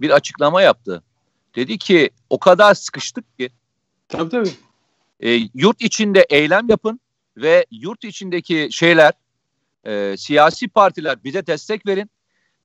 bir 0.00 0.10
açıklama 0.10 0.62
yaptı. 0.62 1.02
Dedi 1.54 1.78
ki 1.78 2.10
o 2.30 2.38
kadar 2.38 2.74
sıkıştık 2.74 3.38
ki 3.38 3.50
tabii 4.08 4.28
tabii. 4.28 4.50
E, 5.20 5.40
yurt 5.54 5.82
içinde 5.82 6.26
eylem 6.30 6.68
yapın 6.68 7.00
ve 7.36 7.66
yurt 7.70 8.04
içindeki 8.04 8.68
şeyler 8.70 9.12
e, 9.84 10.16
siyasi 10.16 10.68
partiler 10.68 11.24
bize 11.24 11.46
destek 11.46 11.86
verin 11.86 12.10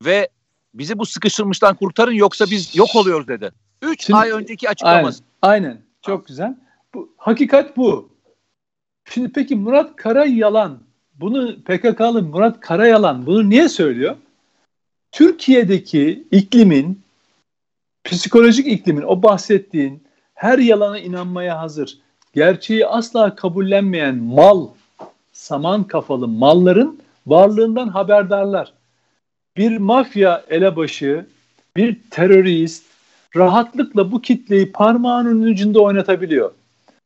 ve 0.06 0.30
bizi 0.74 1.00
bu 1.00 1.06
sıkıştırmıştan 1.06 1.76
kurtarın 1.76 2.12
yoksa 2.12 2.46
biz 2.46 2.76
yok 2.76 2.96
oluyoruz 2.96 3.28
dedi. 3.28 3.52
3 3.82 4.10
ay 4.10 4.32
önceki 4.32 4.70
açıklaması. 4.70 5.24
Aynen, 5.42 5.66
aynen. 5.66 5.82
Çok 6.02 6.28
güzel. 6.28 6.56
Bu, 6.94 7.14
hakikat 7.18 7.78
bu. 7.78 8.10
Şimdi 9.10 9.32
peki 9.32 9.56
Murat 9.56 9.96
Karayalan 9.96 10.80
bunu 11.16 11.56
PKK'lı 11.64 12.24
Murat 12.24 12.60
Karayalan 12.60 13.26
bunu 13.26 13.50
niye 13.50 13.70
söylüyor? 13.70 14.16
Türkiye'deki 15.12 16.28
iklimin 16.32 17.02
psikolojik 18.04 18.68
iklimin 18.68 19.02
o 19.02 19.24
bahsettiğin 19.24 20.04
her 20.34 20.60
yalana 20.60 21.00
inanmaya 21.00 21.60
hazır, 21.60 21.98
gerçeği 22.34 22.88
asla 22.88 23.36
kabullenmeyen 23.36 24.16
mal, 24.16 24.68
saman 25.34 25.84
kafalı 25.84 26.28
malların 26.28 27.00
varlığından 27.28 27.88
haberdarlar. 27.88 28.74
Bir 29.58 29.78
mafya 29.78 30.44
elebaşı, 30.50 31.26
bir 31.76 31.98
terörist 32.12 32.84
rahatlıkla 33.36 34.12
bu 34.12 34.22
kitleyi 34.22 34.72
parmağının 34.72 35.42
ucunda 35.42 35.82
oynatabiliyor. 35.82 36.52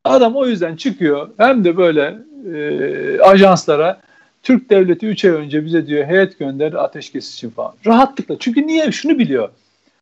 Adam 0.04 0.36
o 0.36 0.46
yüzden 0.46 0.76
çıkıyor 0.76 1.30
hem 1.38 1.64
de 1.64 1.78
böyle 1.78 2.18
e, 2.54 3.20
ajanslara 3.22 4.02
Türk 4.44 4.70
devleti 4.70 5.08
3 5.08 5.26
ay 5.26 5.32
önce 5.32 5.66
bize 5.66 5.88
diyor 5.88 6.06
heyet 6.06 6.40
gönderdi 6.40 6.78
ateşkes 6.78 7.34
için 7.34 7.50
falan. 7.50 7.74
Rahatlıkla. 7.86 8.36
Çünkü 8.40 8.68
niye? 8.68 8.92
Şunu 8.92 9.20
biliyor. 9.20 9.50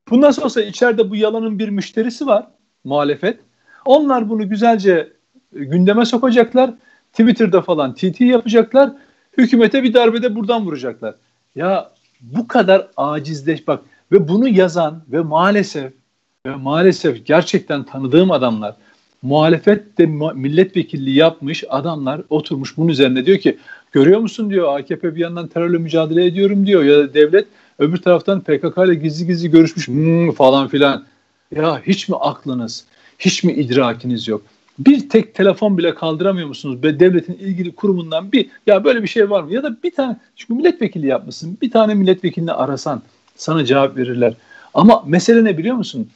Bu 0.09 0.21
nasıl 0.21 0.41
olsa 0.41 0.61
içeride 0.61 1.09
bu 1.09 1.15
yalanın 1.15 1.59
bir 1.59 1.69
müşterisi 1.69 2.27
var 2.27 2.47
muhalefet. 2.83 3.39
Onlar 3.85 4.29
bunu 4.29 4.49
güzelce 4.49 5.09
gündeme 5.53 6.05
sokacaklar. 6.05 6.71
Twitter'da 7.11 7.61
falan 7.61 7.93
TT 7.95 8.21
yapacaklar. 8.21 8.91
Hükümete 9.37 9.83
bir 9.83 9.93
darbede 9.93 10.35
buradan 10.35 10.65
vuracaklar. 10.65 11.15
Ya 11.55 11.91
bu 12.21 12.47
kadar 12.47 12.87
acizleş 12.97 13.67
bak 13.67 13.81
ve 14.11 14.27
bunu 14.27 14.47
yazan 14.47 15.03
ve 15.11 15.19
maalesef 15.19 15.93
ve 16.45 16.55
maalesef 16.55 17.25
gerçekten 17.25 17.83
tanıdığım 17.83 18.31
adamlar 18.31 18.75
muhalefette 19.21 20.05
milletvekilliği 20.35 21.15
yapmış 21.15 21.63
adamlar 21.69 22.21
oturmuş 22.29 22.77
bunun 22.77 22.87
üzerine 22.87 23.25
diyor 23.25 23.37
ki 23.37 23.57
görüyor 23.91 24.19
musun 24.19 24.49
diyor 24.49 24.79
AKP 24.79 25.15
bir 25.15 25.21
yandan 25.21 25.47
terörle 25.47 25.77
mücadele 25.77 26.25
ediyorum 26.25 26.65
diyor 26.65 26.83
ya 26.83 26.97
da 26.97 27.13
devlet 27.13 27.45
öbür 27.79 27.97
taraftan 27.97 28.41
PKK 28.41 28.77
ile 28.85 28.95
gizli 28.95 29.27
gizli 29.27 29.51
görüşmüş 29.51 29.87
hmm, 29.87 30.31
falan 30.31 30.67
filan. 30.67 31.05
Ya 31.55 31.81
hiç 31.87 32.09
mi 32.09 32.15
aklınız, 32.15 32.85
hiç 33.19 33.43
mi 33.43 33.51
idrakiniz 33.53 34.27
yok? 34.27 34.41
Bir 34.79 35.09
tek 35.09 35.35
telefon 35.35 35.77
bile 35.77 35.95
kaldıramıyor 35.95 36.47
musunuz? 36.47 36.83
Ve 36.83 36.99
devletin 36.99 37.33
ilgili 37.33 37.75
kurumundan 37.75 38.31
bir 38.31 38.49
ya 38.67 38.83
böyle 38.83 39.03
bir 39.03 39.07
şey 39.07 39.29
var 39.29 39.43
mı? 39.43 39.53
Ya 39.53 39.63
da 39.63 39.77
bir 39.83 39.91
tane 39.91 40.17
çünkü 40.35 40.53
milletvekili 40.53 41.07
yapmışsın. 41.07 41.57
Bir 41.61 41.71
tane 41.71 41.93
milletvekilini 41.93 42.51
arasan 42.51 43.01
sana 43.35 43.65
cevap 43.65 43.97
verirler. 43.97 44.33
Ama 44.73 45.03
mesele 45.07 45.43
ne 45.43 45.57
biliyor 45.57 45.75
musun? 45.75 46.09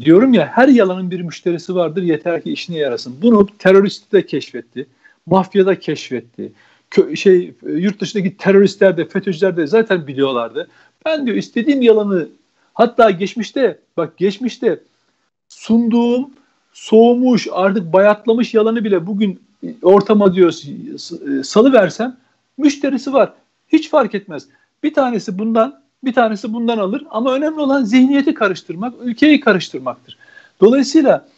Diyorum 0.00 0.34
ya 0.34 0.46
her 0.46 0.68
yalanın 0.68 1.10
bir 1.10 1.20
müşterisi 1.20 1.74
vardır 1.74 2.02
yeter 2.02 2.42
ki 2.42 2.52
işine 2.52 2.78
yarasın. 2.78 3.16
Bunu 3.22 3.46
terörist 3.58 4.12
de 4.12 4.26
keşfetti. 4.26 4.86
Mafya 5.26 5.66
da 5.66 5.80
keşfetti. 5.80 6.52
Kö 6.90 7.16
şey 7.16 7.54
yurt 7.62 8.00
dışındaki 8.00 8.36
teröristler 8.36 8.96
de 8.96 9.04
FETÖ'cüler 9.04 9.56
de 9.56 9.66
zaten 9.66 10.06
biliyorlardı. 10.06 10.68
Ben 11.06 11.26
diyor 11.26 11.36
istediğim 11.36 11.82
yalanı 11.82 12.28
hatta 12.74 13.10
geçmişte 13.10 13.78
bak 13.96 14.16
geçmişte 14.16 14.80
sunduğum 15.48 16.30
soğumuş 16.72 17.48
artık 17.52 17.92
bayatlamış 17.92 18.54
yalanı 18.54 18.84
bile 18.84 19.06
bugün 19.06 19.40
ortama 19.82 20.34
diyor 20.34 20.52
salı 21.42 21.72
versem 21.72 22.16
müşterisi 22.58 23.12
var. 23.12 23.32
Hiç 23.68 23.90
fark 23.90 24.14
etmez. 24.14 24.48
Bir 24.82 24.94
tanesi 24.94 25.38
bundan 25.38 25.80
bir 26.04 26.12
tanesi 26.12 26.52
bundan 26.52 26.78
alır 26.78 27.06
ama 27.10 27.34
önemli 27.34 27.60
olan 27.60 27.84
zihniyeti 27.84 28.34
karıştırmak, 28.34 28.94
ülkeyi 29.02 29.40
karıştırmaktır. 29.40 30.18
Dolayısıyla 30.60 31.28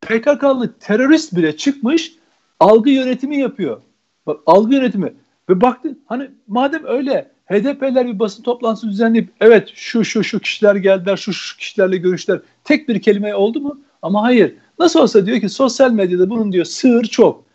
PKK'lı 0.00 0.72
terörist 0.80 1.36
bile 1.36 1.56
çıkmış 1.56 2.12
algı 2.60 2.90
yönetimi 2.90 3.38
yapıyor. 3.38 3.80
Bak 4.26 4.40
algı 4.46 4.74
yönetimi 4.74 5.14
ve 5.48 5.60
baktı 5.60 5.98
hani 6.06 6.30
madem 6.48 6.84
öyle 6.84 7.30
HDP'ler 7.46 8.06
bir 8.06 8.18
basın 8.18 8.42
toplantısı 8.42 8.88
düzenleyip 8.88 9.28
evet 9.40 9.72
şu 9.74 10.04
şu 10.04 10.24
şu 10.24 10.40
kişiler 10.40 10.76
geldiler, 10.76 11.16
şu 11.16 11.32
şu 11.32 11.56
kişilerle 11.56 11.96
görüşler. 11.96 12.40
Tek 12.64 12.88
bir 12.88 13.02
kelime 13.02 13.34
oldu 13.34 13.60
mu? 13.60 13.80
Ama 14.02 14.22
hayır. 14.22 14.54
Nasıl 14.78 15.00
olsa 15.00 15.26
diyor 15.26 15.40
ki 15.40 15.48
sosyal 15.48 15.92
medyada 15.92 16.30
bunun 16.30 16.52
diyor 16.52 16.64
sığır 16.64 17.04
çok 17.04 17.45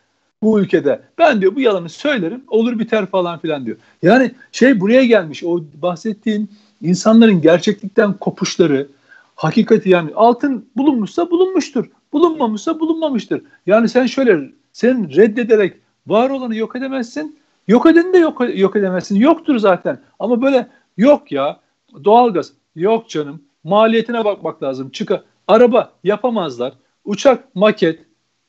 bu 0.44 0.60
ülkede. 0.60 1.02
Ben 1.18 1.42
diyor 1.42 1.56
bu 1.56 1.62
yalanı 1.62 1.89
söylerim 1.89 2.44
olur 2.48 2.80
biter 2.80 3.06
falan 3.06 3.39
filan 3.39 3.66
diyor. 3.66 3.78
Yani 4.02 4.32
şey 4.52 4.80
buraya 4.80 5.06
gelmiş 5.06 5.44
o 5.44 5.60
bahsettiğin 5.82 6.50
insanların 6.82 7.42
gerçeklikten 7.42 8.14
kopuşları 8.14 8.88
hakikati 9.36 9.89
yani 9.89 10.12
altın 10.16 10.66
bulunmuşsa 10.78 11.30
bulunmuştur. 11.30 11.86
Bulunmamışsa 12.14 12.80
bulunmamıştır. 12.80 13.42
Yani 13.68 13.89
sen 13.89 14.06
şöyle 14.06 14.52
sen 14.74 15.16
reddederek 15.16 15.74
var 16.08 16.30
olanı 16.30 16.56
yok 16.56 16.76
edemezsin. 16.76 17.38
Yok 17.68 17.86
edeni 17.86 18.14
de 18.14 18.18
yok, 18.18 18.42
yok 18.56 18.76
edemezsin. 18.76 19.16
Yoktur 19.16 19.58
zaten. 19.58 20.00
Ama 20.20 20.42
böyle 20.42 20.68
yok 20.98 21.32
ya 21.32 21.60
doğalgaz 22.04 22.54
yok 22.76 23.10
canım. 23.10 23.42
Maliyetine 23.64 24.26
bakmak 24.26 24.64
lazım. 24.64 24.89
Çıkar. 24.89 25.22
Araba 25.48 25.92
yapamazlar. 26.04 26.74
Uçak 27.06 27.56
maket. 27.56 28.00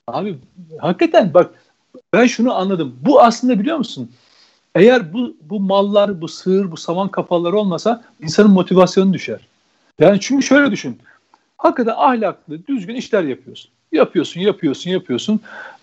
Abi 0.07 0.39
hakikaten 0.79 1.35
bak 1.35 1.55
ben 2.13 2.27
şunu 2.27 2.55
anladım. 2.55 2.97
Bu 3.03 3.23
aslında 3.23 3.61
biliyor 3.61 3.77
musun? 3.77 4.11
Eğer 4.75 5.13
bu 5.13 5.37
bu 5.43 5.61
mallar, 5.61 6.21
bu 6.21 6.29
sığır, 6.29 6.71
bu 6.71 6.77
saman 6.77 7.09
kafaları 7.09 7.59
olmasa 7.59 8.05
insanın 8.21 8.51
motivasyonu 8.51 9.13
düşer. 9.13 9.41
Yani 10.01 10.21
çünkü 10.21 10.43
şöyle 10.43 10.71
düşün. 10.71 10.99
Hakikaten 11.59 11.95
ahlaklı, 11.97 12.67
düzgün 12.67 12.95
işler 12.95 13.23
yapıyorsun. 13.23 13.71
Yapıyorsun, 13.93 14.41
yapıyorsun, 14.41 14.91
yapıyorsun. 14.91 15.41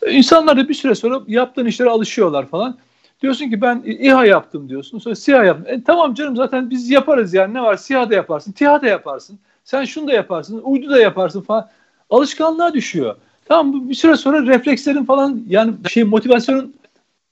İnsanlar 0.09 0.57
da 0.57 0.69
bir 0.69 0.73
süre 0.73 0.95
sonra 0.95 1.21
yaptığın 1.27 1.65
işlere 1.65 1.89
alışıyorlar 1.89 2.47
falan. 2.47 2.77
Diyorsun 3.21 3.49
ki 3.49 3.61
ben 3.61 3.83
İHA 3.85 4.25
yaptım 4.25 4.69
diyorsun. 4.69 4.99
Sonra 4.99 5.15
SİHA 5.15 5.43
yaptım. 5.43 5.65
E, 5.67 5.83
tamam 5.83 6.13
canım 6.13 6.35
zaten 6.35 6.69
biz 6.69 6.89
yaparız 6.89 7.33
yani 7.33 7.53
ne 7.53 7.61
var 7.61 7.77
SİHA 7.77 8.09
da 8.09 8.15
yaparsın, 8.15 8.51
TİHA 8.51 8.81
da 8.81 8.87
yaparsın. 8.87 9.39
Sen 9.63 9.85
şunu 9.85 10.07
da 10.07 10.13
yaparsın, 10.13 10.61
uydu 10.63 10.89
da 10.89 10.99
yaparsın 10.99 11.41
falan. 11.41 11.69
Alışkanlığa 12.09 12.73
düşüyor. 12.73 13.15
Tamam 13.49 13.89
bir 13.89 13.93
süre 13.93 14.17
sonra 14.17 14.45
reflekslerin 14.45 15.05
falan 15.05 15.43
yani 15.47 15.73
şey 15.89 16.03
motivasyonun 16.03 16.73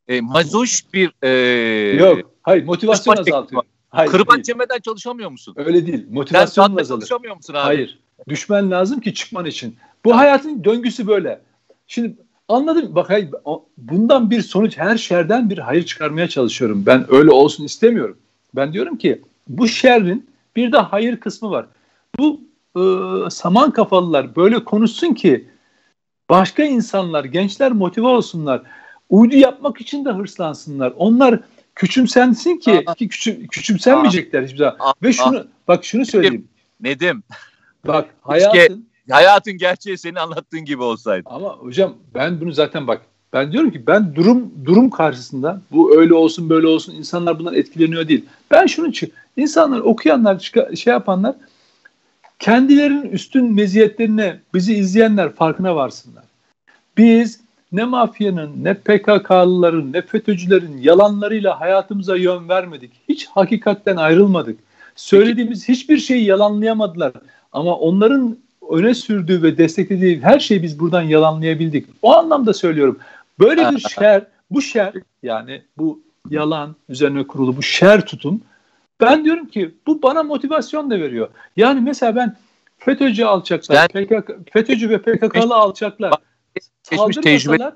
e, 0.08 0.22
mazoş 0.22 0.94
bir 0.94 1.12
e, 1.22 1.30
yok. 1.98 2.32
Hayır 2.44 2.66
motivasyon 2.66 3.16
azaltıyor. 3.18 3.64
Hayır, 3.90 4.12
Kırbaç 4.12 4.50
yemeden 4.50 4.80
çalışamıyor 4.80 5.32
musun? 5.32 5.54
Öyle 5.58 5.88
değil. 5.88 6.06
Motivasyon 6.10 6.78
azalır. 6.78 6.88
çalışamıyor 6.88 7.36
musun 7.36 7.54
abi? 7.54 7.60
Hayır. 7.60 8.00
Düşmen 8.28 8.72
lazım 8.72 9.00
ki 9.00 9.14
çıkman 9.14 9.46
için. 9.46 9.76
Bu 10.06 10.18
hayatın 10.18 10.64
döngüsü 10.64 11.08
böyle. 11.08 11.42
Şimdi 11.88 12.16
anladım. 12.48 12.96
Bak 12.96 13.10
hayır, 13.10 13.30
bundan 13.78 14.32
bir 14.32 14.42
sonuç 14.42 14.78
her 14.78 14.98
şerden 14.98 15.50
bir 15.50 15.58
hayır 15.58 15.86
çıkarmaya 15.86 16.28
çalışıyorum. 16.28 16.84
Ben 16.86 17.06
öyle 17.10 17.32
olsun 17.32 17.64
istemiyorum. 17.64 18.18
Ben 18.56 18.74
diyorum 18.74 18.98
ki 18.98 19.22
bu 19.48 19.68
şerrin 19.68 20.30
bir 20.56 20.72
de 20.72 20.78
hayır 20.78 21.18
kısmı 21.18 21.52
var. 21.52 21.66
Bu 22.20 22.42
e, 22.76 22.82
saman 23.30 23.72
kafalılar 23.72 24.36
böyle 24.36 24.64
konuşsun 24.64 25.14
ki 25.14 25.46
başka 26.30 26.64
insanlar, 26.64 27.24
gençler 27.24 27.72
motive 27.72 28.08
olsunlar. 28.08 28.62
Uydu 29.10 29.36
yapmak 29.36 29.82
için 29.82 30.06
de 30.06 30.12
hırslansınlar. 30.12 30.94
Onlar 30.98 31.40
küçümsensin 31.76 32.58
ki, 32.58 32.84
Aa. 32.86 32.94
ki 32.94 33.08
küçüm, 33.08 33.48
küçümsenmeyecekler 33.48 34.44
hiçbir 34.44 34.58
zaman. 34.58 34.76
Aa. 34.80 34.94
Ve 35.04 35.14
şunu 35.14 35.38
Aa. 35.38 35.48
bak 35.68 35.86
şunu 35.86 36.06
söyleyeyim. 36.06 36.48
Nedim. 36.82 37.24
Bak 37.88 38.10
hayatın 38.22 38.88
hayatın 39.10 39.58
gerçeği 39.58 39.98
senin 39.98 40.16
anlattığın 40.16 40.66
gibi 40.66 40.84
olsaydı. 40.84 41.24
Ama 41.26 41.50
hocam 41.50 41.94
ben 42.16 42.42
bunu 42.42 42.52
zaten 42.52 42.88
bak 42.88 43.02
ben 43.34 43.52
diyorum 43.52 43.72
ki 43.72 43.88
ben 43.88 44.16
durum 44.16 44.52
durum 44.66 44.90
karşısında 44.90 45.62
bu 45.72 45.98
öyle 45.98 46.14
olsun 46.14 46.50
böyle 46.50 46.68
olsun 46.68 46.96
insanlar 46.96 47.40
bundan 47.40 47.56
etkileniyor 47.56 48.08
değil. 48.08 48.26
Ben 48.52 48.66
şunu 48.66 48.88
için 48.88 49.14
insanlar 49.38 49.80
okuyanlar 49.80 50.52
şey 50.76 50.94
yapanlar 50.94 51.36
kendilerinin 52.40 53.10
üstün 53.10 53.54
meziyetlerine 53.54 54.40
bizi 54.54 54.74
izleyenler 54.74 55.34
farkına 55.34 55.76
varsınlar. 55.76 56.24
Biz 56.98 57.40
ne 57.72 57.84
mafyanın, 57.84 58.64
ne 58.64 58.74
PKK'lıların, 58.74 59.94
ne 59.94 60.02
FETÖ'cülerin 60.02 60.78
yalanlarıyla 60.78 61.60
hayatımıza 61.60 62.16
yön 62.16 62.50
vermedik. 62.50 62.92
Hiç 63.10 63.28
hakikatten 63.28 63.96
ayrılmadık. 63.96 64.60
Söylediğimiz 64.96 65.70
hiçbir 65.70 65.98
şeyi 65.98 66.26
yalanlayamadılar. 66.26 67.14
Ama 67.54 67.76
onların 67.76 68.38
öne 68.72 68.94
sürdüğü 68.94 69.44
ve 69.44 69.58
desteklediği 69.58 70.22
her 70.22 70.40
şeyi 70.40 70.64
biz 70.64 70.80
buradan 70.80 71.02
yalanlayabildik. 71.02 71.88
O 72.02 72.14
anlamda 72.14 72.54
söylüyorum. 72.54 73.00
Böyle 73.40 73.72
bir 73.72 73.80
şer, 74.00 74.24
bu 74.52 74.62
şer 74.62 74.94
yani 75.24 75.62
bu 75.78 76.02
yalan 76.30 76.76
üzerine 76.90 77.28
kurulu 77.28 77.58
bu 77.58 77.62
şer 77.62 78.06
tutum 78.06 78.42
ben 79.02 79.26
diyorum 79.26 79.48
ki 79.48 79.76
bu 79.88 80.02
bana 80.02 80.24
motivasyon 80.24 80.90
da 80.90 81.00
veriyor. 81.00 81.30
Yani 81.56 81.82
mesela 81.82 82.16
ben 82.16 82.36
FETÖ'cü 82.78 83.24
alçaklar, 83.24 83.76
yani, 83.76 84.08
PKK, 84.08 84.52
FETÖ'cü 84.54 84.90
ve 84.90 85.02
PKK'lı 85.02 85.56
alçaklar 85.56 86.14
saldırmasalar, 86.84 87.74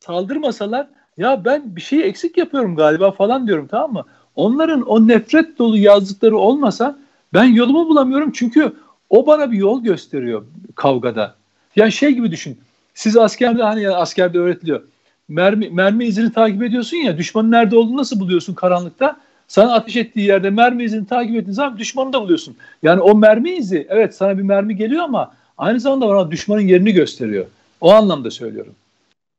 saldırmasalar 0.00 0.86
ya 1.16 1.44
ben 1.44 1.76
bir 1.76 1.80
şeyi 1.80 2.02
eksik 2.02 2.36
yapıyorum 2.36 2.76
galiba 2.76 3.10
falan 3.10 3.46
diyorum 3.46 3.66
tamam 3.70 3.92
mı? 3.92 4.04
Onların 4.34 4.82
o 4.82 5.08
nefret 5.08 5.58
dolu 5.58 5.76
yazdıkları 5.76 6.36
olmasa 6.36 6.98
ben 7.34 7.44
yolumu 7.44 7.88
bulamıyorum 7.88 8.32
çünkü 8.32 8.72
o 9.10 9.26
bana 9.26 9.52
bir 9.52 9.58
yol 9.58 9.82
gösteriyor 9.82 10.44
kavgada. 10.74 11.34
Yani 11.76 11.92
şey 11.92 12.10
gibi 12.10 12.30
düşün. 12.30 12.58
Siz 12.94 13.16
askerde 13.16 13.62
hani 13.62 13.82
ya 13.82 13.96
askerde 13.96 14.38
öğretiliyor. 14.38 14.82
Mermi, 15.28 15.70
mermi 15.70 16.04
izini 16.04 16.32
takip 16.32 16.62
ediyorsun 16.62 16.96
ya 16.96 17.18
düşmanın 17.18 17.50
nerede 17.50 17.76
olduğunu 17.76 17.96
nasıl 17.96 18.20
buluyorsun 18.20 18.54
karanlıkta? 18.54 19.16
Sana 19.48 19.74
ateş 19.74 19.96
ettiği 19.96 20.26
yerde 20.26 20.50
mermi 20.50 20.84
izini 20.84 21.06
takip 21.06 21.36
ettiğin 21.36 21.52
zaman 21.52 21.78
düşmanı 21.78 22.12
da 22.12 22.20
buluyorsun. 22.20 22.56
Yani 22.82 23.00
o 23.00 23.14
mermi 23.14 23.50
izi 23.50 23.86
evet 23.90 24.16
sana 24.16 24.38
bir 24.38 24.42
mermi 24.42 24.76
geliyor 24.76 25.04
ama 25.04 25.34
aynı 25.58 25.80
zamanda 25.80 26.08
bana 26.08 26.30
düşmanın 26.30 26.60
yerini 26.60 26.92
gösteriyor. 26.92 27.46
O 27.80 27.92
anlamda 27.92 28.30
söylüyorum. 28.30 28.74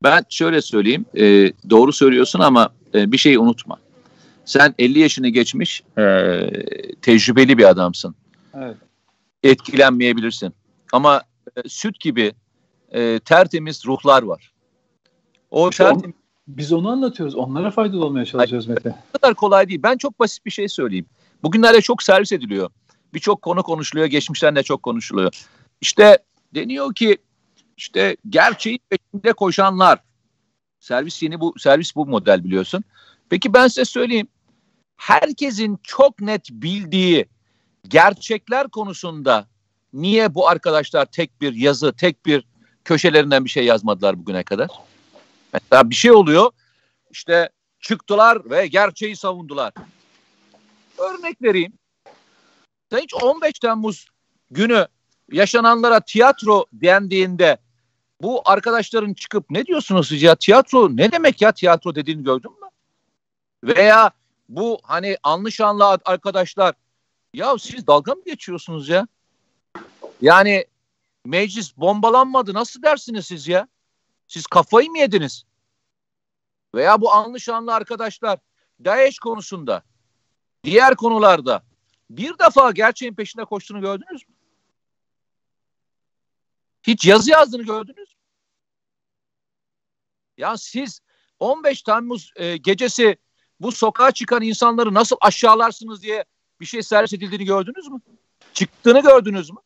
Ben 0.04 0.24
şöyle 0.30 0.62
söyleyeyim. 0.62 1.06
E, 1.18 1.52
doğru 1.70 1.94
söylüyorsun 1.94 2.40
ama 2.40 2.70
e, 2.94 3.12
bir 3.12 3.18
şeyi 3.18 3.40
unutma. 3.40 3.78
Sen 4.46 4.76
50 4.80 5.00
yaşını 5.00 5.30
geçmiş 5.30 5.84
e, 5.98 6.04
tecrübeli 7.02 7.58
bir 7.58 7.70
adamsın. 7.70 8.16
Evet. 8.54 8.76
Etkilenmeyebilirsin. 9.44 10.54
Ama 10.92 11.22
e, 11.56 11.70
süt 11.70 12.00
gibi 12.00 12.34
e, 12.92 13.20
tertemiz 13.20 13.86
ruhlar 13.86 14.24
var. 14.24 14.52
O 15.52 15.70
tertemiz 15.70 16.16
biz 16.48 16.74
onu 16.74 16.90
anlatıyoruz. 16.90 17.36
Onlara 17.36 17.72
faydalı 17.72 18.06
olmaya 18.06 18.26
çalışıyoruz 18.26 18.68
Mete. 18.68 18.96
Bu 19.14 19.20
kadar 19.20 19.36
kolay 19.36 19.70
değil. 19.70 19.84
Ben 19.84 19.98
çok 19.98 20.20
basit 20.20 20.46
bir 20.46 20.52
şey 20.52 20.70
söyleyeyim. 20.70 21.06
Bugünlerde 21.44 21.82
çok 21.82 22.04
servis 22.04 22.32
ediliyor. 22.32 22.70
Birçok 23.14 23.42
konu 23.42 23.64
konuşuluyor. 23.64 24.08
Geçmişten 24.08 24.56
de 24.56 24.64
çok 24.64 24.84
konuşuluyor. 24.84 25.46
İşte 25.82 26.18
deniyor 26.56 26.94
ki 26.94 27.18
işte 27.78 28.18
gerçeğin 28.30 28.80
peşinde 28.90 29.34
koşanlar. 29.34 30.00
Servis 30.80 31.24
yeni 31.24 31.40
bu 31.40 31.54
servis 31.60 31.96
bu 31.96 32.06
model 32.06 32.44
biliyorsun. 32.44 32.84
Peki 33.30 33.54
ben 33.54 33.68
size 33.68 33.86
söyleyeyim. 33.86 34.28
Herkesin 34.98 35.80
çok 35.84 36.22
net 36.22 36.50
bildiği 36.52 37.26
gerçekler 37.88 38.68
konusunda 38.68 39.48
niye 39.94 40.36
bu 40.36 40.48
arkadaşlar 40.48 41.06
tek 41.06 41.42
bir 41.42 41.54
yazı, 41.54 41.94
tek 41.94 42.26
bir 42.26 42.48
köşelerinden 42.86 43.46
bir 43.46 43.50
şey 43.50 43.66
yazmadılar 43.66 44.20
bugüne 44.20 44.44
kadar? 44.44 44.68
Mesela 45.64 45.90
bir 45.90 45.96
şey 45.96 46.12
oluyor. 46.12 46.52
İşte 47.12 47.50
çıktılar 47.80 48.50
ve 48.50 48.68
gerçeği 48.68 49.16
savundular. 49.16 49.74
Örnek 50.98 51.42
vereyim. 51.42 51.74
Sen 52.92 53.00
hiç 53.00 53.14
15 53.14 53.54
Temmuz 53.54 54.08
günü 54.52 54.88
yaşananlara 55.32 56.00
tiyatro 56.00 56.66
dendiğinde 56.74 57.58
bu 58.22 58.42
arkadaşların 58.46 59.14
çıkıp 59.14 59.46
ne 59.50 59.66
diyorsunuz 59.66 60.22
ya 60.22 60.36
tiyatro 60.36 60.90
ne 60.98 61.12
demek 61.12 61.42
ya 61.42 61.52
tiyatro 61.52 61.96
dediğini 61.96 62.24
gördün 62.24 62.52
mü? 62.52 62.68
Veya 63.64 64.12
bu 64.50 64.80
hani 64.84 65.18
anlı 65.24 65.50
arkadaşlar 66.06 66.76
ya 67.34 67.58
siz 67.58 67.88
dalga 67.88 68.16
mı 68.16 68.22
geçiyorsunuz 68.26 68.90
ya? 68.90 69.08
Yani 70.22 70.66
meclis 71.26 71.78
bombalanmadı 71.78 72.54
nasıl 72.54 72.82
dersiniz 72.82 73.26
siz 73.26 73.48
ya? 73.48 73.68
Siz 74.28 74.48
kafayı 74.48 74.90
mı 74.90 74.98
yediniz? 74.98 75.44
Veya 76.76 77.02
bu 77.02 77.14
anlı 77.14 77.40
şanlı 77.40 77.74
arkadaşlar 77.74 78.40
DAEŞ 78.86 79.20
konusunda, 79.20 79.84
diğer 80.64 80.96
konularda 80.96 81.64
bir 82.10 82.40
defa 82.40 82.72
gerçeğin 82.72 83.14
peşinde 83.14 83.46
koştuğunu 83.46 83.82
gördünüz 83.82 84.30
mü? 84.30 84.36
Hiç 86.84 87.06
yazı 87.06 87.32
yazdığını 87.32 87.64
gördünüz 87.64 88.10
mü? 88.10 88.22
Ya 90.38 90.58
siz 90.58 91.00
15 91.40 91.82
Temmuz 91.82 92.32
e, 92.36 92.58
gecesi 92.58 93.18
bu 93.60 93.72
sokağa 93.72 94.12
çıkan 94.12 94.42
insanları 94.42 94.94
nasıl 94.94 95.16
aşağılarsınız 95.22 96.02
diye 96.02 96.26
bir 96.60 96.66
şey 96.66 96.84
servis 96.84 97.14
edildiğini 97.14 97.46
gördünüz 97.46 97.88
mü? 97.88 98.02
Çıktığını 98.54 99.02
gördünüz 99.02 99.52
mü? 99.52 99.58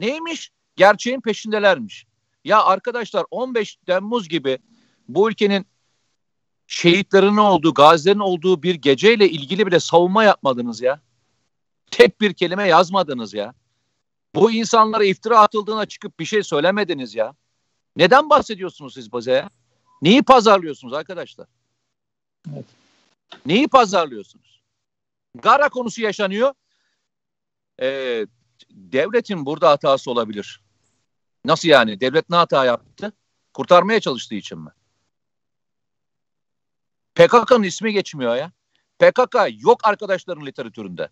Neymiş? 0.00 0.52
Gerçeğin 0.76 1.20
peşindelermiş. 1.20 2.07
Ya 2.48 2.64
arkadaşlar 2.64 3.24
15 3.30 3.76
Temmuz 3.76 4.28
gibi 4.28 4.58
bu 5.08 5.30
ülkenin 5.30 5.66
şehitlerinin 6.66 7.36
olduğu, 7.36 7.74
gazilerin 7.74 8.18
olduğu 8.18 8.62
bir 8.62 8.74
geceyle 8.74 9.30
ilgili 9.30 9.66
bile 9.66 9.80
savunma 9.80 10.24
yapmadınız 10.24 10.80
ya. 10.80 11.00
Tek 11.90 12.20
bir 12.20 12.34
kelime 12.34 12.68
yazmadınız 12.68 13.34
ya. 13.34 13.54
Bu 14.34 14.52
insanlara 14.52 15.04
iftira 15.04 15.40
atıldığına 15.40 15.86
çıkıp 15.86 16.20
bir 16.20 16.24
şey 16.24 16.42
söylemediniz 16.42 17.14
ya. 17.14 17.34
Neden 17.96 18.30
bahsediyorsunuz 18.30 18.94
siz 18.94 19.12
bize 19.12 19.32
ya? 19.32 19.50
Neyi 20.02 20.22
pazarlıyorsunuz 20.22 20.94
arkadaşlar? 20.94 21.46
Evet. 22.52 22.64
Neyi 23.46 23.68
pazarlıyorsunuz? 23.68 24.60
Gara 25.34 25.68
konusu 25.68 26.02
yaşanıyor. 26.02 26.54
Ee, 27.82 28.26
devletin 28.70 29.46
burada 29.46 29.70
hatası 29.70 30.10
olabilir. 30.10 30.67
Nasıl 31.44 31.68
yani? 31.68 32.00
Devlet 32.00 32.30
ne 32.30 32.36
hata 32.36 32.64
yaptı? 32.64 33.12
Kurtarmaya 33.54 34.00
çalıştığı 34.00 34.34
için 34.34 34.58
mi? 34.58 34.70
PKK'nın 37.14 37.62
ismi 37.62 37.92
geçmiyor 37.92 38.36
ya. 38.36 38.52
PKK 38.98 39.36
yok 39.58 39.80
arkadaşların 39.84 40.46
literatüründe. 40.46 41.08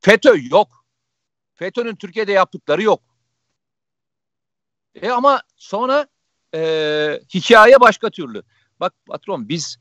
FETÖ 0.00 0.34
yok. 0.50 0.84
FETÖ'nün 1.54 1.96
Türkiye'de 1.96 2.32
yaptıkları 2.32 2.82
yok. 2.82 3.00
E 4.94 5.10
ama 5.10 5.42
sonra 5.56 6.06
e, 6.54 7.20
hikaye 7.34 7.80
başka 7.80 8.10
türlü. 8.10 8.42
Bak 8.80 8.94
patron 9.06 9.48
biz 9.48 9.78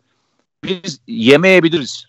biz 0.63 1.01
yemeyebiliriz. 1.07 2.05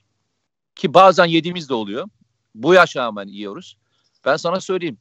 Ki 0.74 0.94
bazen 0.94 1.24
yediğimiz 1.24 1.68
de 1.68 1.74
oluyor. 1.74 2.08
Bu 2.54 2.74
yaşa 2.74 3.00
rağmen 3.00 3.26
yiyoruz. 3.26 3.76
Ben 4.24 4.36
sana 4.36 4.60
söyleyeyim. 4.60 4.98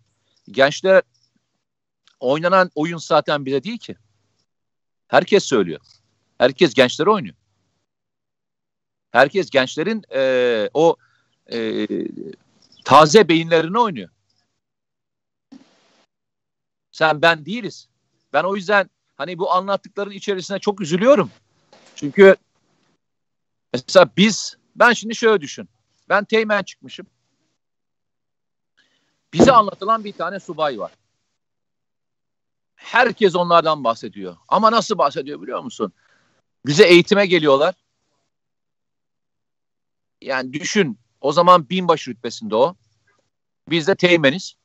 Gençler 0.52 1.02
oynanan 2.20 2.72
oyun 2.76 2.98
zaten 2.98 3.46
bile 3.46 3.64
değil 3.64 3.78
ki. 3.78 3.96
Herkes 5.08 5.44
söylüyor. 5.44 5.80
Herkes 6.38 6.74
gençlere 6.74 7.10
oynuyor. 7.10 7.36
Herkes 9.12 9.50
gençlerin 9.50 10.04
e, 10.14 10.70
o 10.74 10.96
e, 11.52 11.88
taze 12.86 13.28
beyinlerini 13.30 13.80
oynuyor. 13.80 14.10
Sen 16.92 17.22
ben 17.22 17.46
değiliz. 17.46 17.88
Ben 18.34 18.44
o 18.44 18.56
yüzden 18.56 18.90
hani 19.16 19.38
bu 19.38 19.52
anlattıkların 19.52 20.12
içerisine 20.12 20.60
çok 20.60 20.82
üzülüyorum. 20.82 21.32
Çünkü 21.96 22.36
mesela 23.74 24.10
biz 24.18 24.58
ben 24.76 24.94
şimdi 24.94 25.16
şöyle 25.16 25.42
düşün. 25.42 25.70
Ben 26.10 26.26
Teğmen 26.26 26.64
çıkmışım. 26.64 27.08
Bize 29.34 29.52
anlatılan 29.52 30.04
bir 30.04 30.14
tane 30.14 30.40
subay 30.40 30.80
var. 30.80 30.92
Herkes 32.76 33.36
onlardan 33.36 33.84
bahsediyor. 33.84 34.38
Ama 34.48 34.72
nasıl 34.72 34.98
bahsediyor 34.98 35.42
biliyor 35.42 35.60
musun? 35.60 35.94
Bize 36.66 36.84
eğitime 36.84 37.26
geliyorlar. 37.26 37.76
Yani 40.22 40.54
düşün 40.54 41.00
o 41.22 41.32
zaman 41.32 41.70
binbaşı 41.70 42.12
rütbesinde 42.12 42.56
o. 42.56 42.76
Biz 43.70 43.88
de 43.88 43.96
teğmeniz. 43.96 44.56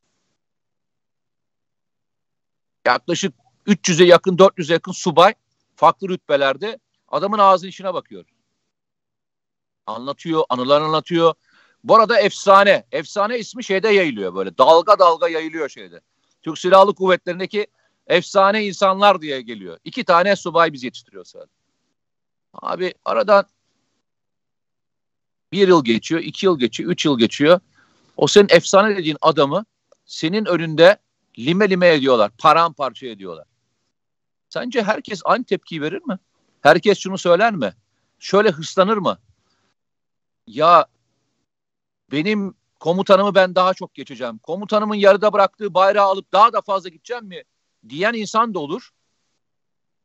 Yaklaşık 2.86 3.34
300'e 3.66 4.06
yakın 4.06 4.36
400'e 4.36 4.72
yakın 4.72 4.92
subay 4.92 5.34
farklı 5.76 6.08
rütbelerde 6.08 6.78
adamın 7.08 7.38
ağzının 7.38 7.70
içine 7.70 7.94
bakıyor. 7.94 8.24
Anlatıyor, 9.86 10.44
anılar 10.48 10.80
anlatıyor. 10.82 11.34
Bu 11.84 11.96
arada 11.96 12.20
efsane. 12.20 12.84
Efsane 12.92 13.38
ismi 13.38 13.64
şeyde 13.64 13.88
yayılıyor 13.88 14.34
böyle. 14.34 14.58
Dalga 14.58 14.98
dalga 14.98 15.28
yayılıyor 15.28 15.68
şeyde. 15.68 16.00
Türk 16.42 16.58
Silahlı 16.58 16.94
Kuvvetleri'ndeki 16.94 17.66
efsane 18.10 18.66
insanlar 18.66 19.20
diye 19.20 19.40
geliyor. 19.40 19.78
İki 19.84 20.04
tane 20.04 20.36
subay 20.36 20.72
biz 20.72 20.82
yetiştiriyor 20.82 21.24
sadece. 21.24 21.52
Abi 22.54 22.94
aradan 23.04 23.46
bir 25.52 25.68
yıl 25.68 25.84
geçiyor, 25.84 26.20
iki 26.20 26.46
yıl 26.46 26.58
geçiyor, 26.58 26.90
üç 26.90 27.04
yıl 27.04 27.18
geçiyor. 27.18 27.60
O 28.16 28.26
senin 28.26 28.48
efsane 28.50 28.96
dediğin 28.96 29.16
adamı 29.20 29.64
senin 30.04 30.44
önünde 30.44 30.98
lime 31.38 31.70
lime 31.70 31.88
ediyorlar, 31.88 32.30
paramparça 32.38 33.06
ediyorlar. 33.06 33.44
Sence 34.48 34.82
herkes 34.82 35.20
aynı 35.24 35.44
tepkiyi 35.44 35.82
verir 35.82 36.02
mi? 36.06 36.18
Herkes 36.60 36.98
şunu 36.98 37.18
söyler 37.18 37.54
mi? 37.54 37.74
Şöyle 38.18 38.50
hırslanır 38.50 38.96
mı? 38.96 39.18
Ya 40.46 40.86
benim 42.12 42.54
komutanımı 42.80 43.34
ben 43.34 43.54
daha 43.54 43.74
çok 43.74 43.94
geçeceğim. 43.94 44.38
Komutanımın 44.38 44.94
yarıda 44.94 45.32
bıraktığı 45.32 45.74
bayrağı 45.74 46.06
alıp 46.06 46.32
daha 46.32 46.52
da 46.52 46.60
fazla 46.60 46.88
gideceğim 46.88 47.24
mi? 47.24 47.44
Diyen 47.88 48.14
insan 48.14 48.54
da 48.54 48.58
olur. 48.58 48.90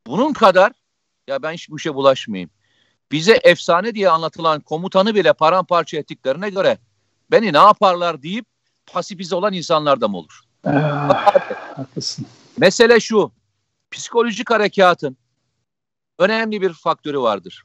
Bunun 0.08 0.34
kadar 0.34 0.72
ya 1.28 1.44
ben 1.44 1.54
hiç 1.54 1.70
bu 1.70 1.78
işe 1.78 1.96
bulaşmayayım. 1.96 2.50
Bize 3.12 3.40
efsane 3.44 3.96
diye 3.96 4.10
anlatılan 4.10 4.62
komutanı 4.62 5.16
bile 5.16 5.34
paramparça 5.34 5.98
ettiklerine 5.98 6.50
göre 6.50 6.78
beni 7.32 7.54
ne 7.54 7.58
yaparlar 7.58 8.22
deyip 8.22 8.46
pasifize 8.86 9.36
olan 9.36 9.54
insanlar 9.54 10.02
da 10.02 10.08
mı 10.08 10.18
olur? 10.18 10.42
Ah, 10.66 11.36
haklısın. 11.78 12.28
Mesele 12.58 13.00
şu. 13.00 13.32
Psikolojik 13.92 14.50
harekatın 14.52 15.18
önemli 16.20 16.62
bir 16.62 16.74
faktörü 16.74 17.20
vardır. 17.20 17.64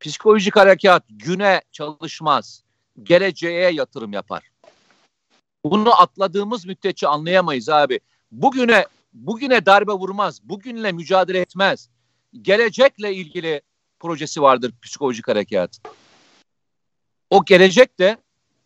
Psikolojik 0.00 0.56
harekat 0.56 1.04
güne 1.08 1.62
çalışmaz. 1.72 2.64
Geleceğe 3.02 3.70
yatırım 3.70 4.12
yapar. 4.12 4.50
Bunu 5.64 6.00
atladığımız 6.00 6.66
müddetçe 6.66 7.08
anlayamayız 7.08 7.68
abi. 7.68 8.00
Bugüne 8.30 8.86
bugüne 9.12 9.66
darbe 9.66 9.92
vurmaz. 9.92 10.40
Bugünle 10.44 10.92
mücadele 10.92 11.38
etmez. 11.38 11.88
Gelecekle 12.42 13.14
ilgili 13.14 13.62
projesi 14.00 14.42
vardır 14.42 14.72
psikolojik 14.82 15.28
harekat. 15.28 15.80
O 17.30 17.44
gelecek 17.44 17.98
de 17.98 18.16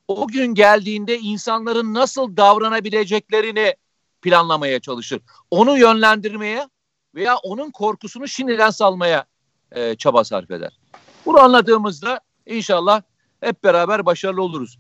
o 0.09 0.29
gün 0.29 0.55
geldiğinde 0.55 1.19
insanların 1.19 1.95
nasıl 1.95 2.37
davranabileceklerini 2.37 3.75
planlamaya 4.23 4.81
çalışır. 4.81 5.21
Onu 5.51 5.79
yönlendirmeye 5.79 6.69
veya 7.15 7.37
onun 7.37 7.71
korkusunu 7.71 8.29
şimdiden 8.29 8.71
salmaya 8.71 9.25
e, 9.73 9.95
çaba 9.95 10.25
sarf 10.25 10.51
eder. 10.51 10.79
Bunu 11.27 11.41
anladığımızda 11.41 12.21
inşallah 12.47 13.03
hep 13.41 13.65
beraber 13.65 14.07
başarılı 14.07 14.43
oluruz. 14.43 14.79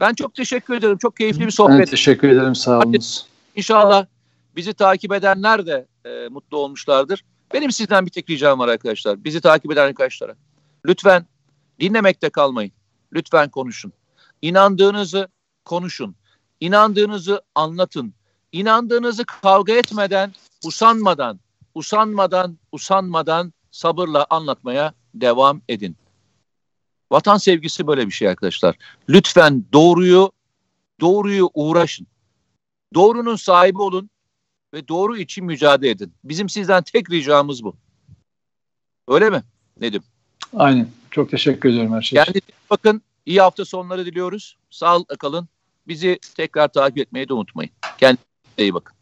Ben 0.00 0.14
çok 0.14 0.34
teşekkür 0.34 0.74
ederim. 0.74 0.98
Çok 0.98 1.16
keyifli 1.16 1.46
bir 1.46 1.50
sohbet. 1.50 1.78
Ben 1.78 1.84
teşekkür 1.84 2.28
ederim. 2.28 2.54
Sağ 2.54 2.78
olunuz. 2.78 3.26
İnşallah 3.56 4.06
bizi 4.56 4.74
takip 4.74 5.12
edenler 5.12 5.66
de 5.66 5.86
e, 6.04 6.28
mutlu 6.28 6.58
olmuşlardır. 6.58 7.24
Benim 7.54 7.72
sizden 7.72 8.06
bir 8.06 8.10
tek 8.10 8.30
ricam 8.30 8.58
var 8.58 8.68
arkadaşlar. 8.68 9.24
Bizi 9.24 9.40
takip 9.40 9.72
eden 9.72 9.86
arkadaşlara. 9.86 10.36
Lütfen 10.86 11.26
dinlemekte 11.80 12.30
kalmayın. 12.30 12.72
Lütfen 13.12 13.50
konuşun. 13.50 13.92
İnandığınızı 14.42 15.28
konuşun. 15.64 16.16
İnandığınızı 16.60 17.42
anlatın. 17.54 18.14
İnandığınızı 18.52 19.24
kavga 19.24 19.72
etmeden, 19.72 20.34
usanmadan, 20.64 21.40
usanmadan, 21.74 22.58
usanmadan 22.72 23.52
sabırla 23.70 24.26
anlatmaya 24.30 24.94
devam 25.14 25.62
edin. 25.68 25.96
Vatan 27.12 27.36
sevgisi 27.36 27.86
böyle 27.86 28.06
bir 28.06 28.12
şey 28.12 28.28
arkadaşlar. 28.28 28.76
Lütfen 29.08 29.64
doğruyu 29.72 30.32
doğruyu 31.00 31.50
uğraşın. 31.54 32.06
Doğrunun 32.94 33.36
sahibi 33.36 33.82
olun 33.82 34.10
ve 34.74 34.88
doğru 34.88 35.16
için 35.16 35.44
mücadele 35.44 35.90
edin. 35.90 36.12
Bizim 36.24 36.48
sizden 36.48 36.82
tek 36.82 37.10
ricamız 37.10 37.64
bu. 37.64 37.76
Öyle 39.08 39.30
mi 39.30 39.42
Nedim? 39.80 40.02
Aynen. 40.56 40.88
Çok 41.10 41.30
teşekkür 41.30 41.68
ediyorum 41.68 41.92
her 41.92 42.02
şey 42.02 42.22
için. 42.22 42.42
bakın 42.70 43.02
iyi 43.26 43.40
hafta 43.40 43.64
sonları 43.64 44.06
diliyoruz. 44.06 44.56
Sağlıkla 44.70 45.16
kalın. 45.16 45.48
Bizi 45.88 46.18
tekrar 46.36 46.68
takip 46.68 46.98
etmeyi 46.98 47.28
de 47.28 47.34
unutmayın. 47.34 47.70
Kendinize 47.98 48.24
iyi 48.58 48.74
bakın. 48.74 48.96